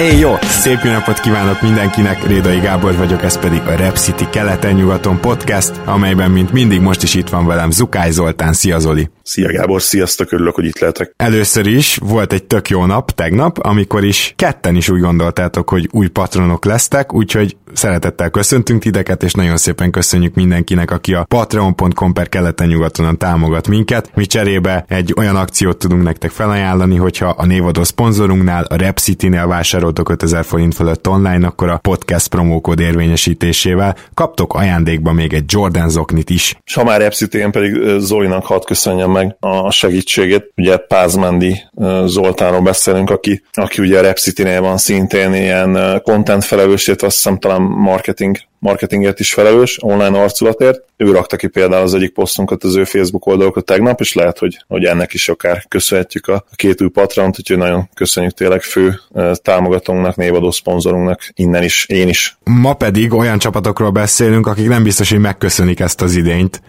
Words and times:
Éj 0.00 0.18
jó! 0.18 0.34
Szép 0.42 0.78
jó 0.84 0.90
napot 0.90 1.20
kívánok 1.20 1.62
mindenkinek, 1.62 2.26
Rédai 2.26 2.58
Gábor 2.58 2.96
vagyok, 2.96 3.22
ez 3.22 3.38
pedig 3.38 3.60
a 3.60 3.74
Rep 3.74 3.96
City 3.96 4.24
keleten-nyugaton 4.30 5.20
podcast, 5.20 5.72
amelyben 5.84 6.30
mint 6.30 6.52
mindig 6.52 6.80
most 6.80 7.02
is 7.02 7.14
itt 7.14 7.28
van 7.28 7.46
velem 7.46 7.70
Zukály 7.70 8.10
Zoltán. 8.10 8.52
Szia 8.52 8.78
Zoli! 8.78 9.10
Szia 9.22 9.52
Gábor, 9.52 9.82
sziasztok, 9.82 10.32
örülök, 10.32 10.54
hogy 10.54 10.64
itt 10.64 10.78
lehetek. 10.78 11.14
Először 11.16 11.66
is 11.66 11.98
volt 12.02 12.32
egy 12.32 12.44
tök 12.44 12.68
jó 12.68 12.86
nap 12.86 13.10
tegnap, 13.10 13.58
amikor 13.58 14.04
is 14.04 14.32
ketten 14.36 14.76
is 14.76 14.88
úgy 14.88 15.00
gondoltátok, 15.00 15.68
hogy 15.68 15.88
új 15.92 16.08
patronok 16.08 16.64
lesztek, 16.64 17.14
úgyhogy 17.14 17.56
szeretettel 17.72 18.30
köszöntünk 18.30 18.82
titeket, 18.82 19.22
és 19.22 19.32
nagyon 19.32 19.56
szépen 19.56 19.90
köszönjük 19.90 20.34
mindenkinek, 20.34 20.90
aki 20.90 21.14
a 21.14 21.24
patreon.com 21.24 22.12
per 22.12 22.28
keleten-nyugatonon 22.28 23.18
támogat 23.18 23.68
minket. 23.68 24.10
Mi 24.14 24.26
cserébe 24.26 24.84
egy 24.88 25.14
olyan 25.16 25.36
akciót 25.36 25.78
tudunk 25.78 26.02
nektek 26.02 26.30
felajánlani, 26.30 26.96
hogyha 26.96 27.28
a 27.28 27.46
névadó 27.46 27.84
szponzorunknál, 27.84 28.64
a 28.64 28.76
Rep 28.76 28.98
City-nél 28.98 29.46
vásároltok 29.90 30.08
5000 30.08 30.44
forint 30.44 30.74
fölött 30.74 31.08
online, 31.08 31.46
akkor 31.46 31.68
a 31.68 31.78
podcast 31.78 32.28
promókód 32.28 32.80
érvényesítésével 32.80 33.96
kaptok 34.14 34.54
ajándékba 34.54 35.12
még 35.12 35.32
egy 35.32 35.44
Jordan 35.46 35.88
zoknit 35.88 36.30
is. 36.30 36.56
És 36.64 36.74
ha 36.74 36.84
már 36.84 37.00
Rep 37.00 37.12
City, 37.12 37.38
én 37.38 37.50
pedig 37.50 37.98
Zolinak 37.98 38.46
hadd 38.46 38.64
köszönjem 38.66 39.10
meg 39.10 39.36
a 39.40 39.70
segítségét. 39.70 40.52
Ugye 40.56 40.76
Pázmendi 40.76 41.62
Zoltánról 42.04 42.60
beszélünk, 42.60 43.10
aki, 43.10 43.42
aki 43.52 43.82
ugye 43.82 43.98
a 43.98 44.02
Rep 44.02 44.18
City-nél 44.18 44.60
van 44.60 44.76
szintén 44.76 45.34
ilyen 45.34 46.00
content 46.02 46.44
felelősét, 46.44 47.02
azt 47.02 47.14
hiszem 47.14 47.38
talán 47.38 47.60
marketing 47.60 48.36
marketingért 48.60 49.20
is 49.20 49.32
felelős, 49.32 49.78
online 49.82 50.18
arculatért. 50.18 50.84
Ő 50.96 51.10
rakta 51.10 51.36
ki 51.36 51.46
például 51.46 51.82
az 51.82 51.94
egyik 51.94 52.12
posztunkat 52.12 52.64
az 52.64 52.76
ő 52.76 52.84
Facebook 52.84 53.26
oldalokra 53.26 53.60
tegnap, 53.60 54.00
és 54.00 54.12
lehet, 54.12 54.38
hogy, 54.38 54.64
hogy 54.68 54.84
ennek 54.84 55.14
is 55.14 55.28
akár 55.28 55.64
köszönhetjük 55.68 56.26
a, 56.26 56.34
a 56.34 56.54
két 56.54 56.82
új 56.82 56.88
patront, 56.88 57.38
úgyhogy 57.38 57.58
nagyon 57.58 57.88
köszönjük 57.94 58.32
tényleg 58.32 58.62
fő 58.62 59.00
támogatónknak, 59.42 60.16
névadó 60.16 60.50
szponzorunknak, 60.50 61.30
innen 61.34 61.62
is, 61.62 61.86
én 61.88 62.08
is. 62.08 62.38
Ma 62.44 62.74
pedig 62.74 63.12
olyan 63.12 63.38
csapatokról 63.38 63.90
beszélünk, 63.90 64.46
akik 64.46 64.68
nem 64.68 64.82
biztos, 64.82 65.10
hogy 65.10 65.20
megköszönik 65.20 65.80
ezt 65.80 66.02
az 66.02 66.14
idényt, 66.14 66.62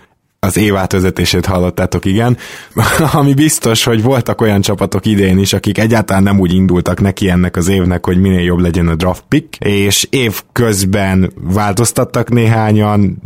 az 0.45 0.57
évát 0.57 0.91
vezetését 0.91 1.45
hallottátok, 1.45 2.05
igen. 2.05 2.37
Ami 3.11 3.33
biztos, 3.33 3.83
hogy 3.83 4.03
voltak 4.03 4.41
olyan 4.41 4.61
csapatok 4.61 5.05
idén 5.05 5.37
is, 5.37 5.53
akik 5.53 5.77
egyáltalán 5.77 6.23
nem 6.23 6.39
úgy 6.39 6.53
indultak 6.53 7.01
neki 7.01 7.29
ennek 7.29 7.55
az 7.55 7.67
évnek, 7.67 8.05
hogy 8.05 8.21
minél 8.21 8.43
jobb 8.43 8.59
legyen 8.59 8.87
a 8.87 8.95
draft 8.95 9.23
pick, 9.27 9.55
és 9.59 10.07
év 10.09 10.41
közben 10.51 11.33
változtattak 11.41 12.29
néhányan, 12.29 13.21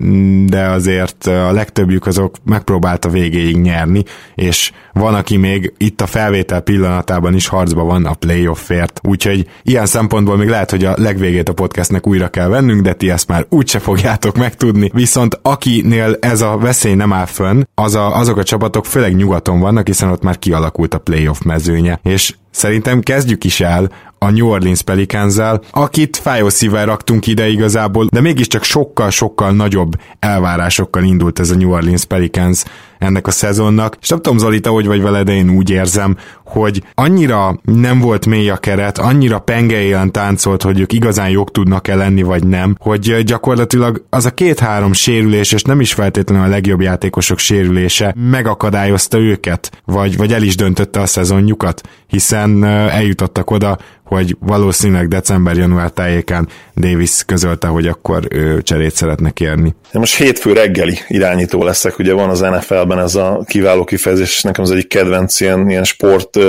de 0.46 0.66
azért 0.66 1.28
a 1.28 1.52
legtöbbjük 1.52 2.06
azok 2.06 2.36
megpróbálta 2.46 3.10
végéig 3.10 3.58
nyerni, 3.58 4.04
és 4.36 4.72
van, 4.94 5.14
aki 5.14 5.38
még 5.38 5.74
itt 5.78 6.02
a 6.02 6.06
felvétel 6.06 6.62
pillanatában 6.62 7.36
is 7.36 7.48
harcba 7.48 7.84
van 7.84 8.06
a 8.06 8.14
playoffért. 8.14 9.00
Úgyhogy 9.04 9.48
ilyen 9.64 9.86
szempontból 9.86 10.38
még 10.38 10.48
lehet, 10.48 10.72
hogy 10.72 10.86
a 10.86 10.94
legvégét 10.98 11.50
a 11.50 11.54
podcastnek 11.54 12.08
újra 12.08 12.28
kell 12.28 12.48
vennünk, 12.48 12.82
de 12.82 12.94
ti 12.94 13.10
ezt 13.10 13.28
már 13.28 13.46
úgyse 13.50 13.80
fogjátok 13.80 14.38
megtudni. 14.38 14.92
Viszont 14.94 15.40
akinél 15.42 16.18
ez 16.20 16.42
a 16.42 16.58
veszély 16.58 16.94
nem 16.94 17.05
áll 17.14 17.26
fönn, 17.26 17.62
az 17.76 17.96
a, 17.96 18.18
azok 18.18 18.38
a 18.38 18.44
csapatok 18.44 18.86
főleg 18.86 19.16
nyugaton 19.16 19.60
vannak, 19.60 19.88
hiszen 19.88 20.10
ott 20.10 20.24
már 20.24 20.40
kialakult 20.40 20.94
a 20.94 21.00
playoff 21.00 21.42
mezőnye. 21.42 22.00
És 22.04 22.34
Szerintem 22.56 23.02
kezdjük 23.02 23.44
is 23.44 23.62
el 23.62 23.92
a 24.20 24.30
New 24.30 24.48
Orleans 24.48 24.82
pelicans 24.82 25.36
akit 25.72 26.18
fájó 26.18 26.50
szívvel 26.50 26.86
raktunk 26.86 27.28
ide 27.28 27.48
igazából, 27.48 28.08
de 28.10 28.22
mégiscsak 28.22 28.64
sokkal-sokkal 28.64 29.52
nagyobb 29.52 29.92
elvárásokkal 30.20 31.04
indult 31.04 31.40
ez 31.40 31.50
a 31.50 31.56
New 31.56 31.72
Orleans 31.72 32.06
Pelicans 32.06 32.64
ennek 33.00 33.28
a 33.28 33.32
szezonnak, 33.32 33.98
és 34.02 34.10
nem 34.10 34.22
tudom 34.22 34.38
Zoli, 34.38 34.60
te 34.60 34.70
hogy 34.70 34.86
vagy 34.86 35.02
vele, 35.02 35.24
de 35.24 35.32
én 35.32 35.50
úgy 35.50 35.70
érzem, 35.70 36.18
hogy 36.46 36.84
annyira 36.94 37.60
nem 37.64 38.00
volt 38.00 38.26
mély 38.26 38.50
a 38.50 38.58
keret, 38.58 38.98
annyira 38.98 39.40
penge 39.40 39.82
élen 39.82 40.12
táncolt, 40.12 40.62
hogy 40.62 40.80
ők 40.80 40.94
igazán 40.94 41.30
jók 41.30 41.52
tudnak-e 41.52 41.96
lenni, 41.96 42.22
vagy 42.22 42.48
nem, 42.48 42.76
hogy 42.80 43.24
gyakorlatilag 43.24 44.06
az 44.10 44.26
a 44.26 44.34
két-három 44.34 44.94
sérülés, 44.94 45.52
és 45.52 45.62
nem 45.62 45.80
is 45.80 45.94
feltétlenül 45.94 46.46
a 46.46 46.50
legjobb 46.50 46.82
játékosok 46.82 47.40
sérülése 47.40 48.14
megakadályozta 48.30 49.18
őket, 49.18 49.82
vagy, 49.86 50.18
vagy 50.18 50.34
el 50.34 50.44
is 50.44 50.56
döntötte 50.56 51.00
a 51.00 51.06
szezonjukat, 51.06 51.82
hiszen 52.08 52.64
eljutottak 52.64 53.52
oda, 53.52 53.78
hogy 54.06 54.38
valószínűleg 54.40 55.08
december-január 55.08 55.90
tájékán 55.90 56.48
Davis 56.76 57.24
közölte, 57.26 57.68
hogy 57.68 57.88
akkor 57.88 58.28
ő 58.30 58.62
cserét 58.62 58.96
szeretne 58.96 59.32
kérni. 59.32 59.76
Most 59.92 60.16
hétfő 60.16 60.54
reggeli 60.54 60.98
irányító 61.08 61.64
leszek, 61.64 62.00
ugye 62.00 62.14
van 62.14 62.30
az 62.30 62.42
NFL-ben 62.86 63.00
ez 63.00 63.16
a 63.16 63.44
kiváló 63.46 63.84
kifejezés, 63.84 64.30
és 64.36 64.42
nekem 64.42 64.64
az 64.64 64.72
egyik 64.72 64.88
kedvenc 64.88 65.40
ilyen, 65.40 65.70
ilyen 65.70 65.84
sport 65.84 66.40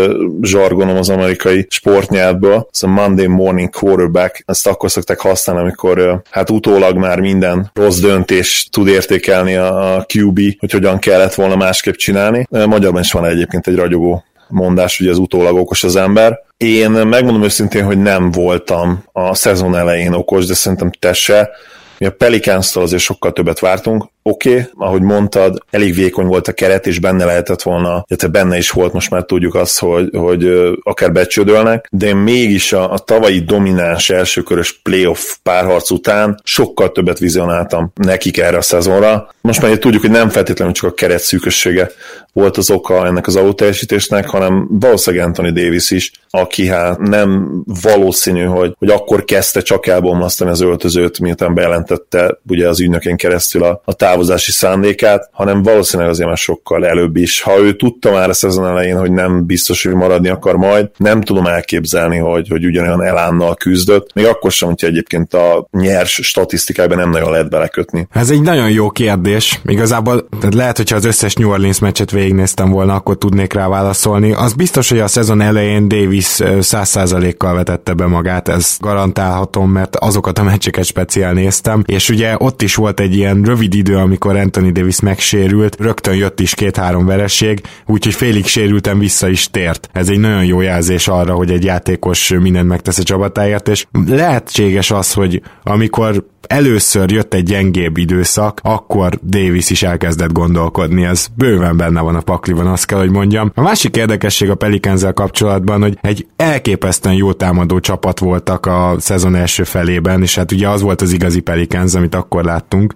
zsargonom 0.42 0.96
az 0.96 1.08
amerikai 1.08 1.66
sportnyelvből, 1.68 2.68
ez 2.72 2.82
a 2.82 2.86
Monday 2.86 3.26
Morning 3.26 3.70
Quarterback, 3.70 4.42
ezt 4.46 4.66
akkor 4.66 4.90
szokták 4.90 5.20
használni, 5.20 5.62
amikor 5.62 6.22
hát 6.30 6.50
utólag 6.50 6.96
már 6.96 7.20
minden 7.20 7.70
rossz 7.74 7.98
döntés 7.98 8.68
tud 8.70 8.86
értékelni 8.88 9.54
a 9.54 10.06
QB, 10.14 10.40
hogy 10.58 10.72
hogyan 10.72 10.98
kellett 10.98 11.34
volna 11.34 11.56
másképp 11.56 11.94
csinálni. 11.94 12.46
Magyarban 12.50 13.00
is 13.00 13.12
van 13.12 13.24
egyébként 13.24 13.66
egy 13.66 13.76
ragyogó 13.76 14.24
mondás, 14.48 14.98
hogy 14.98 15.06
az 15.06 15.18
utólag 15.18 15.56
okos 15.56 15.84
az 15.84 15.96
ember. 15.96 16.44
Én 16.56 16.90
megmondom 16.90 17.42
őszintén, 17.42 17.84
hogy 17.84 17.98
nem 17.98 18.30
voltam 18.30 19.04
a 19.12 19.34
szezon 19.34 19.76
elején 19.76 20.12
okos, 20.12 20.46
de 20.46 20.54
szerintem 20.54 20.90
te 20.90 21.12
se. 21.12 21.50
Mi 21.98 22.06
a 22.06 22.10
pelicans 22.10 22.76
azért 22.76 23.02
sokkal 23.02 23.32
többet 23.32 23.58
vártunk, 23.58 24.04
oké, 24.26 24.50
okay, 24.50 24.64
ahogy 24.78 25.02
mondtad, 25.02 25.64
elég 25.70 25.94
vékony 25.94 26.26
volt 26.26 26.48
a 26.48 26.52
keret, 26.52 26.86
és 26.86 26.98
benne 26.98 27.24
lehetett 27.24 27.62
volna, 27.62 28.04
illetve 28.08 28.28
benne 28.28 28.56
is 28.56 28.70
volt, 28.70 28.92
most 28.92 29.10
már 29.10 29.24
tudjuk 29.24 29.54
azt, 29.54 29.78
hogy, 29.78 30.08
hogy 30.12 30.72
akár 30.82 31.12
becsődölnek, 31.12 31.88
de 31.90 32.14
mégis 32.14 32.72
a, 32.72 32.92
a 32.92 32.98
tavalyi 32.98 33.40
domináns 33.40 34.10
elsőkörös 34.10 34.80
playoff 34.82 35.36
párharc 35.42 35.90
után 35.90 36.40
sokkal 36.44 36.92
többet 36.92 37.18
vizionáltam 37.18 37.92
nekik 37.94 38.38
erre 38.38 38.56
a 38.56 38.62
szezonra. 38.62 39.28
Most 39.40 39.62
már 39.62 39.78
tudjuk, 39.78 40.02
hogy 40.02 40.10
nem 40.10 40.28
feltétlenül 40.28 40.74
csak 40.74 40.90
a 40.90 40.94
keret 40.94 41.20
szűkössége 41.22 41.90
volt 42.32 42.56
az 42.56 42.70
oka 42.70 43.06
ennek 43.06 43.26
az 43.26 43.36
autóteljesítésnek, 43.36 44.28
hanem 44.28 44.66
valószínűleg 44.70 45.26
Anthony 45.26 45.52
Davis 45.52 45.90
is, 45.90 46.12
aki 46.30 46.66
hát 46.66 46.98
nem 46.98 47.62
valószínű, 47.82 48.44
hogy, 48.44 48.74
hogy 48.78 48.88
akkor 48.88 49.24
kezdte 49.24 49.60
csak 49.60 49.86
elbomlasztani 49.86 50.50
az 50.50 50.60
öltözőt, 50.60 51.18
miután 51.18 51.54
bejelentette 51.54 52.38
ugye 52.48 52.68
az 52.68 52.80
ügynökén 52.80 53.16
keresztül 53.16 53.62
a, 53.62 53.82
a 53.84 53.92
távozási 54.16 54.52
szándékát, 54.52 55.28
hanem 55.32 55.62
valószínűleg 55.62 56.10
azért 56.10 56.28
már 56.28 56.36
sokkal 56.36 56.86
előbb 56.86 57.16
is. 57.16 57.42
Ha 57.42 57.58
ő 57.58 57.76
tudta 57.76 58.10
már 58.10 58.28
a 58.28 58.32
szezon 58.32 58.66
elején, 58.66 58.98
hogy 58.98 59.12
nem 59.12 59.46
biztos, 59.46 59.84
hogy 59.84 59.94
maradni 59.94 60.28
akar 60.28 60.56
majd, 60.56 60.88
nem 60.96 61.20
tudom 61.20 61.46
elképzelni, 61.46 62.16
hogy, 62.16 62.48
hogy 62.48 62.64
ugyanolyan 62.64 63.02
elánnal 63.02 63.54
küzdött, 63.54 64.14
még 64.14 64.26
akkor 64.26 64.52
sem, 64.52 64.68
hogyha 64.68 64.86
egyébként 64.86 65.34
a 65.34 65.66
nyers 65.70 66.20
statisztikájában 66.22 66.98
nem 66.98 67.10
nagyon 67.10 67.30
lehet 67.30 67.50
belekötni. 67.50 68.08
Ez 68.12 68.30
egy 68.30 68.42
nagyon 68.42 68.70
jó 68.70 68.90
kérdés. 68.90 69.60
Igazából 69.64 70.28
tehát 70.38 70.54
lehet, 70.54 70.76
hogyha 70.76 70.96
az 70.96 71.04
összes 71.04 71.34
New 71.34 71.50
Orleans 71.50 71.78
meccset 71.78 72.10
végignéztem 72.10 72.70
volna, 72.70 72.94
akkor 72.94 73.18
tudnék 73.18 73.52
rá 73.52 73.68
válaszolni. 73.68 74.32
Az 74.32 74.52
biztos, 74.52 74.88
hogy 74.88 74.98
a 74.98 75.06
szezon 75.06 75.40
elején 75.40 75.88
Davis 75.88 76.36
100%-kal 76.38 77.54
vetette 77.54 77.92
be 77.92 78.06
magát, 78.06 78.48
ez 78.48 78.76
garantálhatom, 78.80 79.70
mert 79.70 79.96
azokat 79.96 80.38
a 80.38 80.42
meccseket 80.42 80.84
speciál 80.84 81.32
néztem, 81.32 81.82
és 81.86 82.08
ugye 82.08 82.34
ott 82.38 82.62
is 82.62 82.74
volt 82.74 83.00
egy 83.00 83.14
ilyen 83.16 83.42
rövid 83.42 83.74
idő, 83.74 83.96
amikor 84.06 84.36
Anthony 84.36 84.72
Davis 84.72 85.00
megsérült, 85.00 85.76
rögtön 85.80 86.14
jött 86.14 86.40
is 86.40 86.54
két-három 86.54 87.06
vereség, 87.06 87.60
úgyhogy 87.86 88.14
félig 88.14 88.46
sérültem 88.46 88.98
vissza 88.98 89.28
is 89.28 89.50
tért. 89.50 89.88
Ez 89.92 90.08
egy 90.08 90.18
nagyon 90.18 90.44
jó 90.44 90.60
jelzés 90.60 91.08
arra, 91.08 91.34
hogy 91.34 91.50
egy 91.50 91.64
játékos 91.64 92.28
mindent 92.28 92.68
megtesz 92.68 92.98
a 92.98 93.02
csapatáért, 93.02 93.68
és 93.68 93.86
lehetséges 94.06 94.90
az, 94.90 95.12
hogy 95.12 95.42
amikor 95.62 96.24
először 96.46 97.10
jött 97.10 97.34
egy 97.34 97.42
gyengébb 97.42 97.96
időszak, 97.96 98.60
akkor 98.62 99.18
Davis 99.24 99.70
is 99.70 99.82
elkezdett 99.82 100.32
gondolkodni, 100.32 101.04
ez 101.04 101.26
bőven 101.34 101.76
benne 101.76 102.00
van 102.00 102.14
a 102.14 102.20
pakliban, 102.20 102.66
azt 102.66 102.86
kell, 102.86 102.98
hogy 102.98 103.10
mondjam. 103.10 103.50
A 103.54 103.60
másik 103.60 103.96
érdekesség 103.96 104.50
a 104.50 104.54
pelicans 104.54 105.02
kapcsolatban, 105.14 105.80
hogy 105.82 105.98
egy 106.00 106.26
elképesztően 106.36 107.14
jó 107.14 107.32
támadó 107.32 107.80
csapat 107.80 108.18
voltak 108.18 108.66
a 108.66 108.94
szezon 108.98 109.34
első 109.34 109.64
felében, 109.64 110.22
és 110.22 110.34
hát 110.34 110.52
ugye 110.52 110.68
az 110.68 110.80
volt 110.80 111.00
az 111.00 111.12
igazi 111.12 111.40
Pelicans, 111.40 111.94
amit 111.94 112.14
akkor 112.14 112.44
láttunk. 112.44 112.94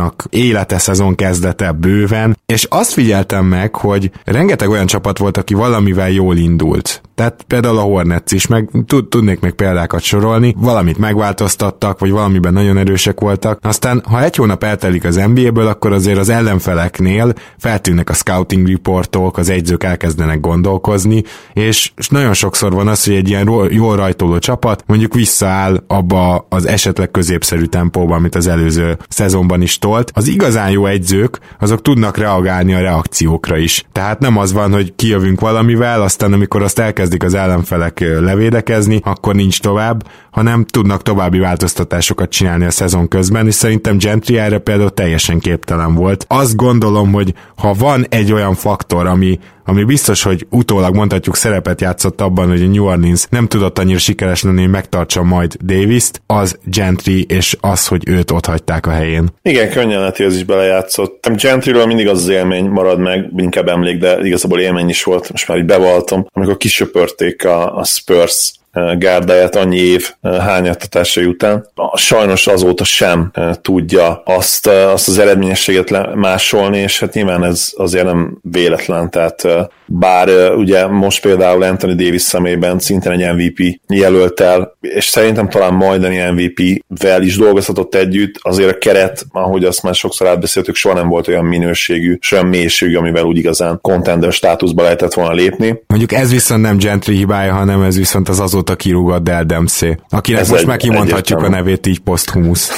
Miroticsnak 0.00 0.24
élete 0.30 0.78
szezon 0.78 1.14
kezdete 1.14 1.72
bőven, 1.72 2.38
és 2.46 2.64
azt 2.64 2.92
figyeltem 2.92 3.44
meg, 3.44 3.74
hogy 3.74 4.10
rengeteg 4.24 4.68
olyan 4.68 4.86
csapat 4.86 5.18
volt, 5.18 5.36
aki 5.36 5.54
valamivel 5.54 6.10
jól 6.10 6.36
indult 6.36 7.00
Tehát 7.20 7.44
például 7.46 7.78
a 7.78 7.80
Hornets 7.80 8.32
is, 8.32 8.46
meg 8.46 8.70
tudnék 9.08 9.40
még 9.40 9.52
példákat 9.52 10.00
sorolni, 10.00 10.54
valamit 10.58 10.98
megváltoztattak, 10.98 11.98
vagy 11.98 12.10
valamiben 12.10 12.52
nagyon 12.52 12.76
erősek 12.76 13.20
voltak. 13.20 13.58
Aztán, 13.62 14.02
ha 14.08 14.22
egy 14.22 14.36
hónap 14.36 14.64
eltelik 14.64 15.04
az 15.04 15.16
NBA-ből, 15.16 15.66
akkor 15.66 15.92
azért 15.92 16.18
az 16.18 16.28
ellenfeleknél 16.28 17.32
feltűnnek 17.58 18.10
a 18.10 18.12
scouting 18.12 18.68
reportok, 18.68 19.38
az 19.38 19.48
egyzők 19.48 19.84
elkezdenek 19.84 20.40
gondolkozni, 20.40 21.22
és, 21.52 21.92
és 21.96 22.08
nagyon 22.08 22.32
sokszor 22.32 22.72
van 22.72 22.88
az, 22.88 23.04
hogy 23.04 23.14
egy 23.14 23.28
ilyen 23.28 23.48
jól 23.70 23.96
rajtoló 23.96 24.38
csapat 24.38 24.84
mondjuk 24.86 25.14
visszaáll 25.14 25.82
abba 25.86 26.46
az 26.48 26.66
esetleg 26.66 27.10
középszerű 27.10 27.64
tempóba, 27.64 28.14
amit 28.14 28.34
az 28.34 28.46
előző 28.46 28.98
szezonban 29.08 29.62
is 29.62 29.78
tolt. 29.78 30.10
Az 30.14 30.28
igazán 30.28 30.70
jó 30.70 30.86
egyzők, 30.86 31.38
azok 31.58 31.82
tudnak 31.82 32.16
reagálni 32.16 32.74
a 32.74 32.80
reakciókra 32.80 33.56
is. 33.56 33.84
Tehát 33.92 34.20
nem 34.20 34.38
az 34.38 34.52
van, 34.52 34.72
hogy 34.72 34.94
kijövünk 34.96 35.40
valamivel, 35.40 36.02
aztán 36.02 36.32
amikor 36.32 36.62
azt 36.62 36.78
elkezdik 37.10 37.22
az 37.22 37.34
ellenfelek 37.34 38.00
levédekezni, 38.00 39.00
akkor 39.04 39.34
nincs 39.34 39.60
tovább, 39.60 40.06
hanem 40.30 40.64
tudnak 40.64 41.02
további 41.02 41.38
változtatásokat 41.38 42.30
csinálni 42.30 42.64
a 42.64 42.70
szezon 42.70 43.08
közben, 43.08 43.46
és 43.46 43.54
szerintem 43.54 43.98
Gentry 43.98 44.38
erre 44.38 44.58
például 44.58 44.90
teljesen 44.90 45.38
képtelen 45.38 45.94
volt. 45.94 46.24
Azt 46.28 46.56
gondolom, 46.56 47.12
hogy 47.12 47.34
ha 47.56 47.74
van 47.78 48.06
egy 48.08 48.32
olyan 48.32 48.54
faktor, 48.54 49.06
ami, 49.06 49.38
ami 49.64 49.84
biztos, 49.84 50.22
hogy 50.22 50.46
utólag 50.50 50.94
mondhatjuk 50.94 51.36
szerepet 51.36 51.80
játszott 51.80 52.20
abban, 52.20 52.48
hogy 52.48 52.62
a 52.62 52.66
New 52.66 52.84
Orleans 52.84 53.26
nem 53.30 53.46
tudott 53.46 53.78
annyira 53.78 53.98
sikeres 53.98 54.42
lenni, 54.42 54.60
hogy 54.60 54.70
megtartsa 54.70 55.22
majd 55.22 55.56
Davis-t, 55.64 56.22
az 56.26 56.58
Gentry, 56.64 57.24
és 57.28 57.56
az, 57.60 57.86
hogy 57.86 58.02
őt 58.08 58.30
ott 58.30 58.46
hagyták 58.46 58.86
a 58.86 58.90
helyén. 58.90 59.28
Igen, 59.42 59.70
könnyen 59.70 59.98
lehet, 59.98 60.16
hogy 60.16 60.26
ez 60.26 60.36
is 60.36 60.44
belejátszott. 60.44 61.28
Gentryről 61.42 61.86
mindig 61.86 62.08
az, 62.08 62.18
az 62.22 62.28
élmény 62.28 62.68
marad 62.68 62.98
meg, 62.98 63.30
inkább 63.36 63.68
emlék, 63.68 63.98
de 63.98 64.18
igazából 64.22 64.60
élmény 64.60 64.88
is 64.88 65.04
volt, 65.04 65.30
most 65.30 65.48
már 65.48 65.58
így 65.58 65.64
bevalltam, 65.64 66.26
amikor 66.32 66.56
kisöpörték 66.56 67.44
a, 67.44 67.76
a 67.76 67.84
Spurs 67.84 68.59
gárdáját 68.98 69.56
annyi 69.56 69.76
év 69.76 70.10
hányattatásai 70.22 71.24
után. 71.24 71.66
Sajnos 71.94 72.46
azóta 72.46 72.84
sem 72.84 73.30
tudja 73.60 74.22
azt, 74.24 74.66
azt 74.66 75.08
az 75.08 75.18
eredményességet 75.18 76.14
másolni, 76.14 76.78
és 76.78 77.00
hát 77.00 77.14
nyilván 77.14 77.44
ez 77.44 77.72
azért 77.76 78.04
nem 78.04 78.38
véletlen, 78.42 79.10
tehát 79.10 79.42
bár 79.86 80.54
ugye 80.54 80.86
most 80.86 81.22
például 81.22 81.62
Anthony 81.62 81.96
Davis 81.96 82.22
szemében 82.22 82.78
szintén 82.78 83.12
egy 83.12 83.34
MVP 83.34 83.80
jelölt 83.88 84.40
el, 84.40 84.76
és 84.80 85.04
szerintem 85.04 85.48
talán 85.48 85.74
majdani 85.74 86.30
MVP-vel 86.30 87.22
is 87.22 87.36
dolgozhatott 87.36 87.94
együtt, 87.94 88.34
azért 88.40 88.70
a 88.70 88.78
keret, 88.78 89.26
ahogy 89.32 89.64
azt 89.64 89.82
már 89.82 89.94
sokszor 89.94 90.26
átbeszéltük, 90.26 90.74
soha 90.74 90.94
nem 90.94 91.08
volt 91.08 91.28
olyan 91.28 91.44
minőségű, 91.44 92.18
olyan 92.32 92.46
mélységű, 92.46 92.96
amivel 92.96 93.24
úgy 93.24 93.38
igazán 93.38 93.78
contender 93.80 94.32
státuszba 94.32 94.82
lehetett 94.82 95.14
volna 95.14 95.32
lépni. 95.32 95.82
Mondjuk 95.86 96.12
ez 96.12 96.30
viszont 96.30 96.62
nem 96.62 96.76
Gentry 96.76 97.16
hibája, 97.16 97.52
hanem 97.52 97.82
ez 97.82 97.96
viszont 97.96 98.28
az 98.28 98.40
azóta 98.40 98.59
kirúgott 98.76 99.22
Del 99.22 99.44
Dempsey, 99.44 99.96
akinek 100.08 100.40
ez 100.40 100.48
most 100.48 100.60
egy, 100.60 100.66
már 100.66 100.76
kimondhatjuk 100.76 101.42
a 101.42 101.48
nevét 101.48 101.86
így 101.86 101.98
poszthumus. 101.98 102.68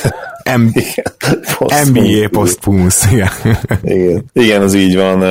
M- 0.45 0.73
NBA 1.93 2.29
poszthumus, 2.31 3.13
igen. 3.13 3.31
igen. 3.83 4.25
Igen, 4.33 4.63
az 4.63 4.75
így 4.75 4.97
van 4.97 5.23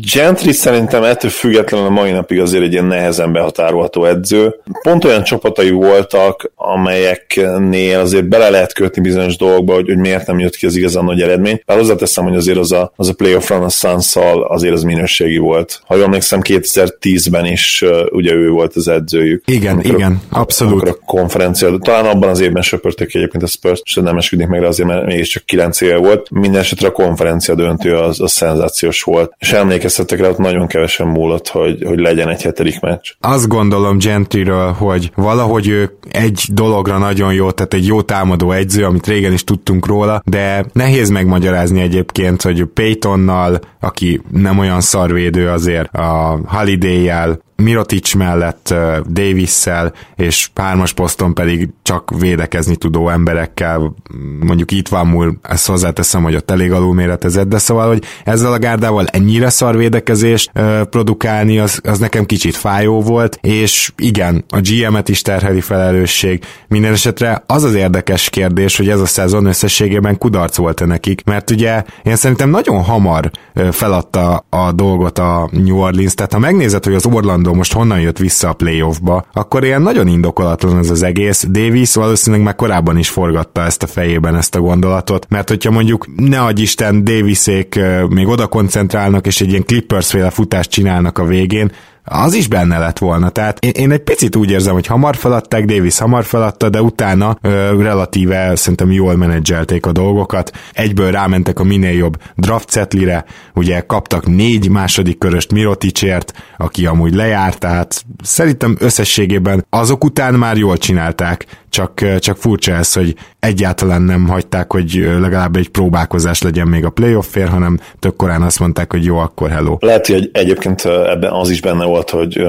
Gentry 0.00 0.52
szerintem 0.52 1.02
ettől 1.02 1.30
függetlenül 1.30 1.86
a 1.86 1.90
mai 1.90 2.10
napig 2.10 2.40
azért 2.40 2.62
egy 2.62 2.72
ilyen 2.72 2.84
nehezen 2.84 3.32
behatárolható 3.32 4.04
edző. 4.04 4.60
Pont 4.82 5.04
olyan 5.04 5.22
csapatai 5.22 5.70
voltak, 5.70 6.50
amelyeknél 6.54 7.98
azért 7.98 8.28
bele 8.28 8.50
lehet 8.50 8.72
kötni 8.72 9.02
bizonyos 9.02 9.36
dolgokba, 9.36 9.74
hogy, 9.74 9.86
hogy 9.86 9.96
miért 9.96 10.26
nem 10.26 10.38
jött 10.38 10.56
ki 10.56 10.66
az 10.66 10.76
igazán 10.76 11.04
nagy 11.04 11.20
eredmény. 11.20 11.62
Bár 11.66 11.78
hozzáteszem, 11.78 12.24
hogy 12.24 12.36
azért 12.36 12.58
az 12.58 12.72
a, 12.72 12.92
az 12.96 13.08
a 13.08 13.12
playoff 13.12 13.48
run 13.48 13.62
a 13.62 13.68
suns 13.68 14.16
azért 14.48 14.74
az 14.74 14.82
minőségi 14.82 15.38
volt. 15.38 15.80
Ha 15.86 15.94
jól 15.94 16.04
emlékszem, 16.04 16.40
2010-ben 16.42 17.44
is 17.44 17.84
ugye 18.10 18.32
ő 18.32 18.50
volt 18.50 18.76
az 18.76 18.88
edzőjük. 18.88 19.42
Igen, 19.46 19.72
amikor, 19.72 19.94
igen, 19.94 20.22
abszolút. 20.28 20.88
a 20.88 20.98
konferencia, 21.06 21.78
talán 21.78 22.06
abban 22.06 22.28
az 22.28 22.40
évben 22.40 22.62
söpörték 22.62 23.14
egyébként 23.14 23.42
a 23.42 23.46
Spurs, 23.46 23.80
és 23.84 23.94
nem 23.94 24.16
esküdik 24.16 24.46
meg 24.46 24.60
rá 24.60 24.66
azért, 24.66 24.88
mert 24.88 25.06
mégiscsak 25.06 25.44
9 25.44 25.80
éve 25.80 25.96
volt. 25.96 26.30
Minden 26.30 26.60
esetre 26.60 26.88
a 26.88 26.92
konferencia 26.92 27.54
döntő 27.54 27.96
az, 27.96 28.20
az 28.20 28.32
szenzációs 28.32 29.02
volt. 29.02 29.32
És 29.38 29.52
emlékeztem 29.52 29.86
emlékeztetek 29.88 30.20
rá, 30.20 30.28
ott 30.28 30.52
nagyon 30.52 30.66
kevesen 30.66 31.06
múlott, 31.06 31.48
hogy, 31.48 31.82
hogy 31.86 31.98
legyen 31.98 32.28
egy 32.28 32.42
hetedik 32.42 32.80
meccs. 32.80 33.10
Azt 33.20 33.48
gondolom 33.48 33.98
Gentryről, 33.98 34.72
hogy 34.72 35.10
valahogy 35.14 35.68
ő 35.68 35.98
egy 36.10 36.44
dologra 36.52 36.98
nagyon 36.98 37.32
jó, 37.32 37.50
tehát 37.50 37.74
egy 37.74 37.86
jó 37.86 38.02
támadó 38.02 38.52
egyző, 38.52 38.84
amit 38.84 39.06
régen 39.06 39.32
is 39.32 39.44
tudtunk 39.44 39.86
róla, 39.86 40.22
de 40.24 40.64
nehéz 40.72 41.08
megmagyarázni 41.08 41.80
egyébként, 41.80 42.42
hogy 42.42 42.64
Paytonnal, 42.64 43.60
aki 43.80 44.20
nem 44.30 44.58
olyan 44.58 44.80
szarvédő 44.80 45.48
azért, 45.48 45.94
a 45.94 46.40
Holiday-jel, 46.46 47.38
Mirotic 47.62 48.14
mellett 48.14 48.74
Davis-szel, 49.10 49.92
és 50.16 50.50
hármas 50.54 50.92
poszton 50.92 51.34
pedig 51.34 51.68
csak 51.82 52.10
védekezni 52.18 52.76
tudó 52.76 53.08
emberekkel, 53.08 53.94
mondjuk 54.40 54.70
itt 54.70 54.88
van 54.88 55.06
múl, 55.06 55.38
ezt 55.42 55.66
hozzáteszem, 55.66 56.22
hogy 56.22 56.34
ott 56.34 56.50
elég 56.50 56.72
alulméretezett, 56.72 57.48
de 57.48 57.58
szóval, 57.58 57.88
hogy 57.88 58.04
ezzel 58.24 58.52
a 58.52 58.58
gárdával 58.58 59.06
ennyire 59.06 59.50
szar 59.50 59.76
védekezést 59.76 60.50
produkálni, 60.90 61.58
az, 61.58 61.80
az 61.84 61.98
nekem 61.98 62.24
kicsit 62.24 62.56
fájó 62.56 63.00
volt, 63.00 63.38
és 63.42 63.92
igen, 63.96 64.44
a 64.48 64.60
GM-et 64.60 65.08
is 65.08 65.22
terheli 65.22 65.60
felelősség. 65.60 66.44
Minden 66.68 66.92
esetre 66.92 67.42
az 67.46 67.64
az 67.64 67.74
érdekes 67.74 68.30
kérdés, 68.30 68.76
hogy 68.76 68.88
ez 68.88 69.00
a 69.00 69.06
szezon 69.06 69.46
összességében 69.46 70.18
kudarc 70.18 70.56
volt-e 70.56 70.84
nekik, 70.84 71.24
mert 71.24 71.50
ugye 71.50 71.84
én 72.02 72.16
szerintem 72.16 72.50
nagyon 72.50 72.82
hamar 72.82 73.30
feladta 73.70 74.46
a 74.48 74.72
dolgot 74.72 75.18
a 75.18 75.48
New 75.52 75.76
Orleans, 75.76 76.14
tehát 76.14 76.32
ha 76.32 76.38
megnézed, 76.38 76.84
hogy 76.84 76.94
az 76.94 77.06
Orlando 77.06 77.47
Orlando 77.48 77.54
most 77.54 77.72
honnan 77.72 78.00
jött 78.00 78.18
vissza 78.18 78.48
a 78.48 78.52
playoffba, 78.52 79.26
akkor 79.32 79.64
ilyen 79.64 79.82
nagyon 79.82 80.06
indokolatlan 80.06 80.78
ez 80.78 80.90
az 80.90 81.02
egész. 81.02 81.46
Davis 81.50 81.94
valószínűleg 81.94 82.44
már 82.44 82.54
korábban 82.54 82.98
is 82.98 83.08
forgatta 83.08 83.62
ezt 83.62 83.82
a 83.82 83.86
fejében 83.86 84.36
ezt 84.36 84.54
a 84.54 84.60
gondolatot, 84.60 85.26
mert 85.28 85.48
hogyha 85.48 85.70
mondjuk 85.70 86.06
ne 86.16 86.40
adj 86.40 86.62
Isten 86.62 87.04
Davisék 87.04 87.80
még 88.08 88.26
oda 88.26 88.46
koncentrálnak, 88.46 89.26
és 89.26 89.40
egy 89.40 89.50
ilyen 89.50 89.64
Clippers 89.64 90.10
féle 90.10 90.30
futást 90.30 90.70
csinálnak 90.70 91.18
a 91.18 91.24
végén, 91.24 91.72
az 92.08 92.34
is 92.34 92.48
benne 92.48 92.78
lett 92.78 92.98
volna. 92.98 93.28
Tehát 93.28 93.64
én, 93.64 93.70
én 93.70 93.90
egy 93.90 94.02
picit 94.02 94.36
úgy 94.36 94.50
érzem, 94.50 94.72
hogy 94.72 94.86
hamar 94.86 95.16
feladták, 95.16 95.64
Davis 95.64 95.98
hamar 95.98 96.24
feladta, 96.24 96.68
de 96.68 96.82
utána 96.82 97.38
ö, 97.40 97.82
relatíve 97.82 98.56
szerintem 98.56 98.90
jól 98.90 99.16
menedzselték 99.16 99.86
a 99.86 99.92
dolgokat. 99.92 100.50
Egyből 100.72 101.10
rámentek 101.10 101.58
a 101.58 101.64
minél 101.64 101.92
jobb 101.92 102.16
draft 102.36 102.70
setlire, 102.70 103.24
ugye 103.54 103.80
kaptak 103.80 104.26
négy 104.26 104.68
második 104.68 105.18
köröst 105.18 105.52
Miroticért, 105.52 106.32
aki 106.56 106.86
amúgy 106.86 107.14
lejárt, 107.14 107.58
tehát 107.58 108.04
szerintem 108.22 108.76
összességében 108.78 109.66
azok 109.70 110.04
után 110.04 110.34
már 110.34 110.56
jól 110.56 110.78
csinálták, 110.78 111.46
csak, 111.70 112.18
csak 112.18 112.36
furcsa 112.36 112.72
ez, 112.72 112.92
hogy 112.92 113.14
egyáltalán 113.40 114.02
nem 114.02 114.28
hagyták, 114.28 114.72
hogy 114.72 114.92
legalább 115.20 115.56
egy 115.56 115.68
próbálkozás 115.68 116.42
legyen 116.42 116.68
még 116.68 116.84
a 116.84 116.90
playoffért, 116.90 117.48
hanem 117.48 117.80
tök 117.98 118.16
korán 118.16 118.42
azt 118.42 118.60
mondták, 118.60 118.92
hogy 118.92 119.04
jó, 119.04 119.16
akkor 119.16 119.50
hello. 119.50 119.76
Lehet, 119.80 120.06
hogy 120.06 120.30
egyébként 120.32 120.84
ebben 120.84 121.32
az 121.32 121.50
is 121.50 121.60
benne 121.60 121.84
volt, 121.84 122.10
hogy 122.10 122.42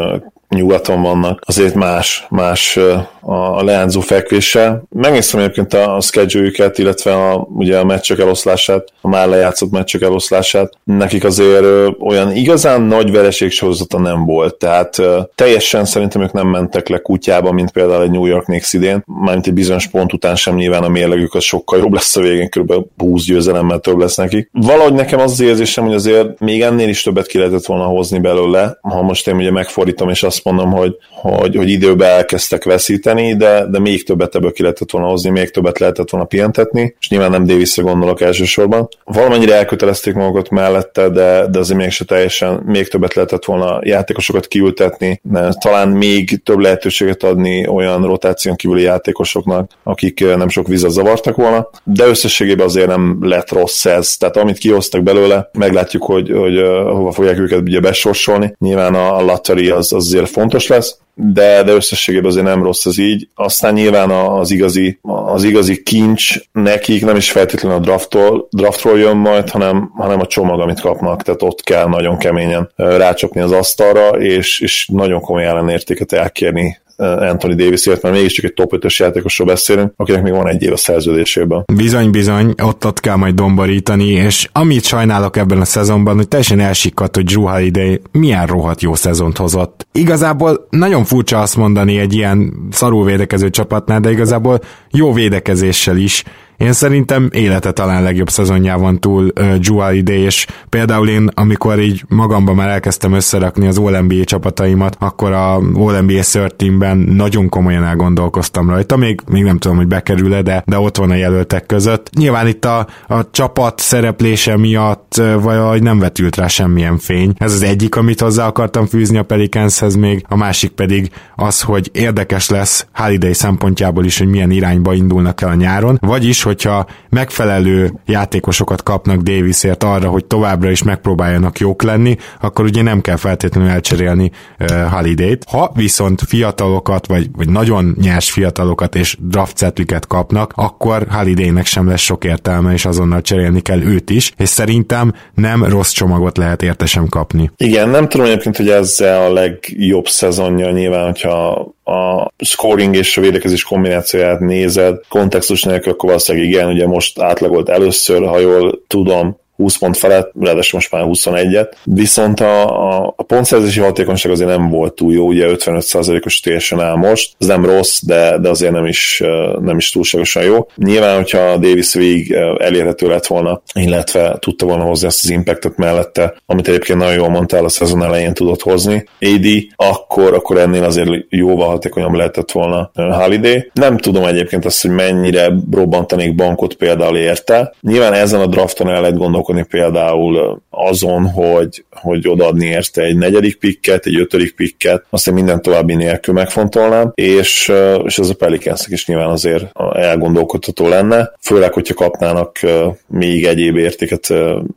nyugaton 0.50 1.02
vannak, 1.02 1.42
azért 1.46 1.74
más, 1.74 2.26
más 2.30 2.80
a 3.22 3.64
leányzó 3.64 4.00
fekvéssel. 4.00 4.84
Megnéztem 4.90 5.40
egyébként 5.40 5.74
a 5.74 6.02
schedule 6.02 6.72
illetve 6.74 7.14
a, 7.14 7.48
ugye 7.56 7.78
a 7.78 7.84
meccsek 7.84 8.20
eloszlását, 8.20 8.88
a 9.02 9.08
már 9.08 9.28
lejátszott 9.28 9.72
meccsek 9.72 10.02
eloszlását. 10.02 10.74
Nekik 10.84 11.24
azért 11.24 11.66
olyan 12.00 12.36
igazán 12.36 12.82
nagy 12.82 13.12
vereség 13.12 13.52
sorozata 13.52 14.00
nem 14.00 14.26
volt, 14.26 14.56
tehát 14.56 15.02
teljesen 15.36 15.86
szerintem 15.86 16.22
ők 16.22 16.32
nem 16.32 16.48
mentek 16.48 16.88
le 16.88 16.98
kutyába, 16.98 17.52
mint 17.52 17.72
például 17.72 18.04
egy 18.04 18.12
New 18.12 18.26
York 18.26 18.44
Knicks 18.44 18.74
idén, 18.74 19.04
mármint 19.06 19.48
egy 19.48 19.54
bizonyos 19.54 19.88
pont 19.88 20.14
után 20.14 20.36
sem 20.36 20.56
nyilván 20.56 20.84
a 20.84 20.90
mérlegük 20.90 21.34
az 21.34 21.44
sokkal 21.44 21.80
jobb 21.80 21.94
lesz 21.94 22.16
a 22.16 22.22
végén, 22.22 22.50
kb. 22.50 22.74
20 22.98 23.24
győzelemmel 23.24 23.80
több 23.80 23.98
lesz 23.98 24.16
nekik. 24.16 24.50
Valahogy 24.52 24.94
nekem 24.94 25.20
az 25.20 25.32
az 25.32 25.40
érzésem, 25.40 25.86
hogy 25.86 25.94
azért 25.94 26.40
még 26.40 26.62
ennél 26.62 26.90
is 26.90 27.02
többet 27.02 27.28
ki 27.28 27.38
lehetett 27.38 27.66
volna 27.66 27.84
hozni 27.84 28.20
belőle, 28.20 28.78
ha 28.82 29.02
most 29.02 29.28
én 29.28 29.36
ugye 29.36 29.52
megfordítom 29.52 30.10
és 30.10 30.24
azt 30.24 30.39
mondom, 30.44 30.72
hogy, 30.72 30.96
hogy, 31.10 31.56
hogy 31.56 31.70
időbe 31.70 32.06
elkezdtek 32.06 32.64
veszíteni, 32.64 33.36
de, 33.36 33.66
de 33.66 33.80
még 33.80 34.04
többet 34.04 34.36
ebből 34.36 34.52
ki 34.52 34.62
lehetett 34.62 34.92
volna 34.92 35.08
hozni, 35.08 35.30
még 35.30 35.52
többet 35.52 35.80
lehetett 35.80 36.10
volna 36.10 36.26
pihentetni, 36.26 36.96
és 37.00 37.10
nyilván 37.10 37.32
nem 37.32 37.46
Davisre 37.46 37.84
gondolok 37.84 38.22
elsősorban. 38.22 38.88
Valamennyire 39.04 39.56
elkötelezték 39.56 40.14
magukat 40.14 40.50
mellette, 40.50 41.10
de, 41.10 41.48
de 41.48 41.60
azért 41.60 41.80
még 41.80 41.90
se 41.90 42.06
teljesen, 42.06 42.62
még 42.66 42.88
többet 42.88 43.14
lehetett 43.14 43.46
volna 43.46 43.80
játékosokat 43.84 44.48
kiültetni, 44.48 45.22
talán 45.60 45.90
még 45.90 46.44
több 46.44 46.60
lehetőséget 46.60 47.24
adni 47.24 47.68
olyan 47.68 48.06
rotáción 48.06 48.56
kívüli 48.56 48.82
játékosoknak, 48.82 49.72
akik 49.84 50.22
eh, 50.22 50.36
nem 50.36 50.50
sok 50.50 50.68
vizet 50.68 50.92
zavartak 50.92 51.36
volna, 51.36 51.70
de 51.84 52.06
összességében 52.06 52.66
azért 52.66 52.88
nem 52.88 53.18
lett 53.22 53.52
rossz 53.52 53.86
ez. 53.86 54.18
Tehát 54.18 54.38
amit 54.38 54.58
kihoztak 54.58 55.04
belőle, 55.04 55.50
meglátjuk, 55.52 56.04
hogy, 56.04 56.32
hogy 56.32 56.58
uh, 56.58 56.68
hova 56.92 57.12
fogják 57.12 57.40
őket 57.40 57.60
ugye 57.60 57.80
besorsolni. 57.80 58.56
Nyilván 58.60 58.96
a, 58.96 59.18
a 59.18 59.22
lottery 59.22 59.70
az, 59.70 59.94
az 59.94 60.06
azért 60.06 60.29
fontos 60.30 60.68
lesz, 60.68 60.98
de, 61.14 61.64
de 61.64 61.72
összességében 61.72 62.30
azért 62.30 62.46
nem 62.46 62.64
rossz 62.64 62.86
az 62.86 62.98
így. 62.98 63.28
Aztán 63.36 63.74
nyilván 63.74 64.10
az 64.10 64.52
igazi, 64.52 65.00
az 65.02 65.44
igazi 65.44 65.84
kincs 65.84 66.36
nekik 66.52 67.06
nem 67.06 67.16
is 67.16 67.32
feltétlenül 67.32 67.78
a 67.78 67.82
draftról, 67.82 68.48
draftról 68.50 69.00
jön 69.00 69.18
majd, 69.18 69.50
hanem, 69.50 69.92
hanem 69.96 70.20
a 70.20 70.28
csomag, 70.28 70.60
amit 70.60 70.82
kapnak, 70.82 71.24
tehát 71.24 71.42
ott 71.42 71.62
kell 71.62 71.88
nagyon 71.88 72.18
keményen 72.18 72.72
rácsapni 72.76 73.42
az 73.42 73.52
asztalra, 73.52 74.10
és, 74.10 74.60
és 74.60 74.88
nagyon 74.92 75.22
komoly 75.22 75.46
ellenértéket 75.46 76.12
elkérni 76.12 76.78
Anthony 77.00 77.56
Davisért, 77.56 78.02
mert 78.02 78.16
mégiscsak 78.16 78.46
egy 78.46 78.54
top 78.54 78.76
5-ös 78.76 78.96
játékosról 78.96 79.48
beszélünk, 79.48 79.94
akinek 79.96 80.24
még 80.24 80.34
van 80.34 80.48
egy 80.48 80.64
év 80.64 80.72
a 80.72 80.78
szerződésében. 80.78 81.64
Bizony, 81.76 82.10
bizony, 82.10 82.54
ott 82.64 82.86
ott 82.86 83.00
kell 83.00 83.16
majd 83.16 83.36
domborítani, 83.36 84.08
és 84.08 84.50
amit 84.52 84.84
sajnálok 84.84 85.38
ebben 85.38 85.62
a 85.62 85.66
szezonban, 85.66 86.16
hogy 86.16 86.28
teljesen 86.28 86.60
elsikadt, 86.60 87.16
hogy 87.16 87.26
Drew 87.26 87.44
Holiday 87.44 88.02
milyen 88.12 88.48
rohadt 88.48 88.82
jó 88.82 88.94
szezont 88.94 89.38
hozott. 89.38 89.88
Igazából 89.92 90.68
nagyon 90.70 91.04
furcsa 91.04 91.40
azt 91.40 91.58
mondani 91.58 92.00
egy 92.00 92.14
ilyen 92.14 92.54
szarul 92.72 93.06
védekező 93.06 93.50
csapatnál, 93.50 94.00
de 94.00 94.12
igazából 94.12 94.60
jó 94.92 95.14
védekezéssel 95.14 95.98
is 95.98 96.24
én 96.60 96.74
szerintem 96.74 97.30
élete 97.32 97.72
talán 97.72 98.04
legjobb 98.04 98.30
szezonjában 98.30 99.00
túl 99.00 99.32
uh, 99.40 100.00
Day, 100.02 100.20
és 100.20 100.48
például 100.70 101.10
én, 101.10 101.30
amikor 101.34 101.80
így 101.80 102.04
magamban 102.08 102.56
már 102.56 102.70
elkezdtem 102.70 103.14
összerakni 103.14 103.68
az 103.68 103.78
All-NBA 103.78 104.24
csapataimat, 104.24 104.96
akkor 105.00 105.32
a 105.32 105.56
All-NBA 105.56 106.48
Teamben 106.56 106.98
nagyon 106.98 107.50
komolyan 107.50 107.84
elgondolkoztam 107.84 108.70
rajta, 108.70 108.98
még, 108.98 109.22
még 109.30 109.44
nem 109.44 109.58
tudom, 109.58 109.78
hogy 109.78 109.88
bekerül-e, 109.88 110.42
de, 110.42 110.64
de 110.66 110.80
ott 110.80 110.98
van 110.98 111.12
a 111.12 111.16
jelöltek 111.16 111.66
között. 111.66 112.10
Nyilván 112.16 112.48
itt 112.48 112.66
a, 112.66 112.88
a 113.08 113.32
csapat 113.32 113.80
szereplése 113.80 114.58
miatt 114.58 115.22
vagy 115.42 115.84
nem 115.84 116.00
vetült 116.00 116.36
rá 116.36 116.48
semmilyen 116.48 116.98
fény. 116.98 117.34
Ez 117.38 117.54
az 117.54 117.62
egyik, 117.62 117.96
amit 117.96 118.22
hozzá 118.22 118.48
akartam 118.48 118.86
fűzni 118.86 119.18
a 119.18 119.24
Pelicanshez 119.24 119.96
még, 119.96 120.26
a 120.28 120.36
másik 120.36 120.72
pedig 120.72 121.12
az, 121.36 121.62
hogy 121.62 121.90
érdekes 121.94 122.50
lesz 122.50 122.88
Holiday 122.94 123.34
szempontjából 123.34 124.06
is, 124.06 124.18
hogy 124.18 124.28
milyen 124.28 124.52
irányba 124.52 124.94
indulnak 124.94 125.42
el 125.42 125.50
a 125.50 125.54
nyáron, 125.54 125.98
vagyis, 126.02 126.44
hogyha 126.50 126.86
megfelelő 127.10 127.94
játékosokat 128.06 128.84
kapnak 128.84 129.22
Davisért 129.22 129.84
arra, 129.84 130.10
hogy 130.10 130.26
továbbra 130.26 130.70
is 130.70 130.84
megpróbáljanak 130.84 131.60
jók 131.60 131.84
lenni, 131.84 132.18
akkor 132.42 132.66
ugye 132.66 132.82
nem 132.82 133.02
kell 133.02 133.16
feltétlenül 133.16 133.70
elcserélni 133.70 134.32
uh, 134.60 134.70
Holiday-t. 134.82 135.44
Ha 135.50 135.72
viszont 135.76 136.22
fiatalokat, 136.28 137.08
vagy, 137.08 137.30
vagy 137.38 137.50
nagyon 137.50 137.96
nyers 138.02 138.32
fiatalokat 138.32 138.96
és 138.96 139.18
draft 139.20 139.58
cetliket 139.58 140.08
kapnak, 140.08 140.54
akkor 140.56 141.06
Holiday-nek 141.10 141.66
sem 141.66 141.88
lesz 141.88 142.02
sok 142.02 142.24
értelme, 142.24 142.74
és 142.74 142.86
azonnal 142.86 143.22
cserélni 143.22 143.62
kell 143.62 143.82
őt 143.82 144.10
is, 144.10 144.32
és 144.38 144.50
szerintem 144.50 145.14
nem 145.34 145.64
rossz 145.64 145.92
csomagot 145.92 146.38
lehet 146.38 146.64
értesem 146.64 147.08
kapni. 147.08 147.52
Igen, 147.58 147.90
nem 147.90 148.08
tudom 148.08 148.26
egyébként, 148.26 148.58
hogy 148.58 148.70
ezzel 148.70 149.22
a 149.22 149.34
legjobb 149.34 150.08
szezonja 150.08 150.72
nyilván, 150.72 151.06
hogyha 151.06 151.68
a 151.90 152.32
scoring 152.38 152.96
és 152.96 153.18
a 153.18 153.22
védekezés 153.22 153.64
kombinációját 153.64 154.40
nézed, 154.40 154.96
kontextus 155.08 155.64
nélkül, 155.64 155.92
akkor 155.92 156.10
valószínűleg 156.10 156.39
igen, 156.44 156.68
ugye 156.68 156.88
most 156.88 157.20
átlagolt 157.20 157.70
először, 157.70 158.28
ha 158.28 158.40
jól 158.40 158.84
tudom, 158.88 159.38
20 159.60 159.78
pont 159.78 159.98
felett, 159.98 160.32
ráadásul 160.40 160.80
most 160.80 160.92
már 160.92 161.04
21-et. 161.08 161.72
Viszont 161.84 162.40
a, 162.40 162.88
a, 162.90 163.14
a 163.18 163.24
pontszerzési 163.24 163.80
hatékonyság 163.80 164.32
azért 164.32 164.50
nem 164.50 164.70
volt 164.70 164.94
túl 164.94 165.14
jó, 165.14 165.28
ugye 165.28 165.48
55%-os 165.50 166.40
teljesen 166.40 166.80
áll 166.80 166.96
most, 166.96 167.36
ez 167.38 167.48
nem 167.48 167.66
rossz, 167.66 168.02
de, 168.02 168.38
de 168.38 168.50
azért 168.50 168.72
nem 168.72 168.86
is, 168.86 169.24
nem 169.62 169.78
is 169.78 169.92
túlságosan 169.92 170.44
jó. 170.44 170.68
Nyilván, 170.76 171.16
hogyha 171.16 171.58
Davis 171.58 171.94
végig 171.94 172.32
elérhető 172.58 173.08
lett 173.08 173.28
volna, 173.28 173.62
illetve 173.74 174.38
tudta 174.40 174.66
volna 174.66 174.84
hozni 174.84 175.08
ezt 175.08 175.24
az 175.24 175.30
impactot 175.30 175.78
mellette, 175.78 176.36
amit 176.46 176.68
egyébként 176.68 177.00
nagyon 177.00 177.14
jól 177.14 177.30
mondtál, 177.30 177.66
a 177.66 177.70
szezon 177.70 178.04
elején 178.04 178.34
tudott 178.34 178.62
hozni, 178.62 179.04
AD, 179.22 179.46
akkor, 179.76 180.34
akkor 180.34 180.58
ennél 180.58 180.84
azért 180.84 181.10
jóval 181.30 181.68
hatékonyabb 181.68 182.14
lehetett 182.14 182.52
volna 182.52 182.92
Holiday. 182.94 183.72
Nem 183.74 183.98
tudom 183.98 184.26
egyébként 184.26 184.66
azt, 184.66 184.82
hogy 184.82 184.92
mennyire 184.92 185.52
robbantanék 185.72 186.36
bankot 186.36 186.74
például 186.74 187.18
érte. 187.18 187.74
Nyilván 187.82 188.14
ezen 188.14 188.40
a 188.40 188.48
drafton 188.48 188.90
el 188.90 189.02
lehet 189.02 189.18
gondolkodni, 189.18 189.48
gondolkodni 189.50 189.64
például 189.64 190.62
azon, 190.70 191.26
hogy, 191.26 191.84
hogy 191.92 192.28
odaadni 192.28 192.66
érte 192.66 193.02
egy 193.02 193.18
negyedik 193.18 193.58
pikket, 193.58 194.06
egy 194.06 194.20
ötödik 194.20 194.56
pikket, 194.56 195.06
azt 195.10 195.28
én 195.28 195.34
minden 195.34 195.62
további 195.62 195.96
nélkül 195.96 196.34
megfontolnám, 196.34 197.12
és, 197.16 197.72
és 198.04 198.20
ez 198.20 198.30
a 198.30 198.34
pelicans 198.34 198.88
is 198.88 199.08
nyilván 199.08 199.30
azért 199.30 199.66
elgondolkodható 199.94 200.88
lenne, 200.88 201.32
főleg, 201.42 201.74
hogyha 201.74 201.94
kapnának 201.94 202.60
még 203.08 203.46
egyéb 203.46 203.78
értéket, 203.78 204.34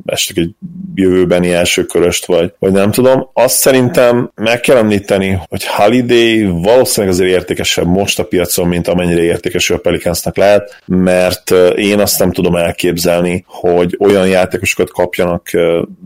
esetleg 0.07 0.45
egy 0.45 0.55
jövőbeni 0.95 1.53
első 1.53 1.85
köröst, 1.85 2.27
vagy, 2.27 2.53
vagy 2.59 2.73
nem 2.73 2.91
tudom. 2.91 3.31
Azt 3.33 3.57
szerintem 3.57 4.31
meg 4.35 4.61
kell 4.61 4.77
említeni, 4.77 5.39
hogy 5.49 5.65
Holiday 5.67 6.45
valószínűleg 6.45 7.15
azért 7.15 7.31
értékesebb 7.31 7.87
most 7.87 8.19
a 8.19 8.25
piacon, 8.25 8.69
mint 8.69 8.89
amennyire 8.89 9.23
értékes 9.23 9.71
a 9.71 9.79
Pelicansnak 9.79 10.37
lehet, 10.37 10.83
mert 10.87 11.51
én 11.77 12.01
azt 12.01 12.19
nem 12.19 12.33
tudom 12.33 12.57
elképzelni, 12.57 13.45
hogy 13.47 13.97
olyan 13.99 14.29
játék 14.29 14.62
játékosokat 14.63 14.91
kapjanak 14.91 15.51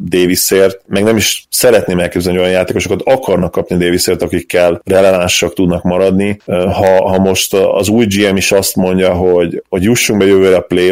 Davisért, 0.09 0.81
meg 0.87 1.03
nem 1.03 1.17
is 1.17 1.47
szeretném 1.51 1.99
elképzelni, 1.99 2.39
hogy 2.39 2.47
olyan 2.47 2.59
játékosokat 2.59 3.03
akarnak 3.05 3.51
kapni 3.51 3.77
Davisért, 3.77 4.23
akikkel 4.23 4.81
relevánsak 4.85 5.55
tudnak 5.55 5.83
maradni. 5.83 6.39
Ha, 6.47 7.09
ha 7.09 7.19
most 7.19 7.55
az 7.55 7.89
új 7.89 8.07
GM 8.07 8.37
is 8.37 8.53
azt 8.53 8.77
mondja, 8.77 9.13
hogy, 9.15 9.63
hogy 9.69 9.83
jussunk 9.83 10.19
be 10.19 10.27
jövőre 10.27 10.57
a 10.57 10.61
play 10.61 10.91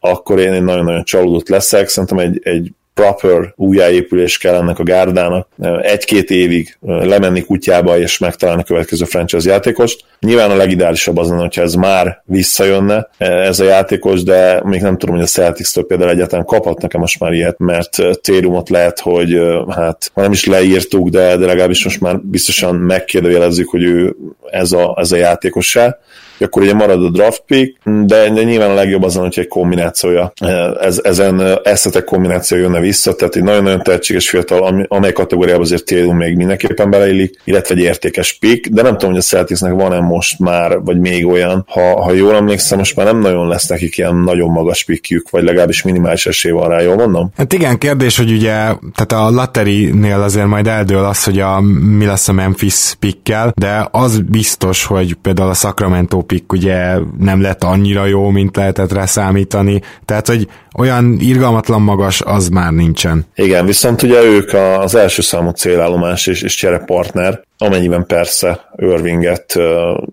akkor 0.00 0.38
én 0.38 0.52
egy 0.52 0.62
nagyon-nagyon 0.62 1.04
csalódott 1.04 1.48
leszek. 1.48 1.88
Szerintem 1.88 2.18
egy, 2.18 2.40
egy 2.42 2.72
proper 2.94 3.52
újjáépülés 3.56 4.38
kell 4.38 4.54
ennek 4.54 4.78
a 4.78 4.82
gárdának, 4.82 5.48
egy-két 5.82 6.30
évig 6.30 6.76
lemenni 6.80 7.42
kutyába 7.42 7.98
és 7.98 8.18
megtalálni 8.18 8.62
a 8.62 8.64
következő 8.64 9.04
franchise 9.04 9.50
játékost. 9.50 10.04
Nyilván 10.20 10.50
a 10.50 10.56
legideálisabb 10.56 11.16
az 11.16 11.28
lenne, 11.28 11.40
hogyha 11.40 11.62
ez 11.62 11.74
már 11.74 12.22
visszajönne 12.24 13.08
ez 13.18 13.60
a 13.60 13.64
játékos, 13.64 14.22
de 14.22 14.60
még 14.64 14.80
nem 14.80 14.98
tudom, 14.98 15.14
hogy 15.14 15.24
a 15.24 15.28
Celtics-től 15.28 15.86
például 15.86 16.10
egyáltalán 16.10 16.44
kaphat 16.44 16.82
nekem 16.82 17.00
most 17.00 17.20
már 17.20 17.32
ilyet, 17.32 17.58
mert 17.58 18.20
Térumot 18.20 18.68
lehet, 18.68 19.00
hogy 19.00 19.40
hát 19.70 20.10
ha 20.14 20.20
nem 20.20 20.32
is 20.32 20.44
leírtuk, 20.44 21.08
de, 21.08 21.36
de 21.36 21.46
legalábbis 21.46 21.84
most 21.84 22.00
már 22.00 22.20
biztosan 22.20 22.74
megkérdőjelezzük, 22.74 23.68
hogy 23.68 23.82
ő 23.82 24.16
ez 24.50 24.72
a, 24.72 24.96
ez 24.98 25.12
a 25.12 25.16
játékos-e 25.16 25.98
akkor 26.38 26.62
ugye 26.62 26.74
marad 26.74 27.04
a 27.04 27.10
draft 27.10 27.42
pick, 27.46 27.78
de, 27.84 28.30
de 28.30 28.42
nyilván 28.42 28.70
a 28.70 28.74
legjobb 28.74 29.02
azon, 29.02 29.22
hogy 29.22 29.38
egy 29.38 29.48
kombinációja, 29.48 30.32
ez, 30.80 31.00
ezen 31.02 31.58
eszetek 31.62 32.04
kombináció 32.04 32.58
jönne 32.58 32.80
vissza, 32.80 33.14
tehát 33.14 33.36
egy 33.36 33.42
nagyon-nagyon 33.42 33.82
tehetséges 33.82 34.28
fiatal, 34.28 34.86
amely 34.88 35.12
kategóriában 35.12 35.62
azért 35.62 35.84
Tatum 35.84 36.16
még 36.16 36.36
mindenképpen 36.36 36.90
beleillik, 36.90 37.40
illetve 37.44 37.74
egy 37.74 37.80
értékes 37.80 38.32
pick, 38.32 38.68
de 38.68 38.82
nem 38.82 38.92
tudom, 38.92 39.10
hogy 39.10 39.18
a 39.18 39.22
Celticsnek 39.22 39.72
van-e 39.72 40.00
most 40.00 40.38
már, 40.38 40.80
vagy 40.80 41.00
még 41.00 41.26
olyan, 41.26 41.64
ha, 41.68 42.02
ha 42.02 42.12
jól 42.12 42.34
emlékszem, 42.34 42.78
most 42.78 42.96
már 42.96 43.06
nem 43.06 43.20
nagyon 43.20 43.48
lesz 43.48 43.66
nekik 43.66 43.96
ilyen 43.96 44.16
nagyon 44.16 44.50
magas 44.50 44.84
pickjük, 44.84 45.30
vagy 45.30 45.42
legalábbis 45.42 45.82
minimális 45.82 46.26
esély 46.26 46.52
van 46.52 46.68
rá, 46.68 46.80
jól 46.80 46.96
mondom? 46.96 47.30
Hát 47.36 47.52
igen, 47.52 47.78
kérdés, 47.78 48.16
hogy 48.16 48.30
ugye, 48.32 48.52
tehát 48.94 49.12
a 49.12 49.30
Latterinél 49.30 50.20
azért 50.20 50.46
majd 50.46 50.66
eldől 50.66 51.04
az, 51.04 51.24
hogy 51.24 51.38
a, 51.38 51.60
mi 51.96 52.06
lesz 52.06 52.28
a 52.28 52.32
Memphis 52.32 52.94
pickkel, 52.98 53.52
de 53.56 53.88
az 53.90 54.20
biztos, 54.20 54.84
hogy 54.84 55.14
például 55.14 55.50
a 55.50 55.54
Sacramento 55.54 56.22
pick 56.26 56.52
ugye 56.52 56.98
nem 57.18 57.40
lett 57.40 57.64
annyira 57.64 58.06
jó, 58.06 58.28
mint 58.28 58.56
lehetett 58.56 58.92
rá 58.92 59.06
számítani, 59.06 59.80
tehát 60.04 60.26
hogy 60.26 60.48
olyan 60.78 61.16
irgalmatlan 61.20 61.82
magas 61.82 62.20
az 62.20 62.48
már 62.48 62.72
nincsen. 62.72 63.26
Igen, 63.34 63.66
viszont 63.66 64.02
ugye 64.02 64.22
ők 64.22 64.52
az 64.78 64.94
első 64.94 65.22
számú 65.22 65.50
célállomás 65.50 66.26
és, 66.26 66.42
és 66.42 66.54
cserepartner, 66.54 67.42
amennyiben 67.64 68.06
persze 68.06 68.70
Irvinget 68.76 69.58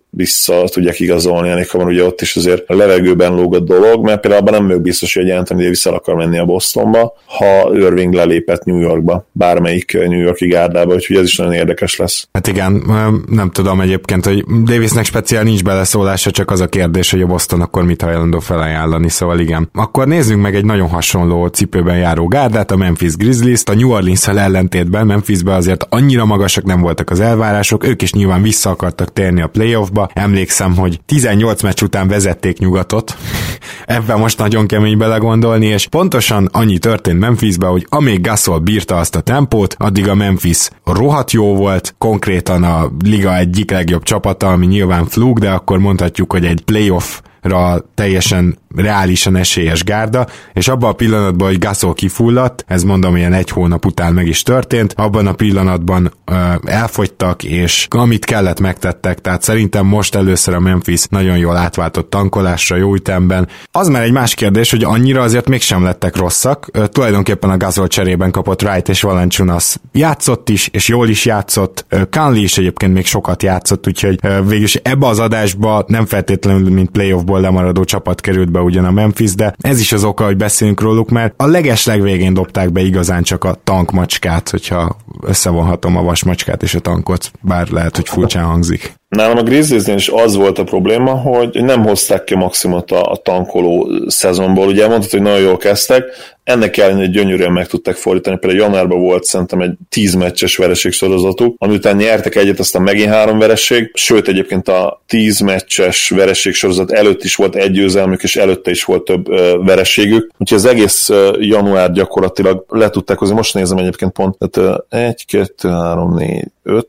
vissza 0.09 0.63
tudják 0.71 0.99
igazolni, 0.99 1.49
amikor 1.49 1.85
ugye 1.85 2.03
ott 2.03 2.21
is 2.21 2.35
azért 2.35 2.69
a 2.69 2.75
levegőben 2.75 3.33
lóg 3.33 3.55
a 3.55 3.59
dolog, 3.59 4.05
mert 4.05 4.21
például 4.21 4.41
abban 4.41 4.53
nem 4.53 4.67
vagyok 4.67 4.81
biztos, 4.81 5.13
hogy 5.13 5.29
Anthony 5.29 5.57
Davis 5.57 5.85
el 5.85 5.93
akar 5.93 6.15
menni 6.15 6.37
a 6.37 6.45
Bostonba, 6.45 7.13
ha 7.25 7.73
Irving 7.73 8.13
lelépett 8.13 8.63
New 8.63 8.79
Yorkba, 8.79 9.25
bármelyik 9.31 9.93
New 9.93 10.19
Yorki 10.19 10.47
gárdába, 10.47 10.93
úgyhogy 10.93 11.15
ez 11.15 11.23
is 11.23 11.35
nagyon 11.35 11.53
érdekes 11.53 11.95
lesz. 11.95 12.27
Hát 12.33 12.47
igen, 12.47 12.83
nem 13.29 13.49
tudom 13.51 13.81
egyébként, 13.81 14.25
hogy 14.25 14.43
Davisnek 14.63 15.05
speciál 15.05 15.43
nincs 15.43 15.63
beleszólása, 15.63 16.31
csak 16.31 16.51
az 16.51 16.59
a 16.59 16.67
kérdés, 16.67 17.11
hogy 17.11 17.21
a 17.21 17.25
Boston 17.25 17.61
akkor 17.61 17.83
mit 17.83 18.01
hajlandó 18.01 18.39
felajánlani, 18.39 19.09
szóval 19.09 19.39
igen. 19.39 19.69
Akkor 19.73 20.07
nézzünk 20.07 20.41
meg 20.41 20.55
egy 20.55 20.65
nagyon 20.65 20.89
hasonló 20.89 21.47
cipőben 21.47 21.97
járó 21.97 22.27
gárdát, 22.27 22.71
a 22.71 22.75
Memphis 22.75 23.15
Grizzlies-t, 23.15 23.69
a 23.69 23.75
New 23.75 23.91
orleans 23.91 24.27
ellentétben 24.27 25.05
Memphisben 25.05 25.55
azért 25.55 25.85
annyira 25.89 26.25
magasak 26.25 26.63
nem 26.63 26.81
voltak 26.81 27.09
az 27.09 27.19
elvárások, 27.19 27.40
ők 27.83 28.01
is 28.01 28.13
nyilván 28.13 28.41
vissza 28.41 28.69
akartak 28.69 29.13
térni 29.13 29.41
a 29.41 29.47
playoffba. 29.47 30.09
Emlékszem, 30.13 30.77
hogy 30.77 30.99
18 31.05 31.61
meccs 31.61 31.81
után 31.81 32.07
vezették 32.07 32.57
nyugatot. 32.57 33.17
Ebben 33.85 34.19
most 34.19 34.37
nagyon 34.37 34.67
kemény 34.67 34.97
belegondolni, 34.97 35.65
és 35.65 35.87
pontosan 35.87 36.49
annyi 36.51 36.77
történt 36.77 37.19
Memphisbe, 37.19 37.67
hogy 37.67 37.85
amíg 37.89 38.21
Gasol 38.21 38.59
bírta 38.59 38.97
azt 38.97 39.15
a 39.15 39.21
tempót, 39.21 39.75
addig 39.77 40.07
a 40.07 40.15
Memphis 40.15 40.69
rohadt 40.85 41.31
jó 41.31 41.55
volt, 41.55 41.95
konkrétan 41.97 42.63
a 42.63 42.91
liga 43.03 43.37
egyik 43.37 43.71
legjobb 43.71 44.03
csapata, 44.03 44.51
ami 44.51 44.65
nyilván 44.65 45.05
flug, 45.05 45.39
de 45.39 45.49
akkor 45.49 45.79
mondhatjuk, 45.79 46.31
hogy 46.31 46.45
egy 46.45 46.61
playoff 46.61 47.19
ra 47.41 47.85
teljesen 47.95 48.57
reálisan 48.75 49.35
esélyes 49.35 49.83
gárda, 49.83 50.27
és 50.53 50.67
abban 50.67 50.89
a 50.89 50.93
pillanatban, 50.93 51.47
hogy 51.47 51.59
Gasol 51.59 51.93
kifulladt, 51.93 52.65
ez 52.67 52.83
mondom, 52.83 53.15
ilyen 53.15 53.33
egy 53.33 53.49
hónap 53.49 53.85
után 53.85 54.13
meg 54.13 54.27
is 54.27 54.43
történt, 54.43 54.93
abban 54.97 55.27
a 55.27 55.33
pillanatban 55.33 56.13
ö, 56.25 56.33
elfogytak, 56.65 57.43
és 57.43 57.87
amit 57.89 58.25
kellett 58.25 58.59
megtettek, 58.59 59.21
tehát 59.21 59.41
szerintem 59.41 59.85
most 59.85 60.15
először 60.15 60.53
a 60.53 60.59
Memphis 60.59 61.03
nagyon 61.09 61.37
jól 61.37 61.57
átváltott 61.57 62.09
tankolásra, 62.09 62.75
jó 62.75 62.93
ütemben. 62.93 63.47
Az 63.71 63.87
már 63.87 64.03
egy 64.03 64.11
más 64.11 64.33
kérdés, 64.33 64.71
hogy 64.71 64.83
annyira 64.83 65.21
azért 65.21 65.47
mégsem 65.49 65.83
lettek 65.83 66.15
rosszak. 66.15 66.67
Ö, 66.71 66.87
tulajdonképpen 66.87 67.49
a 67.49 67.57
Gasol 67.57 67.87
cserében 67.87 68.31
kapott 68.31 68.63
Wright 68.63 68.89
és 68.89 69.01
Valanciunas 69.01 69.75
játszott 69.91 70.49
is, 70.49 70.67
és 70.67 70.87
jól 70.87 71.09
is 71.09 71.25
játszott. 71.25 71.85
Conley 72.11 72.43
is 72.43 72.57
egyébként 72.57 72.93
még 72.93 73.05
sokat 73.05 73.43
játszott, 73.43 73.87
úgyhogy 73.87 74.19
végülis 74.47 74.75
ebbe 74.75 75.07
az 75.07 75.19
adásba 75.19 75.83
nem 75.87 76.05
feltétlenül, 76.05 76.69
mint 76.69 76.91
playoffból 77.31 77.41
lemaradó 77.41 77.83
csapat 77.83 78.21
került 78.21 78.51
be 78.51 78.59
ugyan 78.59 78.85
a 78.85 78.91
Memphis, 78.91 79.35
de 79.35 79.55
ez 79.57 79.79
is 79.79 79.91
az 79.91 80.03
oka, 80.03 80.25
hogy 80.25 80.37
beszélünk 80.37 80.81
róluk, 80.81 81.09
mert 81.09 81.33
a 81.37 81.45
leges 81.45 81.85
legvégén 81.85 82.33
dobták 82.33 82.71
be 82.71 82.81
igazán 82.81 83.23
csak 83.23 83.43
a 83.43 83.57
tankmacskát, 83.63 84.49
hogyha 84.49 84.95
összevonhatom 85.21 85.97
a 85.97 86.03
vasmacskát 86.03 86.63
és 86.63 86.75
a 86.75 86.79
tankot, 86.79 87.31
bár 87.41 87.67
lehet, 87.69 87.95
hogy 87.95 88.07
furcsán 88.07 88.45
hangzik. 88.45 89.00
Nálam 89.11 89.37
a 89.37 89.43
Grizzliesnél 89.43 89.95
is 89.95 90.09
az 90.09 90.35
volt 90.35 90.57
a 90.57 90.63
probléma, 90.63 91.11
hogy 91.11 91.63
nem 91.63 91.83
hozták 91.83 92.23
ki 92.23 92.35
maximumot 92.35 92.91
a, 92.91 93.11
a 93.11 93.15
tankoló 93.15 93.89
szezonból. 94.07 94.67
Ugye 94.67 94.81
elmondtad, 94.81 95.11
hogy 95.11 95.21
nagyon 95.21 95.39
jól 95.39 95.57
kezdtek, 95.57 96.03
ennek 96.43 96.77
ellenére 96.77 97.07
gyönyörűen 97.07 97.51
meg 97.51 97.67
tudták 97.67 97.95
fordítani. 97.95 98.37
Például 98.37 98.61
januárban 98.61 98.99
volt 98.99 99.23
szerintem 99.23 99.61
egy 99.61 99.73
10 99.89 100.13
meccses 100.13 100.57
vereség 100.57 100.91
sorozatuk, 100.91 101.55
ami 101.57 101.73
után 101.73 101.95
nyertek 101.95 102.35
egyet, 102.35 102.59
aztán 102.59 102.81
megint 102.81 103.09
három 103.09 103.39
vereség, 103.39 103.91
sőt 103.93 104.27
egyébként 104.27 104.67
a 104.67 105.01
10 105.07 105.39
meccses 105.39 106.09
vereség 106.09 106.53
sorozat 106.53 106.91
előtt 106.91 107.23
is 107.23 107.35
volt 107.35 107.55
egy 107.55 107.71
győzelmük, 107.71 108.23
és 108.23 108.35
előtte 108.35 108.71
is 108.71 108.83
volt 108.83 109.03
több 109.03 109.29
uh, 109.29 109.65
vereségük. 109.65 110.31
Úgyhogy 110.37 110.57
az 110.57 110.65
egész 110.65 111.09
uh, 111.09 111.35
január 111.39 111.91
gyakorlatilag 111.91 112.65
le 112.69 112.89
tudták 112.89 113.17
hozni. 113.17 113.35
Most 113.35 113.53
nézem 113.53 113.77
egyébként 113.77 114.11
pont, 114.11 114.37
tehát 114.37 114.85
uh, 114.89 114.99
1, 114.99 115.25
2, 115.25 115.69
3, 115.69 116.13
4, 116.13 116.43
5, 116.63 116.87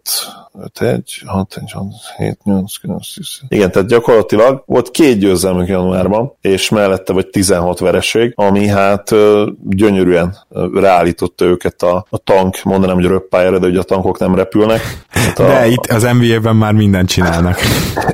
5, 0.60 0.80
1, 0.80 1.22
6, 1.26 1.56
1, 1.60 1.72
6, 1.72 1.86
7, 2.16 2.38
8, 2.44 2.76
9, 2.76 3.14
10. 3.14 3.26
Igen, 3.48 3.70
tehát 3.70 3.88
gyakorlatilag 3.88 4.62
volt 4.66 4.90
két 4.90 5.18
győzelmük 5.18 5.68
januárban, 5.68 6.36
és 6.40 6.68
mellette 6.68 7.12
vagy 7.12 7.26
16 7.26 7.78
vereség, 7.78 8.32
ami 8.36 8.66
hát 8.66 9.10
gyönyörűen 9.68 10.36
ráállította 10.74 11.44
őket 11.44 11.82
a, 11.82 12.06
a 12.10 12.18
tank, 12.18 12.62
mondanám, 12.62 12.94
hogy 12.94 13.04
röppájára, 13.04 13.58
de 13.58 13.66
ugye 13.66 13.78
a 13.78 13.82
tankok 13.82 14.18
nem 14.18 14.34
repülnek. 14.34 14.80
Hát 15.08 15.38
a, 15.38 15.46
de 15.46 15.66
itt 15.66 15.86
az 15.86 16.02
NBA-ben 16.02 16.56
már 16.56 16.72
mindent 16.72 17.08
csinálnak. 17.08 17.58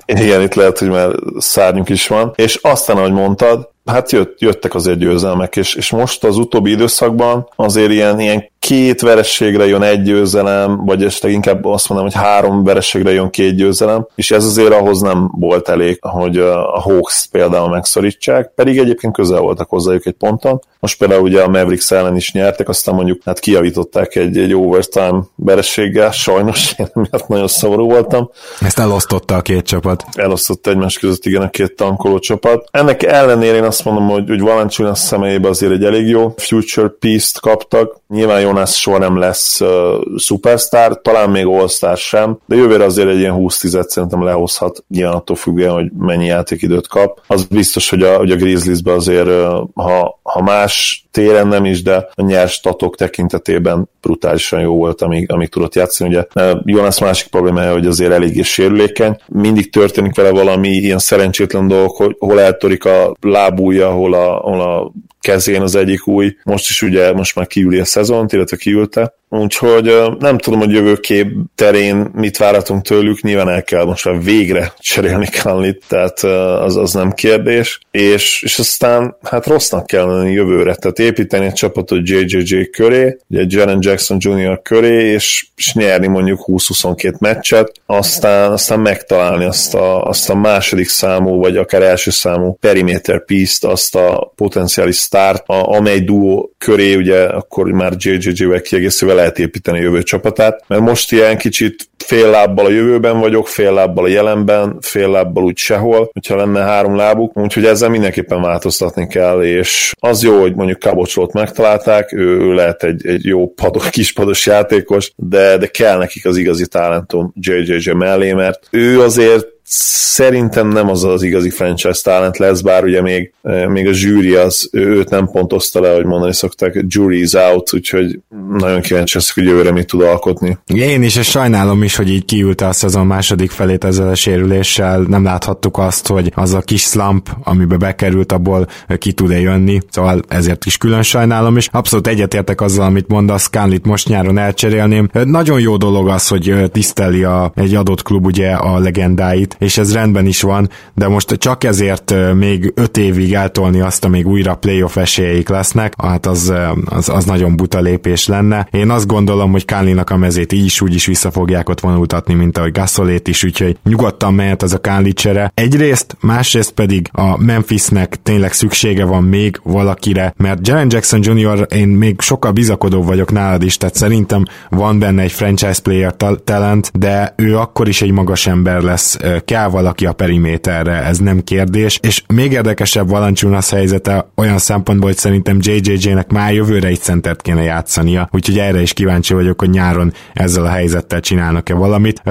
Igen, 0.07 0.42
itt 0.42 0.54
lehet, 0.54 0.78
hogy 0.78 0.88
már 0.88 1.11
szárnyuk 1.38 1.88
is 1.88 2.07
van. 2.07 2.33
És 2.35 2.54
aztán, 2.54 2.97
ahogy 2.97 3.12
mondtad, 3.12 3.68
hát 3.88 4.12
jött, 4.12 4.40
jöttek 4.40 4.75
azért 4.75 4.99
győzelmek, 4.99 5.57
és, 5.57 5.75
és 5.75 5.90
most 5.90 6.25
az 6.25 6.37
utóbbi 6.37 6.71
időszakban 6.71 7.49
azért 7.57 7.90
ilyen, 7.90 8.21
ilyen 8.21 8.50
két 8.59 9.00
verességre 9.00 9.66
jön 9.66 9.83
egy 9.83 10.02
győzelem, 10.02 10.85
vagy 10.85 11.04
esetleg 11.04 11.33
inkább 11.33 11.64
azt 11.64 11.88
mondom, 11.88 12.07
hogy 12.07 12.16
három 12.16 12.64
verességre 12.64 13.12
jön 13.12 13.30
két 13.30 13.54
győzelem, 13.54 14.07
és 14.14 14.30
ez 14.30 14.45
azért 14.45 14.73
ahhoz 14.73 15.00
nem 15.00 15.30
volt 15.38 15.68
elég, 15.68 15.99
hogy 16.00 16.38
a 16.38 16.80
Hawks 16.80 17.26
például 17.30 17.68
megszorítsák, 17.68 18.52
pedig 18.54 18.78
egyébként 18.78 19.14
közel 19.14 19.40
voltak 19.40 19.68
hozzájuk 19.68 20.07
egy 20.07 20.14
ponton. 20.14 20.61
Most 20.80 20.99
például 20.99 21.23
ugye 21.23 21.42
a 21.42 21.49
Mavericks 21.49 21.90
ellen 21.90 22.16
is 22.16 22.33
nyertek, 22.33 22.68
aztán 22.68 22.95
mondjuk 22.95 23.23
hát 23.25 23.38
kijavították 23.38 24.14
egy, 24.14 24.38
egy 24.38 24.54
overtime 24.54 25.21
verességgel, 25.35 26.11
sajnos 26.11 26.73
én 26.78 26.90
miatt 26.95 27.28
nagyon 27.28 27.49
szomorú 27.49 27.88
voltam. 27.88 28.30
Ezt 28.61 28.78
elosztotta 28.78 29.35
a 29.35 29.40
két 29.40 29.64
csapat. 29.64 30.04
Elosztotta 30.12 30.71
egymás 30.71 30.99
között 30.99 31.25
igen 31.25 31.42
a 31.42 31.50
két 31.50 31.76
tankoló 31.76 32.18
csapat. 32.18 32.68
Ennek 32.71 33.02
ellenére 33.02 33.57
én 33.57 33.64
azt 33.64 33.77
mondom, 33.85 34.08
hogy, 34.08 34.28
hogy 34.28 34.40
Valanciunas 34.40 34.99
személyében 34.99 35.50
azért 35.50 35.73
egy 35.73 35.85
elég 35.85 36.08
jó 36.08 36.35
future 36.37 36.88
piece-t 36.88 37.40
kaptak. 37.40 38.00
Nyilván 38.08 38.40
Jonas 38.40 38.80
soha 38.80 38.99
nem 38.99 39.18
lesz 39.18 39.61
uh, 39.61 39.68
superstar, 40.16 41.00
talán 41.02 41.30
még 41.30 41.47
all 41.47 41.97
sem, 41.97 42.38
de 42.47 42.56
jövőre 42.56 42.85
azért 42.85 43.08
egy 43.08 43.18
ilyen 43.18 43.32
20 43.32 43.58
10 43.58 43.78
szerintem 43.88 44.23
lehozhat, 44.23 44.85
nyilván 44.88 45.14
attól 45.14 45.37
függően, 45.37 45.73
hogy 45.73 45.90
mennyi 45.99 46.26
játékidőt 46.26 46.88
kap. 46.88 47.20
Az 47.26 47.44
biztos, 47.44 47.90
hogy 47.90 48.02
a, 48.02 48.16
hogy 48.16 48.30
a 48.30 48.37
Grizzliesbe 48.37 48.92
azért, 48.92 49.26
uh, 49.26 49.68
ha, 49.75 50.18
ha 50.28 50.42
más 50.42 51.06
téren 51.11 51.47
nem 51.47 51.64
is, 51.64 51.82
de 51.82 52.08
a 52.14 52.23
nyers 52.23 52.52
statok 52.52 52.97
tekintetében 52.97 53.88
brutálisan 54.00 54.61
jó 54.61 54.76
volt, 54.76 55.02
amíg, 55.02 55.32
amíg 55.32 55.49
tudott 55.49 55.75
játszani. 55.75 56.11
Ugye 56.11 56.25
Jonas 56.64 57.00
másik 57.00 57.28
problémája, 57.28 57.73
hogy 57.73 57.87
azért 57.87 58.12
eléggé 58.12 58.42
sérülékeny. 58.42 59.16
Mindig 59.26 59.70
történik 59.70 60.16
vele 60.16 60.30
valami 60.30 60.69
ilyen 60.69 60.99
szerencsétlen 60.99 61.69
dolgok, 61.69 61.97
hogy 61.97 62.17
hol 62.19 62.41
eltorik 62.41 62.84
a 62.84 63.17
lábúja, 63.21 63.91
hol 63.91 64.14
a, 64.14 64.32
hol 64.32 64.60
a 64.60 64.93
kezén 65.21 65.62
az 65.62 65.75
egyik 65.75 66.06
új. 66.06 66.36
Most 66.45 66.69
is 66.69 66.82
ugye, 66.82 67.12
most 67.12 67.34
már 67.34 67.47
kiüli 67.47 67.78
a 67.78 67.84
szezont, 67.84 68.32
illetve 68.32 68.56
kiülte. 68.56 69.14
Úgyhogy 69.30 70.02
nem 70.19 70.38
tudom, 70.38 70.58
hogy 70.58 70.73
jövőkép 70.73 71.32
terén 71.54 72.10
mit 72.14 72.36
várhatunk 72.36 72.82
tőlük, 72.82 73.21
nyilván 73.21 73.49
el 73.49 73.62
kell 73.62 73.84
most 73.84 74.04
már 74.04 74.23
végre 74.23 74.73
cserélni 74.78 75.28
Kanlit, 75.43 75.84
tehát 75.88 76.23
az, 76.62 76.76
az 76.76 76.93
nem 76.93 77.12
kérdés, 77.12 77.80
és, 77.91 78.43
és 78.43 78.58
aztán 78.58 79.17
hát 79.23 79.47
rossznak 79.47 79.86
kell 79.86 80.06
lenni 80.06 80.18
jövőre, 80.26 80.75
tehát 80.75 80.99
építeni 80.99 81.47
egy 81.47 81.52
csapatot 81.52 82.09
JJJ 82.09 82.71
köré, 82.71 83.17
ugye 83.28 83.45
Jaren 83.49 83.78
Jackson 83.81 84.17
Jr. 84.21 84.63
köré, 84.63 85.13
és, 85.13 85.47
és 85.57 85.75
nyerni 85.75 86.07
mondjuk 86.07 86.45
20-22 86.47 87.19
meccset, 87.19 87.73
aztán, 87.87 88.52
aztán 88.52 88.81
megtalálni 88.81 89.45
azt 89.45 89.75
a, 89.75 90.04
azt 90.04 90.31
a 90.31 90.35
második 90.35 90.89
számú, 90.89 91.39
vagy 91.39 91.57
akár 91.57 91.83
első 91.83 92.11
számú 92.11 92.57
perimeter 92.61 93.25
piece-t, 93.25 93.65
azt 93.65 93.95
a 93.95 94.33
potenciális 94.37 94.97
start, 94.97 95.49
a, 95.49 95.76
amely 95.76 96.00
duó 96.00 96.52
köré, 96.59 96.95
ugye 96.95 97.23
akkor 97.23 97.71
már 97.71 97.93
JJJ-vel 97.97 98.61
kiegészülve 98.61 99.15
lehet 99.15 99.39
építeni 99.39 99.78
a 99.78 99.83
jövő 99.83 100.02
csapatát, 100.02 100.65
mert 100.67 100.83
most 100.83 101.13
ilyen 101.13 101.39
kicsit 101.39 101.89
fél 102.04 102.30
lábbal 102.30 102.67
a 102.67 102.71
jövőben 102.71 103.21
vagyok, 103.21 103.49
fél 103.49 103.73
lábbal 103.73 104.04
a 104.04 104.08
jelenben, 104.08 104.78
fél 104.80 105.11
lábbal 105.11 105.45
úgy 105.45 105.56
sehol, 105.56 106.11
hogyha 106.13 106.37
lenne 106.37 106.61
három 106.61 106.97
lábuk, 106.97 107.37
úgyhogy 107.37 107.65
ezzel 107.65 107.89
mindenképpen 107.89 108.43
változtatni 108.43 109.06
kell, 109.06 109.43
és 109.43 109.93
az 110.00 110.23
jó, 110.23 110.41
hogy 110.41 110.54
mondjuk 110.54 110.78
Kabocsolót 110.78 111.32
megtalálták, 111.32 112.13
ő, 112.13 112.41
ő 112.41 112.54
lehet 112.54 112.82
egy, 112.82 113.06
egy 113.06 113.25
jó 113.25 113.52
padok, 113.52 113.91
kispados 113.91 114.47
játékos, 114.47 115.13
de, 115.17 115.56
de 115.56 115.67
kell 115.67 115.99
nekik 115.99 116.26
az 116.26 116.37
igazi 116.37 116.67
talentum 116.67 117.32
JJJ 117.34 117.91
mellé, 117.91 118.32
mert 118.32 118.67
ő 118.71 119.00
azért 119.00 119.47
szerintem 119.71 120.69
nem 120.69 120.89
az 120.89 121.04
az 121.04 121.23
igazi 121.23 121.50
franchise 121.50 122.00
talent 122.02 122.39
lesz, 122.39 122.61
bár 122.61 122.85
ugye 122.85 123.02
még, 123.02 123.33
még 123.69 123.87
a 123.87 123.93
zsűri 123.93 124.35
az, 124.35 124.69
őt 124.73 125.11
nem 125.11 125.28
pontozta 125.31 125.81
le, 125.81 125.95
hogy 125.95 126.04
mondani 126.04 126.35
szokták, 126.35 126.85
jury 126.87 127.21
is 127.21 127.33
out, 127.33 127.75
úgyhogy 127.75 128.21
nagyon 128.59 128.81
kíváncsi 128.81 129.17
leszek, 129.17 129.35
hogy 129.35 129.45
jövőre 129.45 129.73
mit 129.73 129.87
tud 129.87 130.02
alkotni. 130.02 130.59
Én 130.67 131.02
is, 131.02 131.17
és 131.17 131.31
sajnálom 131.31 131.83
is, 131.83 131.97
hogy 131.97 132.11
így 132.11 132.25
kiülte 132.25 132.67
a 132.67 132.73
szezon 132.73 133.07
második 133.07 133.50
felét 133.50 133.85
ezzel 133.85 134.09
a 134.09 134.15
sérüléssel, 134.15 135.00
nem 135.00 135.25
láthattuk 135.25 135.78
azt, 135.78 136.07
hogy 136.07 136.33
az 136.35 136.52
a 136.52 136.61
kis 136.61 136.83
slump, 136.83 137.28
amibe 137.43 137.76
bekerült, 137.76 138.33
abból 138.33 138.67
ki 138.99 139.13
tud-e 139.13 139.41
jönni, 139.41 139.81
szóval 139.91 140.23
ezért 140.28 140.67
is 140.67 140.76
külön 140.76 141.02
sajnálom, 141.02 141.57
és 141.57 141.69
abszolút 141.73 142.07
egyetértek 142.07 142.61
azzal, 142.61 142.85
amit 142.85 143.09
mondasz, 143.09 143.43
Scanlit 143.43 143.87
most 143.87 144.09
nyáron 144.09 144.39
elcserélném. 144.39 145.09
Nagyon 145.13 145.61
jó 145.61 145.76
dolog 145.76 146.09
az, 146.09 146.28
hogy 146.28 146.54
tiszteli 146.73 147.23
a, 147.25 147.52
egy 147.54 147.75
adott 147.75 148.02
klub 148.02 148.26
ugye 148.26 148.50
a 148.50 148.78
legendáit, 148.78 149.57
és 149.58 149.78
ez 149.78 149.92
rendben 149.92 150.26
is 150.26 150.42
van, 150.42 150.71
de 150.94 151.08
most 151.08 151.32
csak 151.38 151.64
ezért 151.64 152.14
még 152.34 152.73
öt 152.75 152.97
évig 152.97 153.34
eltolni 153.34 153.80
azt, 153.80 154.04
amíg 154.04 154.26
újra 154.26 154.54
playoff 154.54 154.97
esélyeik 154.97 155.49
lesznek, 155.49 155.94
hát 156.02 156.26
az, 156.26 156.52
az, 156.84 157.08
az 157.08 157.25
nagyon 157.25 157.56
buta 157.56 157.80
lépés 157.80 158.26
lenne. 158.26 158.68
Én 158.71 158.90
azt 158.90 159.06
gondolom, 159.06 159.50
hogy 159.50 159.64
Kánlinak 159.64 160.10
a 160.10 160.16
mezét 160.16 160.52
így 160.52 160.64
is 160.64 160.80
úgy 160.80 160.94
is 160.94 161.06
vissza 161.06 161.30
fogják 161.30 161.68
ott 161.68 161.80
vonultatni, 161.80 162.34
mint 162.34 162.58
ahogy 162.58 162.73
Gasolét 162.73 163.28
is, 163.28 163.44
úgyhogy 163.44 163.76
nyugodtan 163.84 164.34
mehet 164.34 164.62
ez 164.62 164.73
a 164.73 164.78
Kánli 164.78 165.12
csere. 165.12 165.52
Egyrészt, 165.54 166.16
másrészt 166.21 166.71
pedig 166.71 167.08
a 167.12 167.42
Memphisnek 167.42 168.23
tényleg 168.23 168.52
szüksége 168.52 169.04
van 169.04 169.23
még 169.23 169.60
valakire, 169.62 170.34
mert 170.36 170.66
Jaren 170.66 170.88
Jackson 170.90 171.23
Jr. 171.23 171.66
én 171.75 171.88
még 171.88 172.21
sokkal 172.21 172.52
bizakodó 172.52 173.02
vagyok 173.02 173.32
nálad 173.32 173.62
is, 173.62 173.76
tehát 173.76 173.94
szerintem 173.94 174.44
van 174.71 174.99
benne 174.99 175.23
egy 175.23 175.32
franchise 175.32 175.80
player 175.82 176.14
talent, 176.44 176.90
de 176.99 177.34
ő 177.36 177.56
akkor 177.56 177.88
is 177.88 178.02
egy 178.02 178.10
magas 178.10 178.47
ember 178.47 178.82
lesz 178.82 179.16
kell 179.49 179.69
valaki 179.69 180.06
a 180.06 180.13
periméterre, 180.13 181.02
ez 181.02 181.19
nem 181.19 181.45
kérdés, 181.45 181.99
és 182.02 182.23
még 182.34 182.52
érdekesebb 182.52 183.08
Valanciunas 183.08 183.71
helyzete 183.71 184.30
olyan 184.37 184.58
szempontból, 184.58 185.08
hogy 185.08 185.19
szerintem 185.19 185.58
JJJ-nek 185.61 186.30
már 186.30 186.52
jövőre 186.52 186.89
egy 186.89 187.00
centert 187.00 187.43
kéne 187.43 187.63
játszania, 187.63 188.28
úgyhogy 188.32 188.58
erre 188.58 188.80
is 188.80 188.93
kíváncsi 188.93 189.34
vagyok, 189.34 189.61
hogy 189.61 189.71
nyáron 189.71 190.13
ezzel 190.32 190.65
a 190.65 190.69
helyzettel 190.69 191.21
csinálnak-e 191.21 191.75
valamit. 191.75 192.23